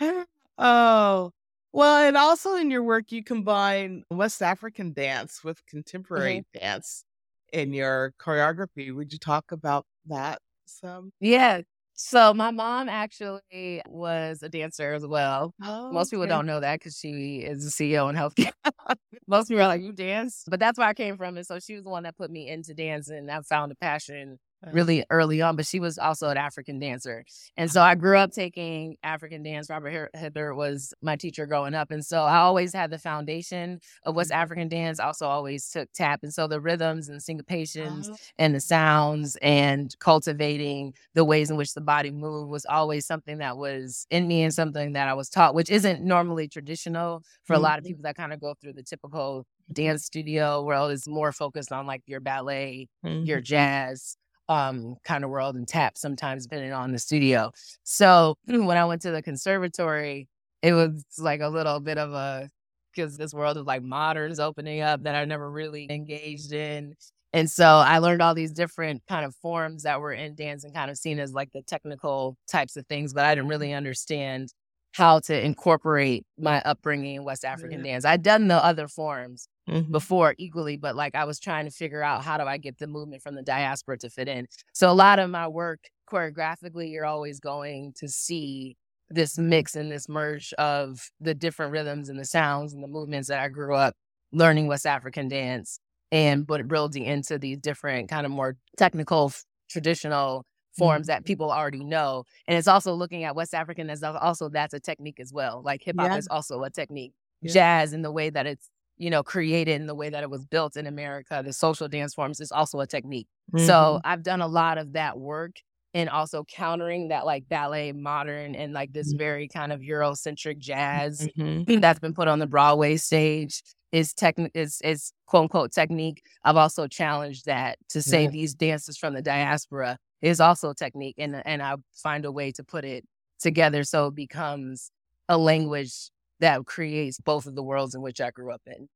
oh, 0.58 1.30
well, 1.72 2.06
and 2.06 2.16
also 2.16 2.56
in 2.56 2.70
your 2.70 2.82
work, 2.82 3.12
you 3.12 3.24
combine 3.24 4.04
West 4.10 4.42
African 4.42 4.92
dance 4.92 5.42
with 5.42 5.64
contemporary 5.66 6.44
mm-hmm. 6.54 6.58
dance 6.64 7.04
in 7.52 7.72
your 7.72 8.14
choreography. 8.20 8.94
Would 8.94 9.12
you 9.12 9.18
talk 9.18 9.52
about 9.52 9.86
that 10.06 10.40
some? 10.66 11.12
Yeah. 11.20 11.62
So 11.94 12.34
my 12.34 12.50
mom 12.50 12.88
actually 12.88 13.82
was 13.86 14.42
a 14.42 14.48
dancer 14.48 14.92
as 14.92 15.06
well. 15.06 15.54
Oh, 15.62 15.92
Most 15.92 16.10
people 16.10 16.24
okay. 16.24 16.30
don't 16.30 16.46
know 16.46 16.60
that 16.60 16.80
because 16.80 16.96
she 16.96 17.44
is 17.46 17.66
a 17.66 17.70
CEO 17.70 18.08
in 18.08 18.16
healthcare. 18.16 18.52
Most 19.26 19.48
people 19.48 19.62
are 19.62 19.68
like, 19.68 19.82
"You 19.82 19.92
dance," 19.92 20.44
but 20.48 20.58
that's 20.58 20.78
where 20.78 20.88
I 20.88 20.94
came 20.94 21.16
from, 21.16 21.36
and 21.36 21.46
so 21.46 21.58
she 21.60 21.74
was 21.74 21.84
the 21.84 21.90
one 21.90 22.02
that 22.04 22.16
put 22.16 22.30
me 22.30 22.48
into 22.48 22.74
dancing. 22.74 23.28
I 23.30 23.40
found 23.42 23.72
a 23.72 23.76
passion. 23.76 24.38
Really 24.70 25.04
early 25.10 25.42
on, 25.42 25.56
but 25.56 25.66
she 25.66 25.80
was 25.80 25.98
also 25.98 26.28
an 26.28 26.36
African 26.36 26.78
dancer. 26.78 27.24
And 27.56 27.70
so 27.70 27.82
I 27.82 27.94
grew 27.94 28.16
up 28.16 28.30
taking 28.32 28.96
African 29.02 29.42
dance. 29.42 29.68
Robert 29.68 30.10
Hi- 30.14 30.18
Hibbert 30.20 30.56
was 30.56 30.94
my 31.02 31.16
teacher 31.16 31.46
growing 31.46 31.74
up. 31.74 31.90
And 31.90 32.04
so 32.04 32.22
I 32.22 32.36
always 32.38 32.72
had 32.72 32.90
the 32.90 32.98
foundation 32.98 33.80
of 34.04 34.14
what's 34.14 34.30
Mhm. 34.30 34.36
African 34.36 34.68
dance. 34.68 35.00
I 35.00 35.06
also 35.06 35.26
always 35.26 35.68
took 35.70 35.90
tap. 35.92 36.20
And 36.22 36.32
so 36.32 36.46
the 36.46 36.60
rhythms 36.60 37.08
and 37.08 37.20
syncopations 37.20 38.10
Oh, 38.10 38.16
and 38.38 38.54
the 38.54 38.60
sounds 38.60 39.36
and 39.42 39.94
cultivating 39.98 40.94
the 41.14 41.24
ways 41.24 41.50
in 41.50 41.56
which 41.56 41.74
the 41.74 41.80
body 41.80 42.10
moved 42.10 42.50
was 42.50 42.64
always 42.66 43.06
something 43.06 43.38
that 43.38 43.56
was 43.56 44.06
in 44.10 44.28
me 44.28 44.42
and 44.42 44.54
something 44.54 44.92
that 44.92 45.08
I 45.08 45.14
was 45.14 45.28
taught, 45.28 45.54
which 45.54 45.70
isn't 45.70 46.02
normally 46.02 46.48
traditional 46.48 47.22
for 47.44 47.54
a 47.54 47.58
lot 47.58 47.78
of 47.78 47.84
Mhm. 47.84 47.88
people 47.88 48.02
that 48.02 48.16
kind 48.16 48.32
of 48.32 48.40
go 48.40 48.54
through 48.54 48.74
the 48.74 48.82
typical 48.82 49.46
dance 49.72 50.04
studio 50.04 50.62
world 50.64 50.92
is 50.92 51.06
more 51.08 51.32
focused 51.32 51.72
on 51.72 51.86
like 51.86 52.02
your 52.06 52.20
ballet, 52.20 52.88
your 53.22 53.40
mhm. 53.40 53.44
jazz 53.44 54.16
um 54.48 54.96
kind 55.04 55.24
of 55.24 55.30
world 55.30 55.56
and 55.56 55.68
tap 55.68 55.96
sometimes 55.96 56.44
depending 56.46 56.72
on 56.72 56.92
the 56.92 56.98
studio. 56.98 57.52
So 57.84 58.36
when 58.46 58.76
I 58.76 58.84
went 58.84 59.02
to 59.02 59.10
the 59.10 59.22
conservatory, 59.22 60.28
it 60.62 60.72
was 60.72 61.04
like 61.18 61.40
a 61.40 61.48
little 61.48 61.80
bit 61.80 61.98
of 61.98 62.12
a 62.12 62.48
because 62.94 63.16
this 63.16 63.32
world 63.32 63.56
of 63.56 63.66
like 63.66 63.82
moderns 63.82 64.38
opening 64.38 64.80
up 64.82 65.02
that 65.04 65.14
I 65.14 65.24
never 65.24 65.50
really 65.50 65.86
engaged 65.90 66.52
in. 66.52 66.94
And 67.32 67.50
so 67.50 67.64
I 67.64 67.98
learned 67.98 68.20
all 68.20 68.34
these 68.34 68.52
different 68.52 69.02
kind 69.08 69.24
of 69.24 69.34
forms 69.36 69.84
that 69.84 70.00
were 70.00 70.12
in 70.12 70.34
dance 70.34 70.64
and 70.64 70.74
kind 70.74 70.90
of 70.90 70.98
seen 70.98 71.18
as 71.18 71.32
like 71.32 71.50
the 71.52 71.62
technical 71.62 72.36
types 72.46 72.76
of 72.76 72.86
things, 72.86 73.14
but 73.14 73.24
I 73.24 73.34
didn't 73.34 73.48
really 73.48 73.72
understand 73.72 74.52
how 74.92 75.20
to 75.20 75.44
incorporate 75.44 76.24
my 76.38 76.60
upbringing 76.64 77.16
in 77.16 77.24
West 77.24 77.44
African 77.44 77.82
dance. 77.82 78.04
I'd 78.04 78.22
done 78.22 78.48
the 78.48 78.62
other 78.64 78.88
forms, 78.88 79.48
Mhm. 79.68 79.90
before 79.90 80.34
equally, 80.38 80.76
but 80.76 80.96
like 80.96 81.14
I 81.14 81.24
was 81.24 81.38
trying 81.38 81.64
to 81.66 81.70
figure 81.70 82.02
out 82.02 82.24
how 82.24 82.36
do 82.36 82.44
I 82.44 82.58
get 82.58 82.78
the 82.78 82.86
movement 82.86 83.22
from 83.22 83.34
the 83.36 83.42
diaspora 83.42 83.96
to 83.98 84.10
fit 84.10 84.28
in. 84.28 84.46
So 84.74 84.90
a 84.90 84.92
lot 84.92 85.18
of 85.18 85.30
my 85.30 85.46
work 85.48 85.80
choreographically, 86.10 86.90
you're 86.90 87.06
always 87.06 87.40
going 87.40 87.92
to 87.98 88.08
see 88.08 88.76
this 89.08 89.38
mix 89.38 89.76
and 89.76 89.90
this 89.90 90.08
merge 90.08 90.52
of 90.54 91.10
the 91.20 91.34
different 91.34 91.72
rhythms 91.72 92.08
and 92.08 92.18
the 92.18 92.24
sounds 92.24 92.72
and 92.72 92.82
the 92.82 92.88
movements 92.88 93.28
that 93.28 93.40
I 93.40 93.48
grew 93.48 93.74
up 93.74 93.94
learning 94.32 94.66
West 94.66 94.86
African 94.86 95.28
dance 95.28 95.78
and 96.10 96.46
but 96.46 96.66
building 96.68 97.04
into 97.04 97.38
these 97.38 97.58
different 97.58 98.08
kind 98.08 98.26
of 98.26 98.32
more 98.32 98.56
technical 98.76 99.32
traditional 99.70 100.44
forms 100.76 101.06
that 101.08 101.22
Mhm. 101.22 101.26
people 101.26 101.50
already 101.52 101.84
know. 101.84 102.24
And 102.46 102.56
it's 102.58 102.68
also 102.68 102.94
looking 102.94 103.24
at 103.24 103.34
West 103.36 103.54
African 103.54 103.90
as 103.90 104.02
also 104.02 104.48
that's 104.48 104.74
a 104.74 104.80
technique 104.80 105.20
as 105.20 105.32
well. 105.32 105.62
Like 105.64 105.82
hip 105.82 105.96
hop 105.98 106.10
Yeah. 106.12 106.18
is 106.18 106.28
also 106.28 106.62
a 106.64 106.70
technique. 106.70 107.12
Yeah. 107.42 107.52
Jazz 107.52 107.92
in 107.92 108.02
the 108.02 108.12
way 108.12 108.30
that 108.30 108.46
it's 108.46 108.68
you 108.98 109.10
know, 109.10 109.22
created 109.22 109.80
in 109.80 109.86
the 109.88 109.94
way 109.96 110.10
that 110.10 110.22
it 110.22 110.30
was 110.30 110.44
built 110.46 110.76
in 110.76 110.86
America, 110.86 111.42
the 111.44 111.52
social 111.52 111.88
dance 111.88 112.14
forms 112.14 112.38
is 112.40 112.52
also 112.52 112.78
a 112.80 112.86
technique. 112.86 113.26
So 113.56 113.64
Mhm. 113.64 114.00
I've 114.04 114.22
done 114.22 114.40
a 114.40 114.46
lot 114.46 114.78
of 114.78 114.92
that 114.92 115.18
work 115.18 115.56
and 115.94 116.08
also 116.08 116.44
countering 116.44 117.08
that 117.08 117.26
like 117.26 117.48
ballet 117.48 117.90
modern 117.92 118.54
and 118.54 118.72
like 118.72 118.92
this 118.92 119.12
Mhm. 119.12 119.18
very 119.18 119.48
kind 119.48 119.72
of 119.72 119.80
Eurocentric 119.80 120.58
jazz 120.58 121.26
Mhm. 121.36 121.66
that's 121.82 121.98
been 121.98 122.14
put 122.14 122.28
on 122.28 122.38
the 122.38 122.46
Broadway 122.46 122.96
stage 122.96 123.62
is 123.92 124.12
technique 124.14 124.52
is 124.54 124.80
is 124.84 125.12
quote 125.26 125.44
unquote 125.44 125.72
technique. 125.72 126.22
I've 126.44 126.56
also 126.56 126.86
challenged 126.86 127.46
that 127.46 127.78
to 127.88 128.02
say 128.02 128.24
Yeah. 128.24 128.30
these 128.30 128.54
dances 128.54 128.96
from 128.98 129.14
the 129.14 129.22
diaspora 129.22 129.98
is 130.22 130.40
also 130.40 130.70
a 130.70 130.74
technique 130.74 131.16
and 131.18 131.42
and 131.44 131.62
I 131.62 131.76
find 131.94 132.24
a 132.24 132.32
way 132.32 132.52
to 132.52 132.64
put 132.64 132.84
it 132.84 133.04
together 133.40 133.84
so 133.84 134.06
it 134.06 134.14
becomes 134.14 134.90
a 135.28 135.36
language 135.36 136.10
that 136.40 136.64
creates 136.66 137.18
both 137.20 137.46
of 137.46 137.54
the 137.54 137.62
worlds 137.62 137.94
in 137.94 138.02
which 138.02 138.20
I 138.20 138.30
grew 138.30 138.52
up 138.52 138.62
in. 138.66 138.88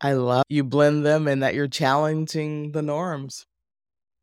I 0.00 0.14
love 0.14 0.44
you 0.48 0.64
blend 0.64 1.06
them 1.06 1.28
and 1.28 1.42
that 1.42 1.54
you're 1.54 1.68
challenging 1.68 2.72
the 2.72 2.82
norms. 2.82 3.46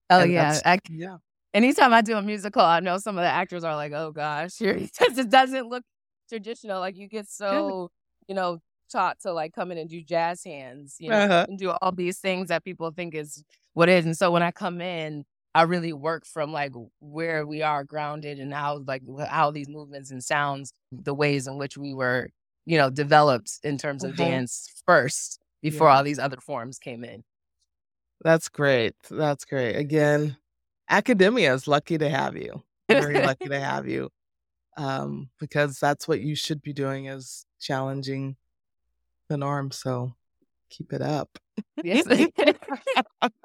Oh 0.10 0.20
And 0.20 0.32
yeah, 0.34 0.60
I, 0.66 0.80
yeah. 0.90 1.18
anytime 1.54 1.94
I 1.94 2.02
do 2.02 2.18
a 2.18 2.22
musical, 2.22 2.62
I 2.62 2.80
know 2.80 2.98
some 2.98 3.18
of 3.18 3.22
the 3.24 3.30
actors 3.30 3.64
are 3.64 3.76
like, 3.76 3.92
"Oh 3.94 4.12
gosh, 4.12 4.56
here 4.60 4.76
it 4.78 5.30
doesn't 5.30 5.68
look 5.70 5.84
traditional. 6.30 6.80
Like 6.80 6.98
you 6.98 7.08
get 7.08 7.28
so 7.30 7.90
you 8.28 8.36
know 8.36 8.60
taught 8.92 9.20
to 9.22 9.32
like 9.32 9.54
come 9.54 9.72
in 9.72 9.78
and 9.78 9.90
do 9.90 10.02
jazz 10.02 10.44
hands, 10.44 10.96
you 11.00 11.10
know, 11.10 11.18
Uh-huh. 11.18 11.46
and 11.48 11.58
do 11.60 11.70
all 11.72 11.92
these 11.92 12.20
things 12.20 12.48
that 12.50 12.64
people 12.64 12.90
think 12.92 13.14
is 13.16 13.44
what 13.74 13.88
is. 13.88 14.06
And 14.06 14.18
so 14.18 14.32
when 14.32 14.42
I 14.44 14.52
come 14.52 14.82
in, 14.82 15.26
I 15.56 15.64
really 15.64 15.94
work 15.94 16.26
from 16.26 16.52
like 16.52 16.74
where 17.00 17.46
we 17.46 17.62
are 17.62 17.84
grounded 17.84 18.40
and 18.40 18.54
how 18.54 18.80
like 18.86 19.02
how 19.28 19.52
these 19.52 19.68
movements 19.70 20.12
and 20.12 20.24
sounds, 20.24 20.72
the 20.92 21.14
ways 21.14 21.48
in 21.48 21.58
which 21.58 21.78
we 21.78 21.94
were, 21.94 22.30
you 22.66 22.78
know, 22.78 22.90
developed 22.90 23.60
in 23.64 23.78
terms 23.78 24.04
of 24.04 24.12
Mhm. 24.12 24.18
dance 24.18 24.82
first 24.86 25.40
before 25.62 25.88
Yeah. 25.90 25.98
all 25.98 26.04
these 26.04 26.20
other 26.20 26.38
forms 26.40 26.78
came 26.80 27.04
in. 27.04 27.24
That's 28.22 28.50
great. 28.50 28.96
That's 29.10 29.46
great. 29.46 29.76
Again, 29.76 30.38
academia 30.90 31.54
is 31.54 31.68
lucky 31.68 31.98
to 31.98 32.10
have 32.10 32.36
you. 32.38 32.64
Very 32.90 33.20
lucky 33.22 33.50
to 33.50 33.60
have 33.60 33.88
you. 33.90 34.10
Um, 34.78 35.30
because 35.40 35.80
that's 35.80 36.08
what 36.08 36.22
you 36.22 36.36
should 36.36 36.62
be 36.62 36.74
doing 36.74 37.06
is 37.08 37.46
challenging 37.60 38.38
the 39.30 39.38
norm. 39.38 39.72
So 39.72 40.14
keep 40.70 40.94
it 40.94 41.02
up. 41.02 41.38
Yes. 41.84 42.06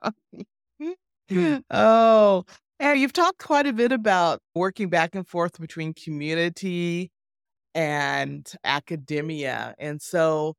Hmm. 1.30 1.56
oh, 1.70 2.44
and 2.78 3.00
you've 3.00 3.12
talked 3.12 3.38
quite 3.38 3.66
a 3.66 3.72
bit 3.72 3.92
about 3.92 4.40
working 4.54 4.88
back 4.88 5.14
and 5.14 5.26
forth 5.26 5.58
between 5.60 5.94
community 5.94 7.10
and 7.74 8.50
academia. 8.64 9.74
And 9.78 10.02
so, 10.02 10.54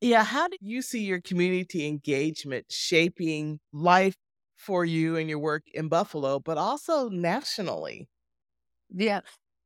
yeah, 0.00 0.24
how 0.24 0.48
do 0.48 0.56
you 0.60 0.82
see 0.82 1.04
your 1.04 1.20
community 1.20 1.86
engagement 1.86 2.66
shaping 2.70 3.60
life 3.72 4.16
for 4.56 4.84
you 4.84 5.16
and 5.16 5.28
your 5.28 5.38
work 5.38 5.62
in 5.72 5.88
Buffalo, 5.88 6.40
but 6.40 6.58
also 6.58 7.08
nationally? 7.08 8.08
Yeah. 8.90 9.20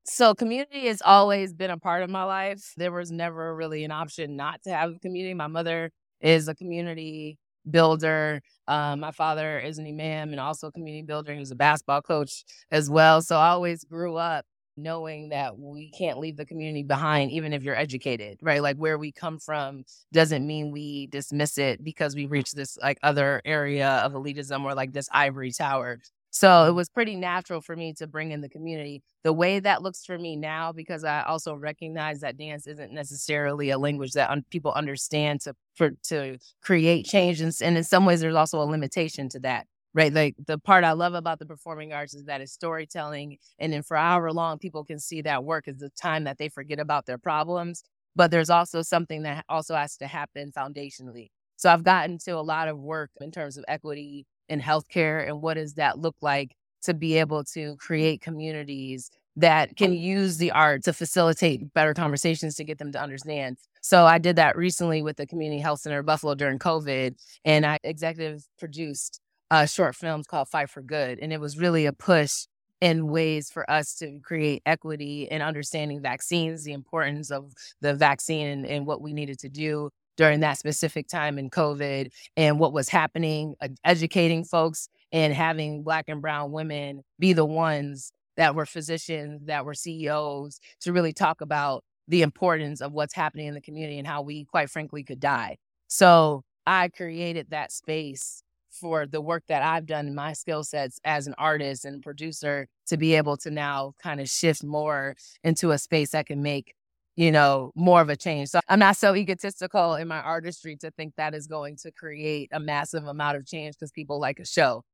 So 0.05 0.35
community 0.35 0.87
has 0.87 1.03
always 1.05 1.53
been 1.53 1.71
a 1.71 1.79
part 1.79 2.03
of 2.03 2.11
my 2.11 2.25
life. 2.25 2.73
There 2.77 2.93
was 2.93 3.11
never 3.11 3.55
really 3.55 3.85
an 3.85 3.91
option 3.91 4.37
not 4.37 4.63
to 4.63 4.71
have 4.71 4.93
a 4.97 4.99
community. 5.01 5.35
My 5.35 5.49
mother 5.49 5.91
is 6.21 6.49
a 6.49 6.55
community 6.55 7.39
builder. 7.71 8.41
Um, 8.67 9.01
my 9.01 9.13
father 9.13 9.59
is 9.59 9.79
an 9.79 9.87
imam 9.87 10.31
and 10.31 10.41
also 10.41 10.69
a 10.69 10.73
community 10.73 11.03
builder. 11.03 11.33
He 11.33 11.39
was 11.39 11.51
a 11.51 11.57
basketball 11.57 12.03
coach 12.03 12.45
as 12.71 12.91
well. 12.91 13.23
So 13.23 13.37
I 13.37 13.49
always 13.49 13.85
grew 13.85 14.17
up 14.17 14.45
knowing 14.79 15.31
that 15.31 15.59
we 15.59 15.91
can't 15.91 16.19
leave 16.19 16.37
the 16.37 16.47
community 16.47 16.83
behind, 16.83 17.31
even 17.33 17.53
if 17.53 17.63
you're 17.63 17.77
educated, 17.77 18.39
right? 18.41 18.63
Like 18.63 18.77
where 18.77 18.97
we 18.97 19.13
come 19.13 19.39
from 19.39 19.85
doesn't 20.13 20.47
mean 20.47 20.71
we 20.71 21.09
dismiss 21.09 21.59
it 21.59 21.83
because 21.83 22.15
we 22.15 22.27
reach 22.27 22.53
this 22.53 22.79
like 22.81 22.99
other 23.03 23.43
area 23.45 23.89
of 23.89 24.13
elitism 24.13 24.65
or 24.65 24.75
like 24.75 24.93
this 24.93 25.09
ivory 25.13 25.53
tower. 25.53 25.99
So 26.39 26.67
it 26.69 26.73
was 26.73 26.89
pretty 26.89 27.17
natural 27.17 27.61
for 27.61 27.75
me 27.75 27.93
to 27.95 28.07
bring 28.07 28.31
in 28.31 28.43
the 28.43 28.49
community. 28.49 29.03
The 29.25 29.33
way 29.33 29.59
that 29.59 29.83
looks 29.83 30.05
for 30.05 30.17
me 30.17 30.37
now, 30.37 30.71
because 30.71 31.03
I 31.03 31.23
also 31.23 31.53
recognize 31.55 32.21
that 32.21 32.37
dance 32.37 32.69
isn't 32.69 32.93
necessarily 32.93 33.71
a 33.71 33.79
language 33.79 34.13
that 34.13 34.31
un- 34.31 34.45
people 34.49 34.71
understand 34.73 35.41
to 35.43 35.55
for 35.75 35.91
to 36.05 36.39
create 36.63 37.07
change, 37.07 37.41
and, 37.41 37.53
and 37.61 37.77
in 37.77 37.83
some 37.83 38.07
ways, 38.07 38.21
there's 38.21 38.37
also 38.37 38.61
a 38.63 38.71
limitation 38.71 39.29
to 39.31 39.41
that, 39.41 39.67
right? 39.95 40.13
Like 40.13 40.37
the 40.47 40.59
part 40.59 40.85
I 40.85 40.93
love 40.93 41.15
about 41.15 41.41
the 41.41 41.47
performing 41.47 41.93
arts 41.93 42.15
is 42.15 42.27
that 42.27 42.41
it's 42.41 42.53
storytelling, 42.53 43.39
and 43.59 43.73
then 43.73 43.83
for 43.83 43.97
hour 43.97 44.31
long 44.33 44.59
people 44.59 44.85
can 44.85 45.01
see 45.01 45.23
that 45.23 45.43
work 45.43 45.67
is 45.67 45.79
the 45.79 45.91
time 45.91 46.23
that 46.25 46.39
they 46.39 46.49
forget 46.49 46.79
about 46.79 47.07
their 47.07 47.19
problems. 47.19 47.83
But 48.15 48.31
there's 48.31 48.51
also 48.51 48.83
something 48.83 49.23
that 49.23 49.45
also 49.49 49.75
has 49.75 49.97
to 49.99 50.07
happen 50.07 50.53
foundationally. 50.57 51.31
So 51.57 51.69
I've 51.71 51.83
gotten 51.85 52.19
to 52.19 52.33
a 52.33 52.43
lot 52.43 52.69
of 52.69 52.79
work 52.79 53.11
in 53.21 53.33
terms 53.33 53.57
of 53.57 53.65
equity 53.67 54.25
in 54.49 54.61
healthcare 54.61 55.27
and 55.27 55.43
what 55.43 55.55
does 55.55 55.75
that 55.75 55.99
look 55.99 56.17
like 56.21 56.57
to 56.83 56.95
be 56.95 57.19
able 57.19 57.45
to 57.45 57.77
create 57.77 58.21
communities 58.21 59.11
that 59.37 59.77
can 59.77 59.93
use 59.93 60.39
the 60.39 60.51
art 60.51 60.83
to 60.83 60.93
facilitate 60.93 61.73
better 61.73 61.95
conversations 61.95 62.57
to 62.57 62.65
get 62.65 62.79
them 62.79 62.91
to 62.91 63.01
understand. 63.01 63.57
So 63.81 64.05
I 64.05 64.19
did 64.19 64.37
that 64.37 64.57
recently 64.57 65.01
with 65.01 65.17
the 65.17 65.27
Community 65.27 65.61
Health 65.61 65.81
Center 65.81 66.01
of 66.01 66.07
Buffalo 66.07 66.35
during 66.35 66.59
COVID, 66.59 67.15
and 67.45 67.65
I 67.65 67.79
executive 67.85 68.45
produced 68.59 69.21
uh, 69.51 69.67
short 69.67 69.95
films 69.95 70.27
called 70.27 70.49
Fight 70.49 70.69
for 70.71 70.83
Good, 70.83 71.21
and 71.21 71.33
it 71.33 71.41
was 71.41 71.57
really 71.57 71.87
a 71.87 71.93
push 71.93 72.47
in 72.81 73.09
ways 73.09 73.51
for 73.51 73.69
us 73.71 73.95
to 73.97 74.19
create 74.23 74.63
equity 74.67 75.29
and 75.31 75.43
understanding 75.43 76.01
vaccines, 76.01 76.65
the 76.65 76.73
importance 76.73 77.31
of 77.31 77.53
the 77.81 77.95
vaccine 77.95 78.47
and, 78.47 78.67
and 78.67 78.87
what 78.87 79.01
we 79.01 79.13
needed 79.13 79.39
to 79.41 79.49
do 79.49 79.91
during 80.19 80.41
that 80.41 80.59
specific 80.59 81.09
time 81.09 81.39
in 81.39 81.49
COVID 81.49 82.11
and 82.37 82.59
what 82.59 82.75
was 82.75 82.91
happening, 82.91 83.55
educating 83.85 84.45
folks 84.45 84.91
and 85.13 85.33
having 85.33 85.83
Black 85.83 86.07
and 86.09 86.21
Brown 86.21 86.53
women 86.53 87.03
be 87.19 87.33
the 87.33 87.47
ones 87.47 88.13
that 88.37 88.55
were 88.55 88.67
physicians, 88.67 89.47
that 89.47 89.65
were 89.65 89.75
CEOs 89.75 90.61
to 90.81 90.93
really 90.93 91.13
talk 91.13 91.41
about 91.41 91.85
the 92.09 92.23
importance 92.23 92.81
of 92.81 92.93
what's 92.93 93.15
happening 93.15 93.47
in 93.47 93.55
the 93.55 93.61
community 93.61 93.99
and 93.99 94.07
how 94.07 94.21
we, 94.21 94.45
quite 94.45 94.69
frankly, 94.69 95.05
could 95.05 95.21
die. 95.21 95.57
So 95.87 96.43
I 96.67 96.89
created 96.89 97.51
that 97.51 97.73
space 97.73 98.43
for 98.71 99.07
the 99.07 99.21
work 99.21 99.45
that 99.49 99.63
I've 99.63 99.87
done 99.87 100.15
my 100.15 100.33
skill 100.33 100.63
sets 100.63 101.01
as 101.05 101.27
an 101.27 101.35
artist 101.39 101.85
and 101.85 102.03
producer 102.03 102.69
to 102.87 102.97
be 102.97 103.15
able 103.15 103.37
to 103.39 103.51
now 103.51 103.95
kind 104.03 104.21
of 104.21 104.29
shift 104.29 104.63
more 104.63 105.17
into 105.43 105.71
a 105.71 105.79
space 105.79 106.11
that 106.11 106.27
can 106.27 106.43
make 106.43 106.75
you 107.19 107.33
know, 107.33 107.73
more 107.75 108.01
of 108.01 108.09
a 108.09 108.17
change. 108.17 108.49
So 108.49 108.61
I'm 108.69 108.79
not 108.79 108.97
so 108.97 109.17
egotistical 109.17 109.97
in 109.97 110.07
my 110.07 110.21
artistry 110.21 110.77
to 110.77 110.93
think 110.93 111.15
that 111.17 111.35
is 111.35 111.49
going 111.49 111.75
to 111.79 111.91
create 111.91 112.49
a 112.53 112.61
massive 112.61 113.09
amount 113.09 113.37
of 113.37 113.45
change 113.45 113.75
because 113.75 113.91
people 113.91 114.21
like 114.21 114.39
a 114.39 114.47
show. 114.47 114.85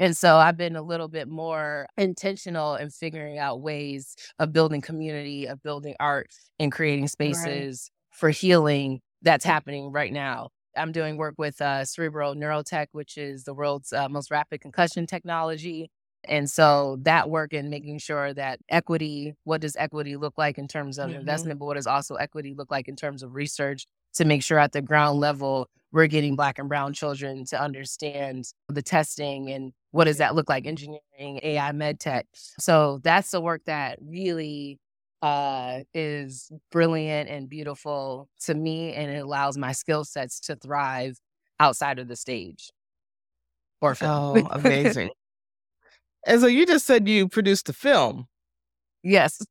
And 0.00 0.16
so 0.16 0.36
I've 0.36 0.56
been 0.56 0.76
a 0.76 0.82
little 0.82 1.08
bit 1.08 1.28
more 1.28 1.86
intentional 1.98 2.76
in 2.76 2.88
figuring 2.88 3.36
out 3.36 3.60
ways 3.60 4.16
of 4.38 4.50
building 4.50 4.80
community, 4.80 5.44
of 5.44 5.62
building 5.62 5.94
art 6.00 6.30
and 6.58 6.72
creating 6.72 7.08
spaces 7.08 7.90
right. 7.90 8.18
for 8.18 8.30
healing 8.30 9.00
that's 9.20 9.44
happening 9.44 9.92
right 9.92 10.12
now. 10.12 10.48
I'm 10.74 10.90
doing 10.90 11.18
work 11.18 11.34
with 11.36 11.60
uh, 11.60 11.84
Cerebral 11.84 12.34
Neurotech, 12.34 12.86
which 12.92 13.18
is 13.18 13.44
the 13.44 13.52
world's 13.52 13.92
uh, 13.92 14.08
most 14.08 14.30
rapid 14.30 14.62
concussion 14.62 15.06
technology. 15.06 15.90
And 16.28 16.50
so 16.50 16.98
that 17.02 17.30
work 17.30 17.52
in 17.52 17.70
making 17.70 17.98
sure 17.98 18.34
that 18.34 18.60
equity, 18.68 19.34
what 19.44 19.60
does 19.60 19.76
equity 19.76 20.16
look 20.16 20.34
like 20.36 20.58
in 20.58 20.68
terms 20.68 20.98
of 20.98 21.10
mm-hmm. 21.10 21.20
investment, 21.20 21.58
but 21.58 21.66
what 21.66 21.76
does 21.76 21.86
also 21.86 22.16
equity 22.16 22.54
look 22.54 22.70
like 22.70 22.88
in 22.88 22.96
terms 22.96 23.22
of 23.22 23.34
research 23.34 23.86
to 24.14 24.24
make 24.24 24.42
sure 24.42 24.58
at 24.58 24.72
the 24.72 24.82
ground 24.82 25.20
level 25.20 25.68
we're 25.94 26.08
getting 26.08 26.34
black 26.34 26.58
and 26.58 26.68
brown 26.68 26.92
children 26.92 27.44
to 27.44 27.60
understand 27.60 28.52
the 28.68 28.82
testing 28.82 29.50
and 29.50 29.72
what 29.92 30.04
does 30.04 30.18
that 30.18 30.34
look 30.34 30.48
like 30.48 30.66
engineering 30.66 31.38
ai 31.42 31.70
med 31.72 32.00
tech 32.00 32.26
so 32.58 33.00
that's 33.04 33.30
the 33.30 33.40
work 33.40 33.62
that 33.66 33.98
really 34.02 34.78
uh, 35.22 35.80
is 35.94 36.52
brilliant 36.70 37.30
and 37.30 37.48
beautiful 37.48 38.28
to 38.38 38.52
me 38.54 38.92
and 38.92 39.10
it 39.10 39.24
allows 39.24 39.56
my 39.56 39.72
skill 39.72 40.04
sets 40.04 40.38
to 40.38 40.54
thrive 40.54 41.18
outside 41.58 41.98
of 41.98 42.08
the 42.08 42.16
stage 42.16 42.70
or 43.80 43.94
film. 43.94 44.10
oh 44.12 44.48
amazing 44.50 45.08
and 46.26 46.40
so 46.40 46.46
you 46.46 46.66
just 46.66 46.86
said 46.86 47.08
you 47.08 47.28
produced 47.28 47.68
a 47.68 47.72
film. 47.72 48.26
Yes. 49.02 49.44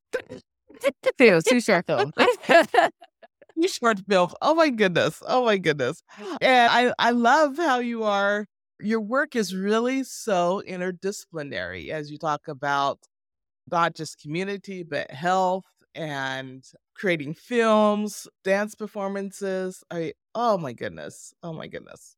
two, 1.18 1.42
two 1.42 1.62
short 1.62 1.86
films. 1.86 2.14
two 2.48 3.68
short 3.68 4.00
films. 4.08 4.34
Oh 4.42 4.56
my 4.56 4.70
goodness. 4.70 5.22
Oh 5.26 5.46
my 5.46 5.58
goodness. 5.58 6.02
And 6.42 6.72
I, 6.72 6.94
I 7.00 7.12
love 7.12 7.58
how 7.58 7.80
you 7.80 8.04
are, 8.04 8.48
your 8.80 9.02
work 9.02 9.36
is 9.36 9.56
really 9.56 10.04
so 10.04 10.62
interdisciplinary 10.68 11.90
as 11.90 12.12
you 12.12 12.18
talk 12.18 12.48
about 12.48 13.00
not 13.72 13.96
just 13.96 14.20
community, 14.20 14.84
but 14.84 15.12
health 15.12 15.66
and 15.96 16.64
creating 16.96 17.34
films, 17.34 18.28
dance 18.44 18.76
performances. 18.76 19.84
I 19.92 20.14
oh 20.36 20.58
my 20.58 20.74
goodness. 20.74 21.34
Oh 21.44 21.54
my 21.54 21.68
goodness. 21.68 22.16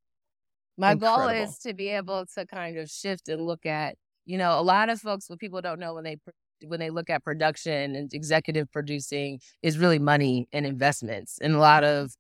My 0.78 0.92
Incredible. 0.94 1.28
goal 1.28 1.30
is 1.30 1.58
to 1.60 1.74
be 1.74 1.90
able 1.90 2.26
to 2.36 2.46
kind 2.46 2.78
of 2.78 2.90
shift 2.90 3.30
and 3.30 3.46
look 3.46 3.66
at 3.66 3.98
you 4.26 4.38
know, 4.38 4.60
a 4.60 4.62
lot 4.62 4.90
of 4.90 5.00
folks, 5.00 5.30
what 5.30 5.40
people 5.40 5.62
don't 5.62 5.80
know 5.80 5.94
when 5.94 6.04
they 6.04 6.18
when 6.66 6.80
they 6.80 6.90
look 6.90 7.10
at 7.10 7.24
production 7.24 7.96
and 7.96 8.14
executive 8.14 8.72
producing 8.72 9.40
is 9.62 9.78
really 9.78 10.00
money 10.00 10.48
and 10.54 10.66
investments, 10.66 11.38
and 11.42 11.54
a 11.56 11.60
lot 11.60 11.84
of 11.84 12.12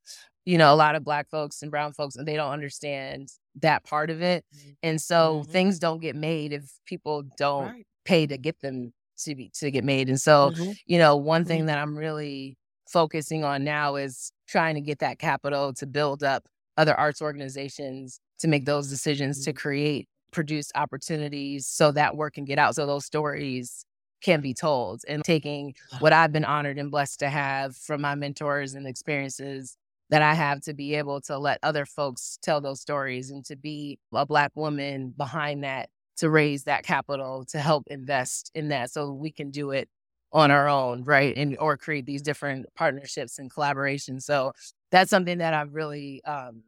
you 0.46 0.60
know, 0.60 0.72
a 0.72 0.76
lot 0.76 0.96
of 0.96 1.04
black 1.04 1.30
folks 1.30 1.62
and 1.62 1.72
brown 1.72 1.92
folks, 1.92 2.16
and 2.16 2.28
they 2.28 2.36
don't 2.36 2.52
understand 2.52 3.30
that 3.62 3.84
part 3.84 4.10
of 4.10 4.22
it. 4.22 4.46
Mm-hmm. 4.56 4.70
And 4.84 5.02
so 5.02 5.42
mm-hmm. 5.42 5.52
things 5.52 5.80
don't 5.80 6.00
get 6.00 6.16
made 6.16 6.54
if 6.54 6.72
people 6.86 7.24
don't 7.38 7.66
right. 7.66 7.88
pay 8.06 8.28
to 8.28 8.38
get 8.38 8.60
them 8.62 8.94
to 9.20 9.36
be 9.36 9.50
to 9.56 9.72
get 9.72 9.84
made. 9.84 10.08
And 10.08 10.22
so, 10.22 10.52
mm-hmm. 10.52 10.72
you 10.86 11.00
know, 11.00 11.16
one 11.16 11.46
thing 11.46 11.62
mm-hmm. 11.62 11.68
that 11.68 11.80
I'm 11.80 11.98
really 11.98 12.58
focusing 12.88 13.44
on 13.44 13.64
now 13.64 13.96
is 13.96 14.32
trying 14.48 14.76
to 14.76 14.82
get 14.82 15.00
that 15.00 15.18
capital 15.18 15.74
to 15.74 15.88
build 15.88 16.24
up 16.24 16.48
other 16.78 16.94
arts 16.94 17.22
organizations 17.22 18.20
to 18.40 18.48
make 18.48 18.66
those 18.66 18.90
decisions 18.90 19.44
to 19.46 19.52
mm-hmm. 19.52 19.58
create 19.58 20.08
produce 20.36 20.72
opportunities 20.76 21.66
so 21.66 21.92
that 21.94 22.16
work 22.16 22.36
can 22.36 22.46
get 22.46 22.60
out, 22.60 22.76
so 22.76 22.86
those 22.86 23.06
stories 23.06 23.86
can 24.22 24.42
be 24.42 24.54
told. 24.54 25.02
And 25.08 25.24
taking 25.24 25.74
what 26.00 26.14
I've 26.14 26.32
been 26.32 26.46
honored 26.46 26.78
and 26.78 26.92
blessed 26.92 27.20
to 27.20 27.30
have 27.30 27.76
from 27.76 28.02
my 28.02 28.16
mentors 28.16 28.74
and 28.76 28.86
experiences 28.86 29.78
that 30.10 30.22
I 30.22 30.34
have 30.36 30.62
to 30.62 30.74
be 30.74 30.96
able 30.96 31.22
to 31.22 31.40
let 31.40 31.60
other 31.64 31.86
folks 31.86 32.38
tell 32.44 32.62
those 32.62 32.82
stories 32.82 33.32
and 33.32 33.44
to 33.46 33.56
be 33.56 33.98
a 34.14 34.26
Black 34.26 34.52
woman 34.56 35.14
behind 35.18 35.64
that, 35.64 35.90
to 36.18 36.30
raise 36.30 36.66
that 36.66 36.84
capital, 36.84 37.46
to 37.46 37.60
help 37.60 37.86
invest 37.88 38.52
in 38.54 38.70
that 38.70 38.92
so 38.92 39.12
we 39.12 39.32
can 39.32 39.50
do 39.50 39.72
it 39.72 39.90
on 40.32 40.52
our 40.52 40.68
own, 40.68 41.04
right? 41.04 41.36
And 41.38 41.58
or 41.60 41.78
create 41.78 42.06
these 42.06 42.22
different 42.22 42.68
partnerships 42.76 43.40
and 43.40 43.50
collaborations. 43.50 44.24
So 44.24 44.52
that's 44.92 45.10
something 45.10 45.38
that 45.40 45.54
I've 45.54 45.74
really 45.74 46.22
um, 46.26 46.64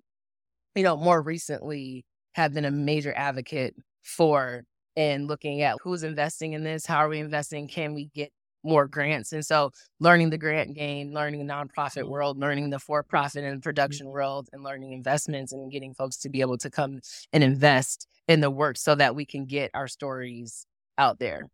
you 0.77 0.83
know, 0.83 0.95
more 0.95 1.21
recently 1.21 2.05
have 2.37 2.53
been 2.53 2.65
a 2.65 2.71
major 2.71 3.13
advocate 3.15 3.75
for 4.03 4.63
and 4.95 5.27
looking 5.27 5.61
at 5.61 5.77
who's 5.83 6.03
investing 6.03 6.53
in 6.53 6.63
this, 6.63 6.85
how 6.85 6.97
are 6.97 7.09
we 7.09 7.19
investing, 7.19 7.67
can 7.67 7.93
we 7.93 8.05
get 8.15 8.31
more 8.63 8.87
grants? 8.87 9.33
And 9.33 9.45
so 9.45 9.71
learning 9.99 10.29
the 10.29 10.37
grant 10.37 10.75
game, 10.75 11.13
learning 11.13 11.45
the 11.45 11.51
nonprofit 11.51 12.01
mm-hmm. 12.01 12.09
world, 12.09 12.39
learning 12.39 12.69
the 12.69 12.79
for 12.79 13.03
profit 13.03 13.43
and 13.43 13.61
production 13.61 14.05
mm-hmm. 14.05 14.13
world, 14.13 14.49
and 14.53 14.63
learning 14.63 14.93
investments 14.93 15.51
and 15.51 15.71
getting 15.71 15.93
folks 15.93 16.17
to 16.17 16.29
be 16.29 16.41
able 16.41 16.57
to 16.59 16.69
come 16.69 16.99
and 17.33 17.43
invest 17.43 18.07
in 18.27 18.39
the 18.39 18.51
work 18.51 18.77
so 18.77 18.93
that 18.93 19.15
we 19.15 19.25
can 19.25 19.45
get 19.45 19.71
our 19.73 19.87
stories 19.87 20.67
out 20.97 21.17
there. 21.17 21.49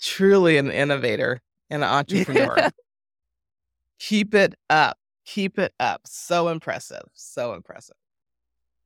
Truly 0.00 0.56
an 0.56 0.70
innovator 0.70 1.40
and 1.70 1.84
an 1.84 1.90
entrepreneur. 1.90 2.70
Keep 4.00 4.34
it 4.34 4.56
up. 4.68 4.98
Keep 5.24 5.60
it 5.60 5.72
up. 5.78 6.00
So 6.06 6.48
impressive. 6.48 7.04
So 7.14 7.54
impressive. 7.54 7.96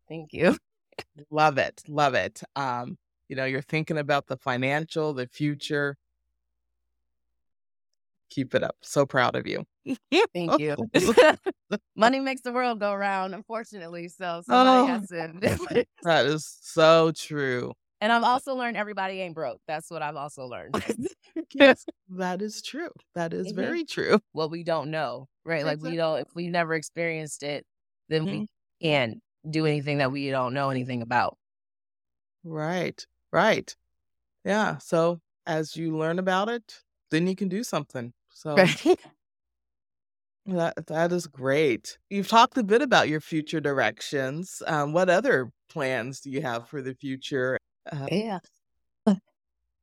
Thank 0.09 0.33
you. 0.33 0.57
love 1.31 1.59
it. 1.59 1.83
Love 1.89 2.15
it. 2.15 2.43
Um, 2.55 2.97
you 3.29 3.37
know, 3.37 3.45
you're 3.45 3.63
thinking 3.63 3.99
about 3.99 4.27
the 4.27 4.37
financial, 4.37 5.13
the 5.13 5.27
future. 5.27 5.97
Keep 8.31 8.55
it 8.55 8.63
up. 8.63 8.77
So 8.83 9.07
proud 9.07 9.37
of 9.37 9.47
you. 9.47 9.65
Thank 10.35 10.59
you. 10.59 10.77
Money 11.97 12.21
makes 12.21 12.43
the 12.43 12.53
world 12.53 12.81
go 12.81 12.95
round, 12.95 13.35
unfortunately. 13.35 14.09
So 14.09 14.43
somebody 14.47 14.69
oh, 14.71 14.87
has 14.87 15.09
to. 15.09 15.87
that 16.03 16.27
is 16.27 16.59
so 16.61 17.13
true. 17.13 17.73
And 18.01 18.13
I've 18.13 18.25
also 18.25 18.55
learned 18.55 18.77
everybody 18.77 19.21
ain't 19.21 19.35
broke. 19.35 19.61
That's 19.67 19.91
what 19.91 20.03
I've 20.03 20.17
also 20.17 20.47
learned. 20.47 20.75
yes, 21.55 21.85
that 22.11 22.43
is 22.43 22.61
true. 22.61 22.91
That 23.15 23.33
is 23.33 23.49
mm-hmm. 23.49 23.61
very 23.61 23.85
true. 23.85 24.21
What 24.33 24.51
we 24.51 24.65
don't 24.65 24.91
know, 24.91 25.29
right? 25.45 25.65
Like 25.65 25.81
we 25.81 25.97
don't, 25.97 26.19
if 26.19 26.29
we 26.35 26.49
never 26.49 26.75
experienced 26.75 27.43
it, 27.43 27.65
then 28.09 28.27
mm-hmm. 28.27 28.41
we 28.41 28.49
can 28.83 29.23
do 29.49 29.67
anything 29.67 29.99
that 29.99 30.13
we 30.13 30.31
don't 30.31 30.55
know 30.55 30.71
anything 30.71 31.03
about. 31.03 31.37
Right. 32.45 33.05
Right. 33.33 33.75
Yeah. 34.45 34.79
So 34.79 35.21
as 35.47 35.77
you 35.77 35.97
learn 35.97 36.19
about 36.19 36.49
it, 36.49 36.83
then 37.11 37.27
you 37.27 37.37
can 37.37 37.49
do 37.49 37.63
something. 37.63 38.13
So 38.33 38.55
that 40.47 40.87
that 40.87 41.13
is 41.13 41.27
great. 41.27 41.99
You've 42.11 42.29
talked 42.29 42.59
a 42.59 42.63
bit 42.63 42.83
about 42.83 43.09
your 43.09 43.21
future 43.21 43.61
directions. 43.61 44.63
Um, 44.67 44.93
what 44.93 45.09
other 45.09 45.51
plans 45.69 46.21
do 46.21 46.31
you 46.31 46.43
have 46.43 46.69
for 46.69 46.83
the 46.83 46.95
future? 46.95 47.59
Uh, 47.91 48.07
yeah. 48.11 48.39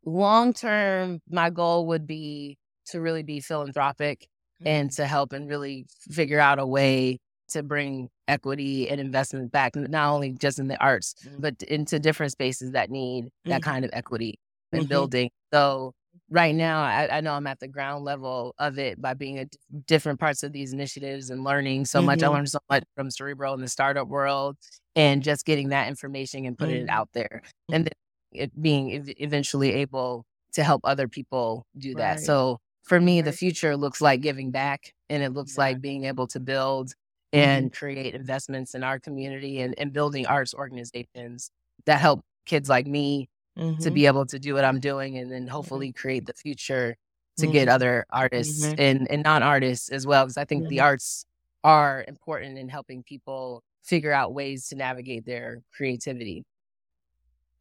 Long 0.05 0.53
term, 0.53 1.19
my 1.29 1.49
goal 1.49 1.87
would 1.87 2.07
be 2.07 2.57
to 2.87 3.01
really 3.01 3.23
be 3.23 3.39
philanthropic 3.39 4.27
mm-hmm. 4.61 4.67
and 4.67 4.91
to 4.93 5.05
help 5.05 5.33
and 5.33 5.49
really 5.49 5.85
figure 6.11 6.39
out 6.39 6.59
a 6.59 6.65
way 6.65 7.19
to 7.53 7.63
bring 7.63 8.09
equity 8.27 8.89
and 8.89 8.99
investment 8.99 9.51
back, 9.51 9.75
not 9.75 10.13
only 10.13 10.31
just 10.31 10.59
in 10.59 10.67
the 10.67 10.81
arts, 10.83 11.15
mm-hmm. 11.25 11.41
but 11.41 11.61
into 11.63 11.99
different 11.99 12.31
spaces 12.31 12.71
that 12.71 12.89
need 12.89 13.25
mm-hmm. 13.25 13.49
that 13.51 13.63
kind 13.63 13.85
of 13.85 13.91
equity 13.93 14.39
and 14.71 14.81
mm-hmm. 14.81 14.89
building. 14.89 15.29
So 15.53 15.93
right 16.29 16.53
now, 16.53 16.83
I, 16.83 17.17
I, 17.17 17.21
know 17.21 17.33
I'm 17.33 17.47
at 17.47 17.59
the 17.59 17.67
ground 17.67 18.03
level 18.05 18.53
of 18.57 18.77
it 18.79 19.01
by 19.01 19.13
being 19.13 19.39
at 19.39 19.55
different 19.87 20.19
parts 20.19 20.43
of 20.43 20.51
these 20.51 20.73
initiatives 20.73 21.29
and 21.29 21.43
learning 21.43 21.85
so 21.85 22.01
much. 22.01 22.21
I 22.21 22.25
mm-hmm. 22.25 22.35
learned 22.35 22.49
so 22.49 22.59
much 22.69 22.83
from 22.95 23.09
Cerebral 23.09 23.53
in 23.53 23.61
the 23.61 23.67
startup 23.67 24.07
world 24.07 24.57
and 24.95 25.23
just 25.23 25.45
getting 25.45 25.69
that 25.69 25.87
information 25.87 26.45
and 26.45 26.57
putting 26.57 26.75
it 26.75 26.87
mm-hmm. 26.87 26.97
out 26.97 27.09
there. 27.13 27.41
And 27.71 27.85
then 27.85 27.93
it 28.31 28.61
being 28.61 29.13
eventually 29.17 29.73
able 29.73 30.25
to 30.53 30.63
help 30.63 30.81
other 30.83 31.07
people 31.07 31.65
do 31.77 31.95
that. 31.95 32.19
So 32.19 32.59
for 32.83 32.99
me, 32.99 33.19
right. 33.19 33.25
the 33.25 33.31
future 33.31 33.77
looks 33.77 34.01
like 34.01 34.21
giving 34.21 34.51
back 34.51 34.93
and 35.09 35.23
it 35.23 35.33
looks 35.33 35.55
yeah. 35.55 35.61
like 35.61 35.81
being 35.81 36.05
able 36.05 36.27
to 36.27 36.39
build 36.39 36.87
Mm-hmm. 36.87 37.02
And 37.33 37.71
mm-hmm. 37.71 37.77
create 37.77 38.13
investments 38.13 38.75
in 38.75 38.83
our 38.83 38.99
community 38.99 39.59
and, 39.59 39.73
and 39.77 39.91
building 39.91 40.25
arts 40.27 40.53
organizations 40.53 41.49
that 41.85 41.99
help 41.99 42.23
kids 42.45 42.69
like 42.69 42.85
me 42.85 43.27
mm-hmm. 43.57 43.81
to 43.81 43.91
be 43.91 44.05
able 44.05 44.25
to 44.27 44.39
do 44.39 44.53
what 44.53 44.63
I'm 44.63 44.79
doing 44.79 45.17
and 45.17 45.31
then 45.31 45.43
mm-hmm. 45.43 45.51
hopefully 45.51 45.91
create 45.91 46.27
the 46.27 46.33
future 46.33 46.95
to 47.37 47.47
get 47.47 47.67
mm-hmm. 47.67 47.75
other 47.75 48.05
artists 48.11 48.63
and, 48.63 49.09
and 49.09 49.23
non 49.23 49.41
artists 49.41 49.89
as 49.89 50.05
well. 50.05 50.23
Because 50.23 50.37
I 50.37 50.45
think 50.45 50.69
the 50.69 50.81
arts 50.81 51.25
are 51.63 52.05
important 52.07 52.59
in 52.59 52.69
helping 52.69 53.01
people 53.01 53.63
figure 53.81 54.13
out 54.13 54.33
ways 54.33 54.67
to 54.69 54.75
navigate 54.75 55.25
their 55.25 55.63
creativity. 55.75 56.45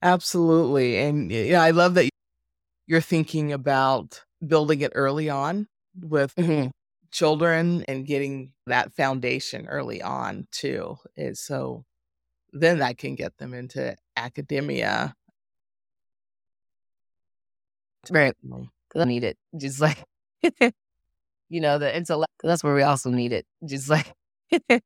Absolutely. 0.03 0.99
And 0.99 1.31
yeah, 1.31 1.63
I 1.63 1.71
love 1.71 1.95
that 1.95 2.11
you're 2.87 3.01
thinking 3.01 3.53
about 3.53 4.23
building 4.47 4.81
it 4.83 4.93
early 4.95 5.31
on 5.31 5.69
with 5.99 6.35
mm-hmm 6.35 6.69
children 7.13 7.85
and 7.87 8.07
getting 8.07 8.53
that 8.67 8.93
foundation 8.95 9.69
early 9.69 10.03
on 10.03 10.49
too 10.51 10.97
is 11.17 11.39
so 11.39 11.85
then 12.53 12.79
that 12.79 12.99
can 12.99 13.15
get 13.15 13.37
them 13.39 13.55
into 13.55 13.97
academia. 14.17 15.15
Right. 18.11 18.35
Because 18.43 19.03
I 19.03 19.05
need 19.05 19.25
it. 19.25 19.39
Just 19.57 19.81
like, 19.81 20.03
you 21.49 21.61
know, 21.61 21.79
the 21.79 21.95
intellect. 21.95 22.33
That's 22.43 22.65
where 22.65 22.75
we 22.75 22.83
also 22.83 23.11
need 23.11 23.33
it. 23.33 23.47
Just 23.65 23.89
like, 23.89 24.13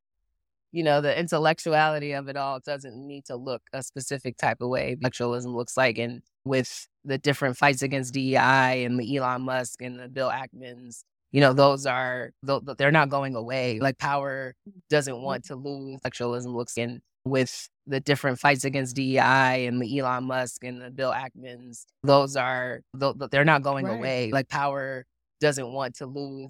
you 0.72 0.82
know, 0.82 1.00
the 1.00 1.18
intellectuality 1.18 2.12
of 2.12 2.28
it 2.28 2.36
all 2.36 2.60
doesn't 2.60 2.94
need 2.94 3.24
to 3.26 3.36
look 3.36 3.62
a 3.72 3.82
specific 3.82 4.36
type 4.36 4.58
of 4.60 4.68
way. 4.68 4.92
Intellectualism 4.92 5.56
looks 5.56 5.76
like, 5.76 5.98
and 5.98 6.22
with 6.44 6.88
the 7.04 7.18
different 7.18 7.56
fights 7.56 7.82
against 7.82 8.14
DEI 8.14 8.84
and 8.84 9.00
the 9.00 9.16
Elon 9.16 9.42
Musk 9.42 9.80
and 9.82 9.98
the 9.98 10.08
Bill 10.08 10.30
Ackmans, 10.30 11.02
you 11.36 11.42
know, 11.42 11.52
those 11.52 11.84
are, 11.84 12.30
they're 12.78 12.90
not 12.90 13.10
going 13.10 13.36
away. 13.36 13.78
Like 13.78 13.98
power 13.98 14.54
doesn't 14.88 15.12
mm. 15.12 15.20
want 15.20 15.44
to 15.44 15.54
lose. 15.54 16.00
sexualism 16.00 16.54
looks 16.54 16.78
in 16.78 17.02
with 17.26 17.68
the 17.86 18.00
different 18.00 18.38
fights 18.38 18.64
against 18.64 18.96
DEI 18.96 19.66
and 19.66 19.82
the 19.82 19.98
Elon 19.98 20.24
Musk 20.24 20.64
and 20.64 20.80
the 20.80 20.90
Bill 20.90 21.12
Ackmans, 21.12 21.84
those 22.02 22.36
are 22.36 22.80
they're 22.94 23.44
not 23.44 23.60
going 23.60 23.84
right. 23.84 23.98
away. 23.98 24.30
Like 24.32 24.48
power 24.48 25.04
doesn't 25.42 25.70
want 25.70 25.96
to 25.96 26.06
lose 26.06 26.48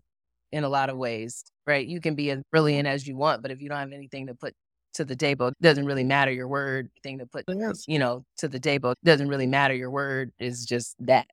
in 0.53 0.63
a 0.63 0.69
lot 0.69 0.89
of 0.89 0.97
ways, 0.97 1.43
right? 1.67 1.85
You 1.85 2.01
can 2.01 2.15
be 2.15 2.31
as 2.31 2.41
brilliant 2.53 2.87
as 2.87 3.09
you 3.09 3.17
want, 3.17 3.43
but 3.43 3.51
if 3.51 3.61
you 3.61 3.69
don't 3.69 3.79
have 3.79 3.91
anything 3.91 4.29
to 4.29 4.35
put 4.35 4.55
to 4.95 5.05
the 5.05 5.17
table, 5.17 5.49
it 5.49 5.55
doesn't 5.61 5.87
really 5.87 6.05
matter 6.05 6.31
your 6.31 6.47
word. 6.47 6.91
Thing 7.03 7.19
to 7.19 7.27
put, 7.27 7.45
yes. 7.49 7.87
you 7.89 7.99
know, 7.99 8.23
to 8.39 8.47
the 8.47 8.61
table 8.61 8.93
it 8.93 8.99
doesn't 9.03 9.29
really 9.29 9.49
matter. 9.49 9.75
Your 9.75 9.91
word 9.91 10.31
is 10.39 10.65
just 10.65 10.95
that. 11.01 11.27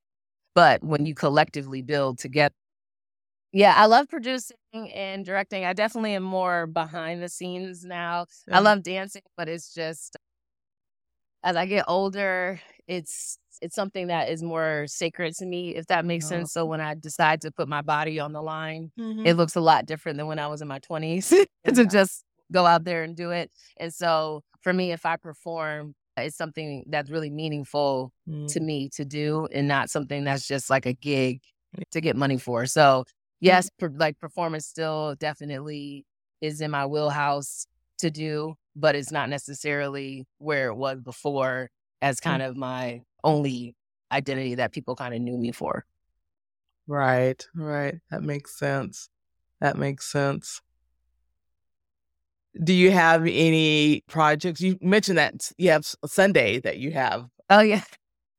But 0.55 0.83
when 0.83 1.05
you 1.05 1.13
collectively 1.13 1.83
build 1.83 2.17
together, 2.17 2.55
yeah, 3.53 3.75
I 3.77 3.85
love 3.85 4.09
producing 4.09 4.57
and 4.73 5.23
directing. 5.23 5.63
I 5.63 5.73
definitely 5.73 6.15
am 6.15 6.23
more 6.23 6.65
behind 6.65 7.21
the 7.21 7.29
scenes 7.29 7.85
now. 7.85 8.25
Yeah. 8.47 8.57
I 8.57 8.59
love 8.61 8.81
dancing, 8.81 9.21
but 9.37 9.47
it's 9.47 9.73
just 9.73 10.17
as 11.43 11.55
I 11.55 11.67
get 11.67 11.85
older, 11.87 12.59
it's 12.87 13.37
it's 13.61 13.75
something 13.75 14.07
that 14.07 14.29
is 14.29 14.41
more 14.41 14.85
sacred 14.87 15.35
to 15.35 15.45
me, 15.45 15.75
if 15.75 15.85
that 15.87 16.03
makes 16.03 16.25
oh. 16.25 16.29
sense. 16.29 16.51
So 16.51 16.65
when 16.65 16.81
I 16.81 16.95
decide 16.95 17.41
to 17.41 17.51
put 17.51 17.67
my 17.67 17.81
body 17.81 18.19
on 18.19 18.33
the 18.33 18.41
line, 18.41 18.91
mm-hmm. 18.99 19.25
it 19.25 19.35
looks 19.35 19.55
a 19.55 19.61
lot 19.61 19.85
different 19.85 20.17
than 20.17 20.27
when 20.27 20.39
I 20.39 20.47
was 20.47 20.61
in 20.61 20.67
my 20.67 20.79
20s 20.79 21.31
yeah. 21.65 21.71
to 21.71 21.85
just 21.85 22.23
go 22.51 22.65
out 22.65 22.83
there 22.83 23.03
and 23.03 23.15
do 23.15 23.29
it. 23.29 23.51
And 23.77 23.93
so 23.93 24.41
for 24.61 24.73
me, 24.73 24.91
if 24.91 25.05
I 25.05 25.17
perform, 25.17 25.93
it's 26.17 26.35
something 26.35 26.85
that's 26.89 27.09
really 27.09 27.29
meaningful 27.29 28.11
mm. 28.27 28.51
to 28.51 28.59
me 28.59 28.89
to 28.95 29.05
do 29.05 29.47
and 29.53 29.67
not 29.67 29.89
something 29.89 30.23
that's 30.23 30.47
just 30.47 30.69
like 30.69 30.85
a 30.85 30.93
gig 30.93 31.41
to 31.91 32.01
get 32.01 32.15
money 32.15 32.37
for. 32.37 32.65
So 32.65 33.05
yes, 33.43 33.69
per, 33.77 33.91
like 33.95 34.19
performance 34.19 34.65
still 34.65 35.15
definitely 35.19 36.05
is 36.41 36.61
in 36.61 36.71
my 36.71 36.85
wheelhouse 36.85 37.67
to 37.99 38.09
do, 38.11 38.55
but 38.75 38.95
it's 38.95 39.11
not 39.11 39.29
necessarily 39.29 40.25
where 40.37 40.67
it 40.67 40.75
was 40.75 40.99
before 41.01 41.69
as 42.01 42.19
kind 42.19 42.41
mm. 42.41 42.49
of 42.49 42.57
my 42.57 43.01
only 43.23 43.75
identity 44.11 44.55
that 44.55 44.71
people 44.71 44.95
kind 44.95 45.13
of 45.13 45.21
knew 45.21 45.37
me 45.37 45.51
for. 45.51 45.85
Right, 46.87 47.45
right. 47.55 47.95
That 48.11 48.23
makes 48.23 48.57
sense. 48.57 49.09
That 49.61 49.77
makes 49.77 50.11
sense. 50.11 50.61
Do 52.61 52.73
you 52.73 52.91
have 52.91 53.21
any 53.25 54.03
projects? 54.07 54.61
You 54.61 54.77
mentioned 54.81 55.17
that 55.17 55.51
you 55.57 55.69
have 55.71 55.85
Sunday 56.05 56.59
that 56.59 56.77
you 56.77 56.91
have. 56.91 57.25
Oh 57.49 57.61
yeah, 57.61 57.81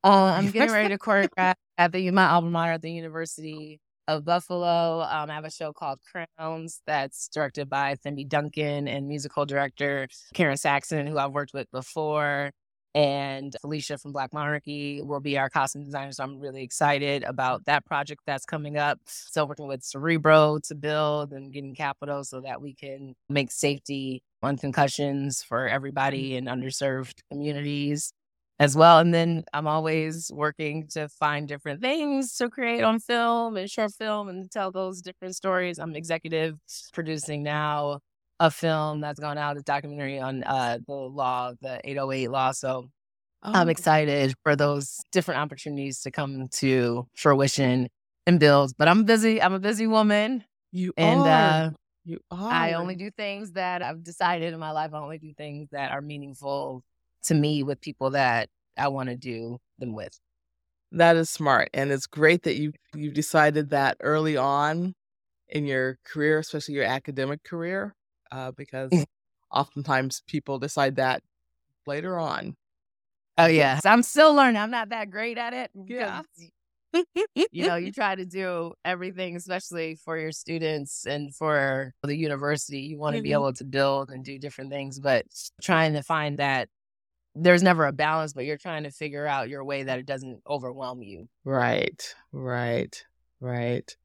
uh, 0.05 0.09
I'm 0.39 0.51
getting 0.51 0.73
ready 0.73 0.91
to 0.91 0.99
choreograph 0.99 1.55
at 1.79 1.91
the 1.91 2.11
my 2.13 2.27
alma 2.27 2.51
mater 2.51 2.73
at 2.73 2.83
the 2.83 2.93
University 2.93 3.81
of 4.09 4.25
Buffalo. 4.25 5.03
Um, 5.03 5.31
I 5.31 5.35
have 5.35 5.45
a 5.45 5.51
show 5.51 5.73
called 5.73 6.01
Crowns 6.03 6.81
that's 6.87 7.29
directed 7.29 7.69
by 7.69 7.95
Cindy 8.03 8.25
Duncan 8.25 8.89
and 8.89 9.09
musical 9.09 9.47
director 9.47 10.09
Karen 10.35 10.57
Saxon, 10.57 11.07
who 11.07 11.19
I've 11.19 11.33
worked 11.33 11.55
with 11.55 11.71
before. 11.71 12.51
And 12.97 13.57
Felicia 13.61 13.99
from 13.99 14.13
Black 14.13 14.33
Monarchy 14.33 15.03
will 15.03 15.19
be 15.19 15.37
our 15.37 15.51
costume 15.51 15.85
designer. 15.85 16.13
So 16.13 16.23
I'm 16.23 16.39
really 16.39 16.63
excited 16.63 17.25
about 17.25 17.65
that 17.65 17.85
project 17.85 18.21
that's 18.25 18.45
coming 18.45 18.77
up. 18.77 19.01
Still 19.07 19.49
working 19.49 19.67
with 19.67 19.83
Cerebro 19.83 20.61
to 20.65 20.75
build 20.77 21.33
and 21.33 21.53
getting 21.53 21.75
capital 21.75 22.23
so 22.23 22.41
that 22.43 22.63
we 22.63 22.73
can 22.73 23.17
make 23.29 23.51
safety 23.51 24.23
on 24.45 24.59
concussions 24.59 25.43
for 25.43 25.67
everybody 25.67 26.37
in 26.37 26.45
underserved 26.45 27.15
communities 27.33 28.13
as 28.59 28.77
well. 28.77 28.99
And 28.99 29.13
then 29.13 29.45
I'm 29.53 29.67
always 29.67 30.31
working 30.33 30.87
to 30.93 31.09
find 31.09 31.49
different 31.49 31.81
things 31.81 32.37
to 32.37 32.49
create 32.49 32.83
on 32.83 33.01
film 33.01 33.57
and 33.57 33.69
short 33.69 33.93
film 33.93 34.29
and 34.29 34.51
tell 34.51 34.71
those 34.71 35.03
different 35.03 35.35
stories. 35.37 35.79
I'm 35.79 35.97
executive 35.97 36.57
producing 36.93 37.43
now 37.43 38.01
a 38.41 38.51
film 38.51 39.01
that's 39.01 39.21
gone 39.21 39.39
out, 39.39 39.57
a 39.57 39.63
documentary 39.63 40.19
on 40.19 40.45
uh, 40.45 40.79
the 40.87 40.93
law, 40.93 41.53
the 41.61 41.81
808 41.85 42.31
law. 42.31 42.53
So 42.53 42.89
oh. 43.43 43.53
I'm 43.53 43.69
excited 43.69 44.35
for 44.43 44.57
those 44.57 45.01
different 45.13 45.41
opportunities 45.41 46.01
to 46.03 46.11
come 46.11 46.49
to 46.55 47.07
fruition 47.17 47.89
and 48.27 48.41
build. 48.41 48.73
But 48.77 48.89
I'm 48.89 49.05
busy. 49.05 49.41
I'm 49.41 49.55
a 49.55 49.61
busy 49.61 49.87
woman. 49.87 50.45
You 50.73 50.93
and, 50.97 51.21
are. 51.21 51.27
Uh, 51.27 51.71
you 52.05 52.19
are. 52.31 52.53
I 52.53 52.73
only 52.75 52.97
do 52.97 53.11
things 53.11 53.53
that 53.53 53.83
I've 53.83 54.03
decided 54.03 54.53
in 54.53 54.61
my 54.61 54.73
life. 54.73 54.91
I 54.93 54.99
only 54.99 55.19
do 55.19 55.33
things 55.33 55.69
that 55.73 55.91
are 55.91 56.03
meaningful 56.03 56.83
to 57.25 57.35
me 57.35 57.63
with 57.63 57.81
people 57.81 58.11
that 58.11 58.49
I 58.77 58.89
want 58.89 59.09
to 59.09 59.17
do 59.17 59.59
them 59.79 59.95
with. 59.95 60.19
That 60.93 61.17
is 61.17 61.31
smart. 61.31 61.71
And 61.75 61.91
it's 61.91 62.07
great 62.07 62.45
that 62.45 62.57
you 62.57 62.73
you 62.95 63.11
decided 63.11 63.71
that 63.71 63.97
early 64.01 64.37
on 64.37 64.95
in 65.49 65.67
your 65.67 65.99
career, 66.05 66.39
especially 66.39 66.75
your 66.75 66.85
academic 66.85 67.43
career, 67.45 67.95
uh, 68.31 68.53
because 68.53 68.91
oftentimes 69.53 70.23
people 70.27 70.59
decide 70.59 70.97
that 70.97 71.23
later 71.87 72.19
on. 72.19 72.57
Oh 73.37 73.47
yeah. 73.47 73.81
I'm 73.85 74.03
still 74.03 74.35
learning. 74.35 74.57
I'm 74.57 74.71
not 74.71 74.91
that 74.91 75.11
great 75.11 75.39
at 75.39 75.53
it. 75.53 75.71
Yeah. 75.87 76.23
you 77.53 77.67
know, 77.67 77.75
you 77.75 77.93
try 77.93 78.15
to 78.15 78.25
do 78.25 78.73
everything, 78.85 79.37
especially 79.37 79.97
for 79.97 80.17
your 80.17 80.31
students 80.31 81.07
and 81.07 81.35
for 81.35 81.93
the 82.03 82.17
university. 82.17 82.81
You 82.81 82.99
want 82.99 83.15
to 83.15 83.19
mm-hmm. 83.19 83.25
be 83.25 83.33
able 83.33 83.53
to 83.55 83.65
build 83.65 84.11
and 84.11 84.25
do 84.25 84.39
different 84.39 84.71
things, 84.71 85.01
but 85.01 85.27
trying 85.61 85.95
to 85.95 86.03
find 86.03 86.39
that 86.39 86.69
there's 87.35 87.63
never 87.63 87.87
a 87.87 87.93
balance, 87.93 88.33
but 88.33 88.45
you're 88.45 88.57
trying 88.57 88.85
to 88.85 88.91
figure 88.91 89.27
out 89.27 89.49
your 89.49 89.65
way 89.65 89.83
that 89.83 89.99
it 89.99 90.07
doesn't 90.07 90.41
overwhelm 90.49 91.03
you. 91.03 91.29
Right, 91.45 92.15
right, 92.33 93.05
right. 93.41 93.97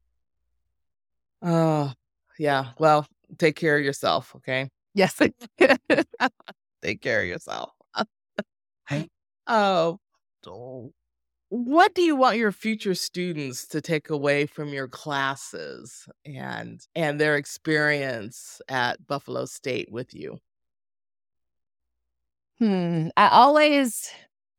Oh, 1.42 1.92
yeah. 2.38 2.70
Well, 2.78 3.06
take 3.38 3.56
care 3.56 3.78
of 3.78 3.84
yourself, 3.84 4.34
okay? 4.36 4.68
Yes. 4.94 5.14
take 6.82 7.00
care 7.00 7.22
of 7.22 7.26
yourself. 7.28 7.70
oh, 9.46 9.98
what 11.50 11.94
do 11.94 12.02
you 12.02 12.14
want 12.16 12.36
your 12.36 12.52
future 12.52 12.94
students 12.94 13.66
to 13.68 13.80
take 13.80 14.10
away 14.10 14.46
from 14.46 14.68
your 14.68 14.86
classes 14.88 16.08
and 16.24 16.80
and 16.94 17.20
their 17.20 17.36
experience 17.36 18.60
at 18.68 19.04
Buffalo 19.06 19.46
State 19.46 19.90
with 19.90 20.14
you? 20.14 20.38
Hmm. 22.60 23.08
I 23.16 23.28
always 23.28 24.10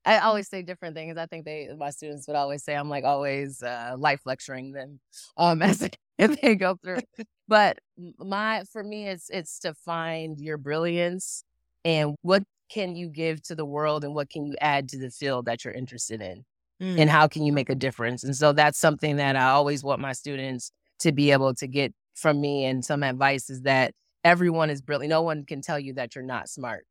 I 0.06 0.20
always 0.20 0.50
say 0.50 0.64
different 0.64 0.96
things. 0.96 1.18
I 1.18 1.28
think 1.28 1.46
they 1.46 1.70
my 1.78 1.92
students 1.92 2.28
would 2.28 2.36
always 2.36 2.64
say 2.64 2.76
I'm 2.76 2.90
like 2.90 3.04
always 3.04 3.62
uh, 3.62 3.96
life 3.98 4.22
lecturing 4.26 4.72
them 4.72 5.00
um 5.38 5.62
as 5.62 5.80
they, 5.80 5.92
if 6.18 6.42
they 6.42 6.56
go 6.56 6.78
through. 6.84 7.02
But 7.48 7.80
my 8.18 8.64
for 8.72 8.84
me 8.84 9.08
it's 9.08 9.30
it's 9.30 9.60
to 9.60 9.74
find 9.74 10.40
your 10.40 10.58
brilliance 10.58 11.44
and 11.84 12.16
what 12.22 12.44
can 12.72 12.96
you 12.96 13.10
give 13.10 13.44
to 13.44 13.56
the 13.56 13.66
world 13.66 14.06
and 14.06 14.16
what 14.16 14.30
can 14.30 14.46
you 14.46 14.56
add 14.62 14.88
to 14.90 14.98
the 14.98 15.12
field 15.12 15.46
that 15.46 15.66
you're 15.66 15.74
interested 15.74 16.22
in 16.22 16.46
mm. 16.82 16.98
and 16.98 17.10
how 17.10 17.28
can 17.28 17.44
you 17.44 17.52
make 17.52 17.70
a 17.70 17.76
difference. 17.76 18.24
And 18.24 18.36
so 18.36 18.54
that's 18.54 18.80
something 18.80 19.18
that 19.18 19.36
I 19.36 19.50
always 19.50 19.84
want 19.84 20.00
my 20.00 20.14
students 20.14 20.72
to 21.00 21.12
be 21.12 21.32
able 21.32 21.54
to 21.56 21.68
get 21.68 21.94
from 22.16 22.40
me 22.40 22.64
and 22.64 22.86
some 22.86 23.04
advice 23.04 23.50
is 23.50 23.64
that 23.64 23.94
everyone 24.24 24.70
is 24.70 24.82
brilliant. 24.82 25.10
No 25.10 25.22
one 25.22 25.44
can 25.44 25.62
tell 25.62 25.80
you 25.80 25.94
that 25.96 26.16
you're 26.16 26.24
not 26.24 26.48
smart 26.48 26.86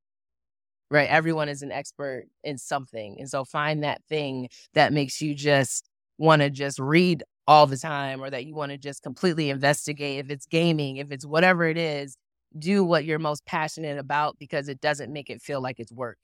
right? 0.91 1.09
Everyone 1.09 1.49
is 1.49 1.63
an 1.63 1.73
expert 1.73 2.27
in 2.43 2.59
something. 2.59 3.17
And 3.19 3.29
so 3.29 3.45
find 3.45 3.85
that 3.85 4.03
thing 4.09 4.49
that 4.75 4.93
makes 4.93 5.21
you 5.21 5.35
just 5.35 5.89
want 6.19 6.43
to 6.43 6.51
just 6.51 6.79
read 6.79 7.23
all 7.47 7.67
the 7.67 7.77
time 7.77 8.23
or 8.23 8.31
that 8.31 8.45
you 8.45 8.55
want 8.55 8.73
to 8.73 8.79
just 8.79 9.03
completely 9.03 9.51
investigate. 9.51 10.25
If 10.25 10.31
it's 10.31 10.47
gaming, 10.47 10.97
if 10.97 11.11
it's 11.11 11.25
whatever 11.25 11.65
it 11.65 11.79
is, 11.79 12.17
do 12.59 12.85
what 12.85 13.05
you're 13.05 13.19
most 13.19 13.45
passionate 13.47 13.99
about 13.99 14.39
because 14.39 14.69
it 14.69 14.81
doesn't 14.81 15.13
make 15.13 15.31
it 15.31 15.41
feel 15.41 15.61
like 15.61 15.79
it's 15.79 15.93
work. 15.93 16.19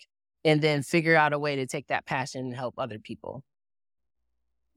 And 0.44 0.60
then 0.60 0.82
figure 0.82 1.16
out 1.16 1.32
a 1.32 1.38
way 1.38 1.56
to 1.56 1.66
take 1.66 1.88
that 1.88 2.06
passion 2.06 2.46
and 2.46 2.54
help 2.54 2.74
other 2.78 2.98
people. 2.98 3.42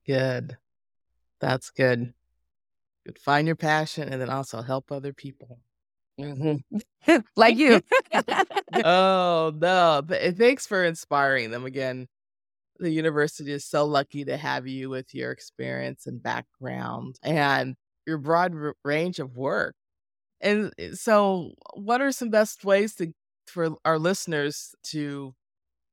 Good. 0.06 0.58
That's 1.40 1.70
good. 1.70 2.14
Good. 3.06 3.20
Find 3.20 3.46
your 3.46 3.56
passion 3.56 4.12
and 4.12 4.22
then 4.22 4.30
also 4.30 4.62
help 4.62 4.92
other 4.92 5.14
people. 5.14 5.60
Mm-hmm. 6.20 7.18
like 7.36 7.58
you. 7.58 7.82
oh 8.84 9.54
no! 9.56 10.02
But 10.06 10.20
eh, 10.22 10.32
thanks 10.32 10.68
for 10.68 10.84
inspiring 10.84 11.52
them 11.52 11.66
again. 11.66 12.08
The 12.80 12.92
university 12.92 13.52
is 13.52 13.66
so 13.66 13.86
lucky 13.86 14.26
to 14.26 14.38
have 14.38 14.68
you 14.68 14.90
with 14.90 15.14
your 15.16 15.32
experience 15.32 16.08
and 16.08 16.22
background 16.24 17.18
and 17.24 17.76
your 18.08 18.18
broad 18.18 18.56
r- 18.56 18.76
range 18.86 19.20
of 19.20 19.38
work. 19.38 19.76
And 20.42 20.74
eh, 20.80 20.92
so, 20.94 21.54
what 21.76 22.02
are 22.02 22.12
some 22.12 22.30
best 22.30 22.66
ways 22.66 22.96
to 22.96 23.14
for 23.48 23.76
our 23.86 24.00
listeners 24.00 24.76
to 24.86 25.34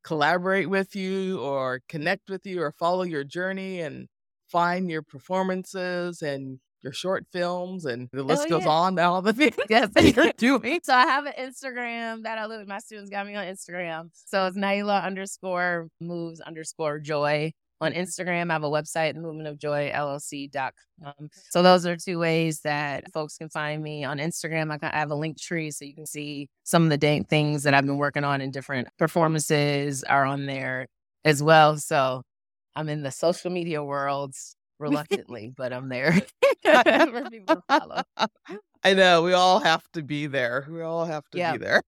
collaborate 0.04 0.70
with 0.70 0.94
you 0.96 1.40
or 1.40 1.80
connect 1.88 2.30
with 2.30 2.46
you 2.46 2.62
or 2.62 2.72
follow 2.72 3.02
your 3.04 3.24
journey 3.24 3.80
and 3.80 4.08
find 4.48 4.90
your 4.90 5.02
performances 5.02 6.22
and 6.22 6.60
your 6.82 6.92
short 6.92 7.24
films 7.32 7.84
and 7.84 8.08
the 8.12 8.20
oh, 8.20 8.24
list 8.24 8.44
Oh, 8.46 8.50
goes 8.50 8.64
yeah. 8.64 8.70
on 8.70 8.98
all 8.98 9.22
the 9.22 9.32
things 9.32 9.56
Yes. 9.70 9.90
you're 10.00 10.32
doing. 10.36 10.80
So 10.82 10.94
I 10.94 11.06
have 11.06 11.26
an 11.26 11.32
Instagram 11.38 12.22
that 12.24 12.38
I 12.38 12.46
live. 12.46 12.66
My 12.68 12.78
students 12.78 13.10
got 13.10 13.26
me 13.26 13.34
on 13.34 13.44
Instagram. 13.46 14.10
So 14.14 14.46
it's 14.46 14.56
Naila 14.56 15.02
underscore 15.04 15.88
moves 16.00 16.40
underscore 16.40 16.98
joy 17.00 17.52
on 17.80 17.92
Instagram. 17.92 18.50
I 18.50 18.54
have 18.54 18.64
a 18.64 18.70
website, 18.70 19.16
movementofjoyllc.com. 19.16 21.28
So 21.50 21.62
those 21.62 21.86
are 21.86 21.96
two 21.96 22.18
ways 22.18 22.60
that 22.60 23.04
folks 23.12 23.36
can 23.36 23.48
find 23.48 23.82
me 23.82 24.04
on 24.04 24.18
Instagram. 24.18 24.70
I 24.72 24.78
I 24.86 24.98
have 24.98 25.10
a 25.10 25.14
Linktree 25.14 25.72
so 25.74 25.84
you 25.84 25.94
can 25.94 26.06
see 26.06 26.48
some 26.64 26.84
of 26.84 26.90
the 26.90 26.98
dang 26.98 27.24
things 27.24 27.62
that 27.64 27.74
I've 27.74 27.86
been 27.86 27.98
working 27.98 28.24
on 28.24 28.40
in 28.40 28.50
different 28.50 28.88
performances 28.98 30.04
are 30.04 30.24
on 30.24 30.46
there 30.46 30.86
as 31.24 31.42
well. 31.42 31.76
So 31.76 32.22
I'm 32.74 32.88
in 32.88 33.02
the 33.02 33.10
social 33.10 33.50
media 33.50 33.82
world 33.82 34.34
reluctantly, 34.78 35.52
but 35.56 35.72
I'm 35.72 35.88
there 35.88 36.12
for 36.64 37.28
people 37.30 37.56
to 37.56 37.62
follow. 37.68 38.02
I 38.84 38.94
know 38.94 39.22
we 39.22 39.32
all 39.32 39.58
have 39.60 39.82
to 39.92 40.02
be 40.02 40.26
there. 40.26 40.66
We 40.70 40.82
all 40.82 41.04
have 41.04 41.24
to 41.30 41.38
Yeah. 41.38 41.52
be 41.52 41.58
there. 41.58 41.82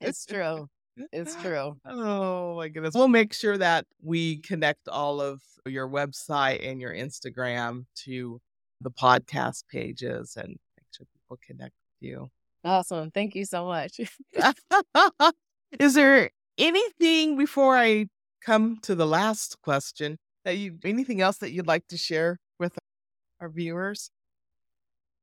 It's 0.00 0.26
true. 0.26 0.68
It's 1.12 1.34
true. 1.36 1.76
Oh 1.86 2.56
my 2.56 2.68
goodness. 2.68 2.94
We'll 2.94 3.08
make 3.08 3.32
sure 3.32 3.56
that 3.56 3.86
we 4.02 4.38
connect 4.38 4.88
all 4.88 5.20
of 5.20 5.40
your 5.66 5.88
website 5.88 6.66
and 6.68 6.80
your 6.80 6.92
Instagram 6.92 7.86
to 8.04 8.40
the 8.80 8.90
podcast 8.90 9.64
pages 9.70 10.36
and 10.36 10.48
make 10.48 10.86
sure 10.94 11.06
people 11.14 11.38
connect 11.46 11.72
with 11.72 12.08
you. 12.10 12.30
Awesome. 12.64 13.10
Thank 13.10 13.34
you 13.34 13.44
so 13.44 13.64
much. 13.66 14.00
Is 15.78 15.94
there 15.94 16.30
anything 16.58 17.36
before 17.38 17.76
I 17.76 18.06
come 18.44 18.78
to 18.82 18.94
the 18.94 19.06
last 19.06 19.56
question 19.62 20.18
that 20.44 20.56
you 20.56 20.78
anything 20.84 21.20
else 21.20 21.38
that 21.38 21.52
you'd 21.52 21.66
like 21.66 21.86
to 21.88 21.96
share 21.96 22.38
with 22.58 22.78
our 23.40 23.50
viewers? 23.50 24.10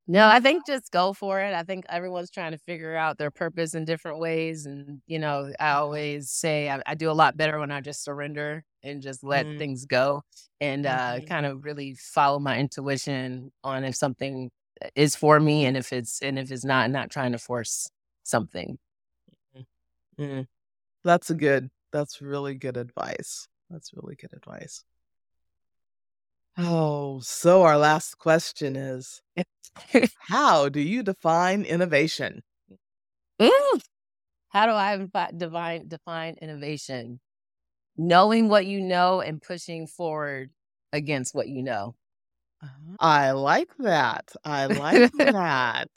No, 0.08 0.28
I 0.28 0.40
think 0.40 0.66
just 0.66 0.92
go 0.92 1.14
for 1.14 1.40
it. 1.40 1.54
I 1.54 1.62
think 1.64 1.86
everyone's 1.88 2.32
trying 2.32 2.52
to 2.54 2.58
figure 2.58 2.96
out 2.96 3.20
their 3.20 3.30
purpose 3.30 3.76
in 3.76 3.86
different 3.86 4.18
ways. 4.20 4.66
And, 4.66 5.02
you 5.06 5.20
know, 5.20 5.52
I 5.60 5.72
always 5.74 6.32
say 6.32 6.68
I, 6.70 6.82
I 6.88 6.96
do 6.96 7.12
a 7.12 7.14
lot 7.14 7.38
better 7.38 7.60
when 7.60 7.70
I 7.72 7.80
just 7.82 8.04
surrender 8.04 8.64
and 8.82 9.02
just 9.04 9.24
let 9.24 9.46
Mhm. 9.48 9.58
things 9.60 9.86
go 9.86 10.24
and 10.60 10.86
uh, 10.88 11.20
Mhm. 11.20 11.28
kind 11.28 11.46
of 11.46 11.64
really 11.64 11.94
follow 11.96 12.40
my 12.40 12.58
intuition 12.58 13.52
on 13.64 13.84
if 13.84 13.96
something 13.96 14.50
is 14.96 15.16
for 15.16 15.40
me 15.40 15.66
and 15.66 15.78
if 15.78 15.94
it's 15.94 16.22
and 16.22 16.40
if 16.40 16.52
it's 16.52 16.66
not, 16.66 16.90
not 16.90 17.12
trying 17.12 17.34
to 17.34 17.38
force 17.40 17.88
something. 18.24 18.80
Mm. 20.18 20.48
That's 21.04 21.30
a 21.30 21.36
good, 21.36 21.72
that's 21.92 22.22
really 22.22 22.56
good 22.56 22.78
advice. 22.78 23.48
That's 23.70 23.94
really 23.94 24.16
good 24.16 24.34
advice. 24.34 24.84
Oh, 26.62 27.22
so 27.22 27.64
our 27.64 27.78
last 27.78 28.18
question 28.18 28.76
is 28.76 29.22
How 30.20 30.68
do 30.68 30.82
you 30.82 31.04
define 31.04 31.64
innovation? 31.64 32.44
How 34.50 34.66
do 34.66 34.72
I 34.74 35.08
divine, 35.38 35.88
define 35.88 36.36
innovation? 36.42 37.22
Knowing 37.98 38.50
what 38.50 38.66
you 38.66 38.82
know 38.82 39.22
and 39.22 39.42
pushing 39.42 39.88
forward 39.88 40.52
against 40.92 41.34
what 41.34 41.48
you 41.48 41.64
know. 41.64 41.96
Ah, 42.62 42.74
I 43.00 43.32
like 43.32 43.70
that. 43.80 44.32
I 44.44 44.66
like 44.66 45.12
that. 45.18 45.90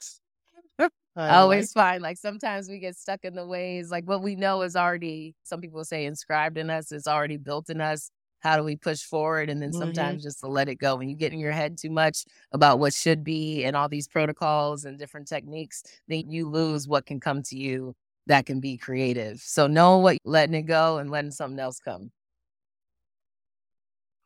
I 1.15 1.35
always 1.35 1.75
like- 1.75 1.83
find 1.83 2.01
like 2.03 2.17
sometimes 2.17 2.69
we 2.69 2.79
get 2.79 2.95
stuck 2.95 3.19
in 3.23 3.35
the 3.35 3.45
ways 3.45 3.91
like 3.91 4.05
what 4.05 4.23
we 4.23 4.35
know 4.35 4.61
is 4.63 4.75
already 4.75 5.35
some 5.43 5.61
people 5.61 5.83
say 5.85 6.05
inscribed 6.05 6.57
in 6.57 6.69
us 6.71 6.91
it's 6.91 7.07
already 7.07 7.37
built 7.37 7.69
in 7.69 7.81
us 7.81 8.09
how 8.43 8.57
do 8.57 8.63
we 8.63 8.75
push 8.75 9.01
forward 9.03 9.49
and 9.49 9.61
then 9.61 9.71
Mhm. 9.71 9.77
sometimes 9.79 10.23
just 10.23 10.39
to 10.41 10.47
let 10.47 10.69
it 10.69 10.75
go 10.75 10.95
when 10.97 11.09
you 11.09 11.15
get 11.15 11.31
in 11.33 11.39
your 11.39 11.51
head 11.53 11.77
too 11.77 11.89
much 11.89 12.25
about 12.51 12.77
what 12.79 12.93
should 12.93 13.23
be 13.23 13.63
and 13.63 13.75
all 13.75 13.89
these 13.89 14.07
protocols 14.07 14.85
and 14.85 14.99
different 14.99 15.27
techniques 15.27 15.83
then 16.07 16.29
you 16.29 16.49
lose 16.49 16.87
what 16.87 17.05
can 17.05 17.19
come 17.19 17.41
to 17.43 17.57
you 17.57 17.95
that 18.27 18.45
can 18.45 18.59
be 18.59 18.77
creative 18.77 19.39
so 19.39 19.65
know 19.67 19.97
what 19.97 20.17
letting 20.25 20.55
it 20.55 20.63
go 20.63 20.97
and 20.97 21.09
letting 21.09 21.31
something 21.31 21.59
else 21.59 21.79
come 21.79 22.11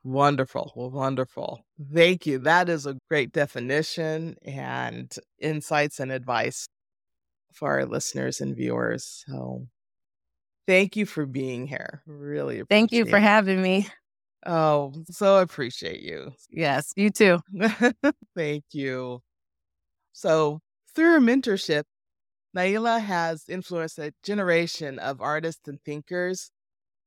Wonderful. 0.04 0.72
Well, 0.76 0.90
wonderful. 0.90 1.66
Thank 1.94 2.26
you. 2.26 2.40
That 2.40 2.70
is 2.70 2.86
a 2.86 2.98
great 3.10 3.34
definition 3.34 4.36
and 4.46 5.14
insights 5.40 6.00
and 6.00 6.12
advice 6.12 6.66
for 7.54 7.72
our 7.72 7.86
listeners 7.86 8.40
and 8.40 8.56
viewers. 8.56 9.26
So 9.28 9.68
thank 10.66 10.96
you 10.96 11.06
for 11.06 11.26
being 11.26 11.68
here. 11.68 12.04
Really 12.06 12.64
thank 12.70 12.92
you 12.92 13.06
for 13.06 13.18
it. 13.18 13.22
having 13.24 13.62
me 13.62 13.88
Oh, 14.48 14.94
so 15.12 15.40
appreciate 15.40 16.02
you. 16.02 16.32
yes 16.50 16.94
you 16.96 17.10
too 17.10 17.40
Thank 18.36 18.64
you. 18.72 19.22
So, 20.14 20.62
through 20.96 21.14
her 21.14 21.20
mentorship, 21.20 21.84
Naila 22.56 23.02
has 23.02 23.46
influenced 23.50 24.00
a 24.00 24.14
generation 24.24 25.00
of 25.00 25.22
artists 25.22 25.68
and 25.68 25.80
thinkers, 25.84 26.52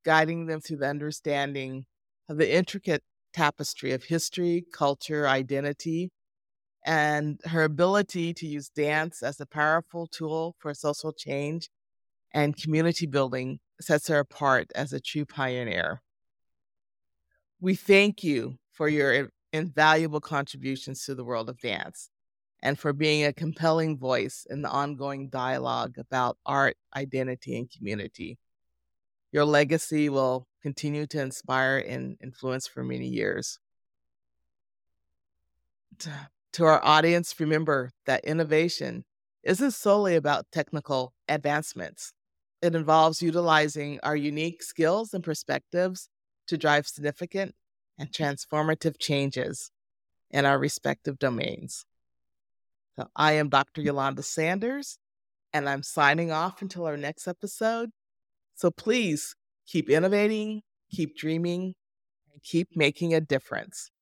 guiding 0.05 0.47
them 0.47 0.61
through 0.61 0.78
the 0.78 0.88
understanding 0.88 1.86
of 2.28 2.38
the 2.38 2.55
intricate 2.55 3.03
tapestry 3.32 3.93
of 3.93 4.05
history, 4.05 4.64
culture, 4.72 5.28
identity, 5.28 6.11
and 6.86 7.41
her 7.47 7.64
ability 7.64 8.34
to 8.34 8.47
use 8.47 8.68
dance 8.70 9.22
as 9.22 9.41
a 9.41 9.47
powerful 9.47 10.07
tool 10.07 10.57
for 10.59 10.74
social 10.74 11.12
change 11.12 11.68
and 12.32 12.57
community 12.57 13.07
building 13.07 13.61
sets 13.80 14.09
her 14.09 14.18
apart 14.20 14.70
as 14.74 14.93
a 14.93 15.01
true 15.01 15.24
pioneer. 15.24 16.03
We 17.61 17.74
thank 17.74 18.24
you 18.24 18.58
for 18.72 18.88
your 18.88 19.30
invaluable 19.52 20.20
contributions 20.20 21.04
to 21.04 21.14
the 21.14 21.24
world 21.24 21.50
of 21.50 21.61
dance 21.61 22.08
and 22.62 22.78
for 22.78 22.92
being 22.92 23.24
a 23.24 23.32
compelling 23.32 23.98
voice 23.98 24.46
in 24.48 24.62
the 24.62 24.70
ongoing 24.70 25.28
dialogue 25.28 25.98
about 25.98 26.38
art, 26.46 26.76
identity, 26.96 27.58
and 27.58 27.70
community. 27.70 28.38
Your 29.32 29.44
legacy 29.44 30.08
will 30.08 30.46
continue 30.62 31.06
to 31.08 31.20
inspire 31.20 31.78
and 31.78 32.16
influence 32.22 32.66
for 32.66 32.82
many 32.82 33.08
years. 33.08 33.58
To 36.54 36.64
our 36.64 36.84
audience, 36.84 37.38
remember 37.38 37.90
that 38.06 38.24
innovation 38.24 39.04
isn't 39.42 39.72
solely 39.72 40.16
about 40.16 40.50
technical 40.50 41.12
advancements. 41.28 42.12
It 42.62 42.74
involves 42.74 43.22
utilizing 43.22 44.00
our 44.02 44.16
unique 44.16 44.62
skills 44.62 45.14
and 45.14 45.22
perspectives 45.22 46.08
to 46.51 46.59
drive 46.59 46.86
significant 46.88 47.55
and 47.96 48.11
transformative 48.11 48.98
changes 48.98 49.70
in 50.30 50.44
our 50.44 50.59
respective 50.59 51.18
domains. 51.18 51.84
So, 52.96 53.07
I 53.14 53.32
am 53.32 53.48
Dr. 53.48 53.82
Yolanda 53.82 54.22
Sanders, 54.24 54.98
and 55.53 55.68
I'm 55.68 55.84
signing 55.84 56.32
off 56.32 56.61
until 56.61 56.86
our 56.86 56.96
next 56.96 57.28
episode. 57.28 57.90
So, 58.57 58.72
please 58.72 59.36
keep 59.66 59.88
innovating, 59.88 60.62
keep 60.90 61.16
dreaming, 61.16 61.74
and 62.32 62.42
keep 62.42 62.68
making 62.74 63.14
a 63.14 63.20
difference. 63.20 63.92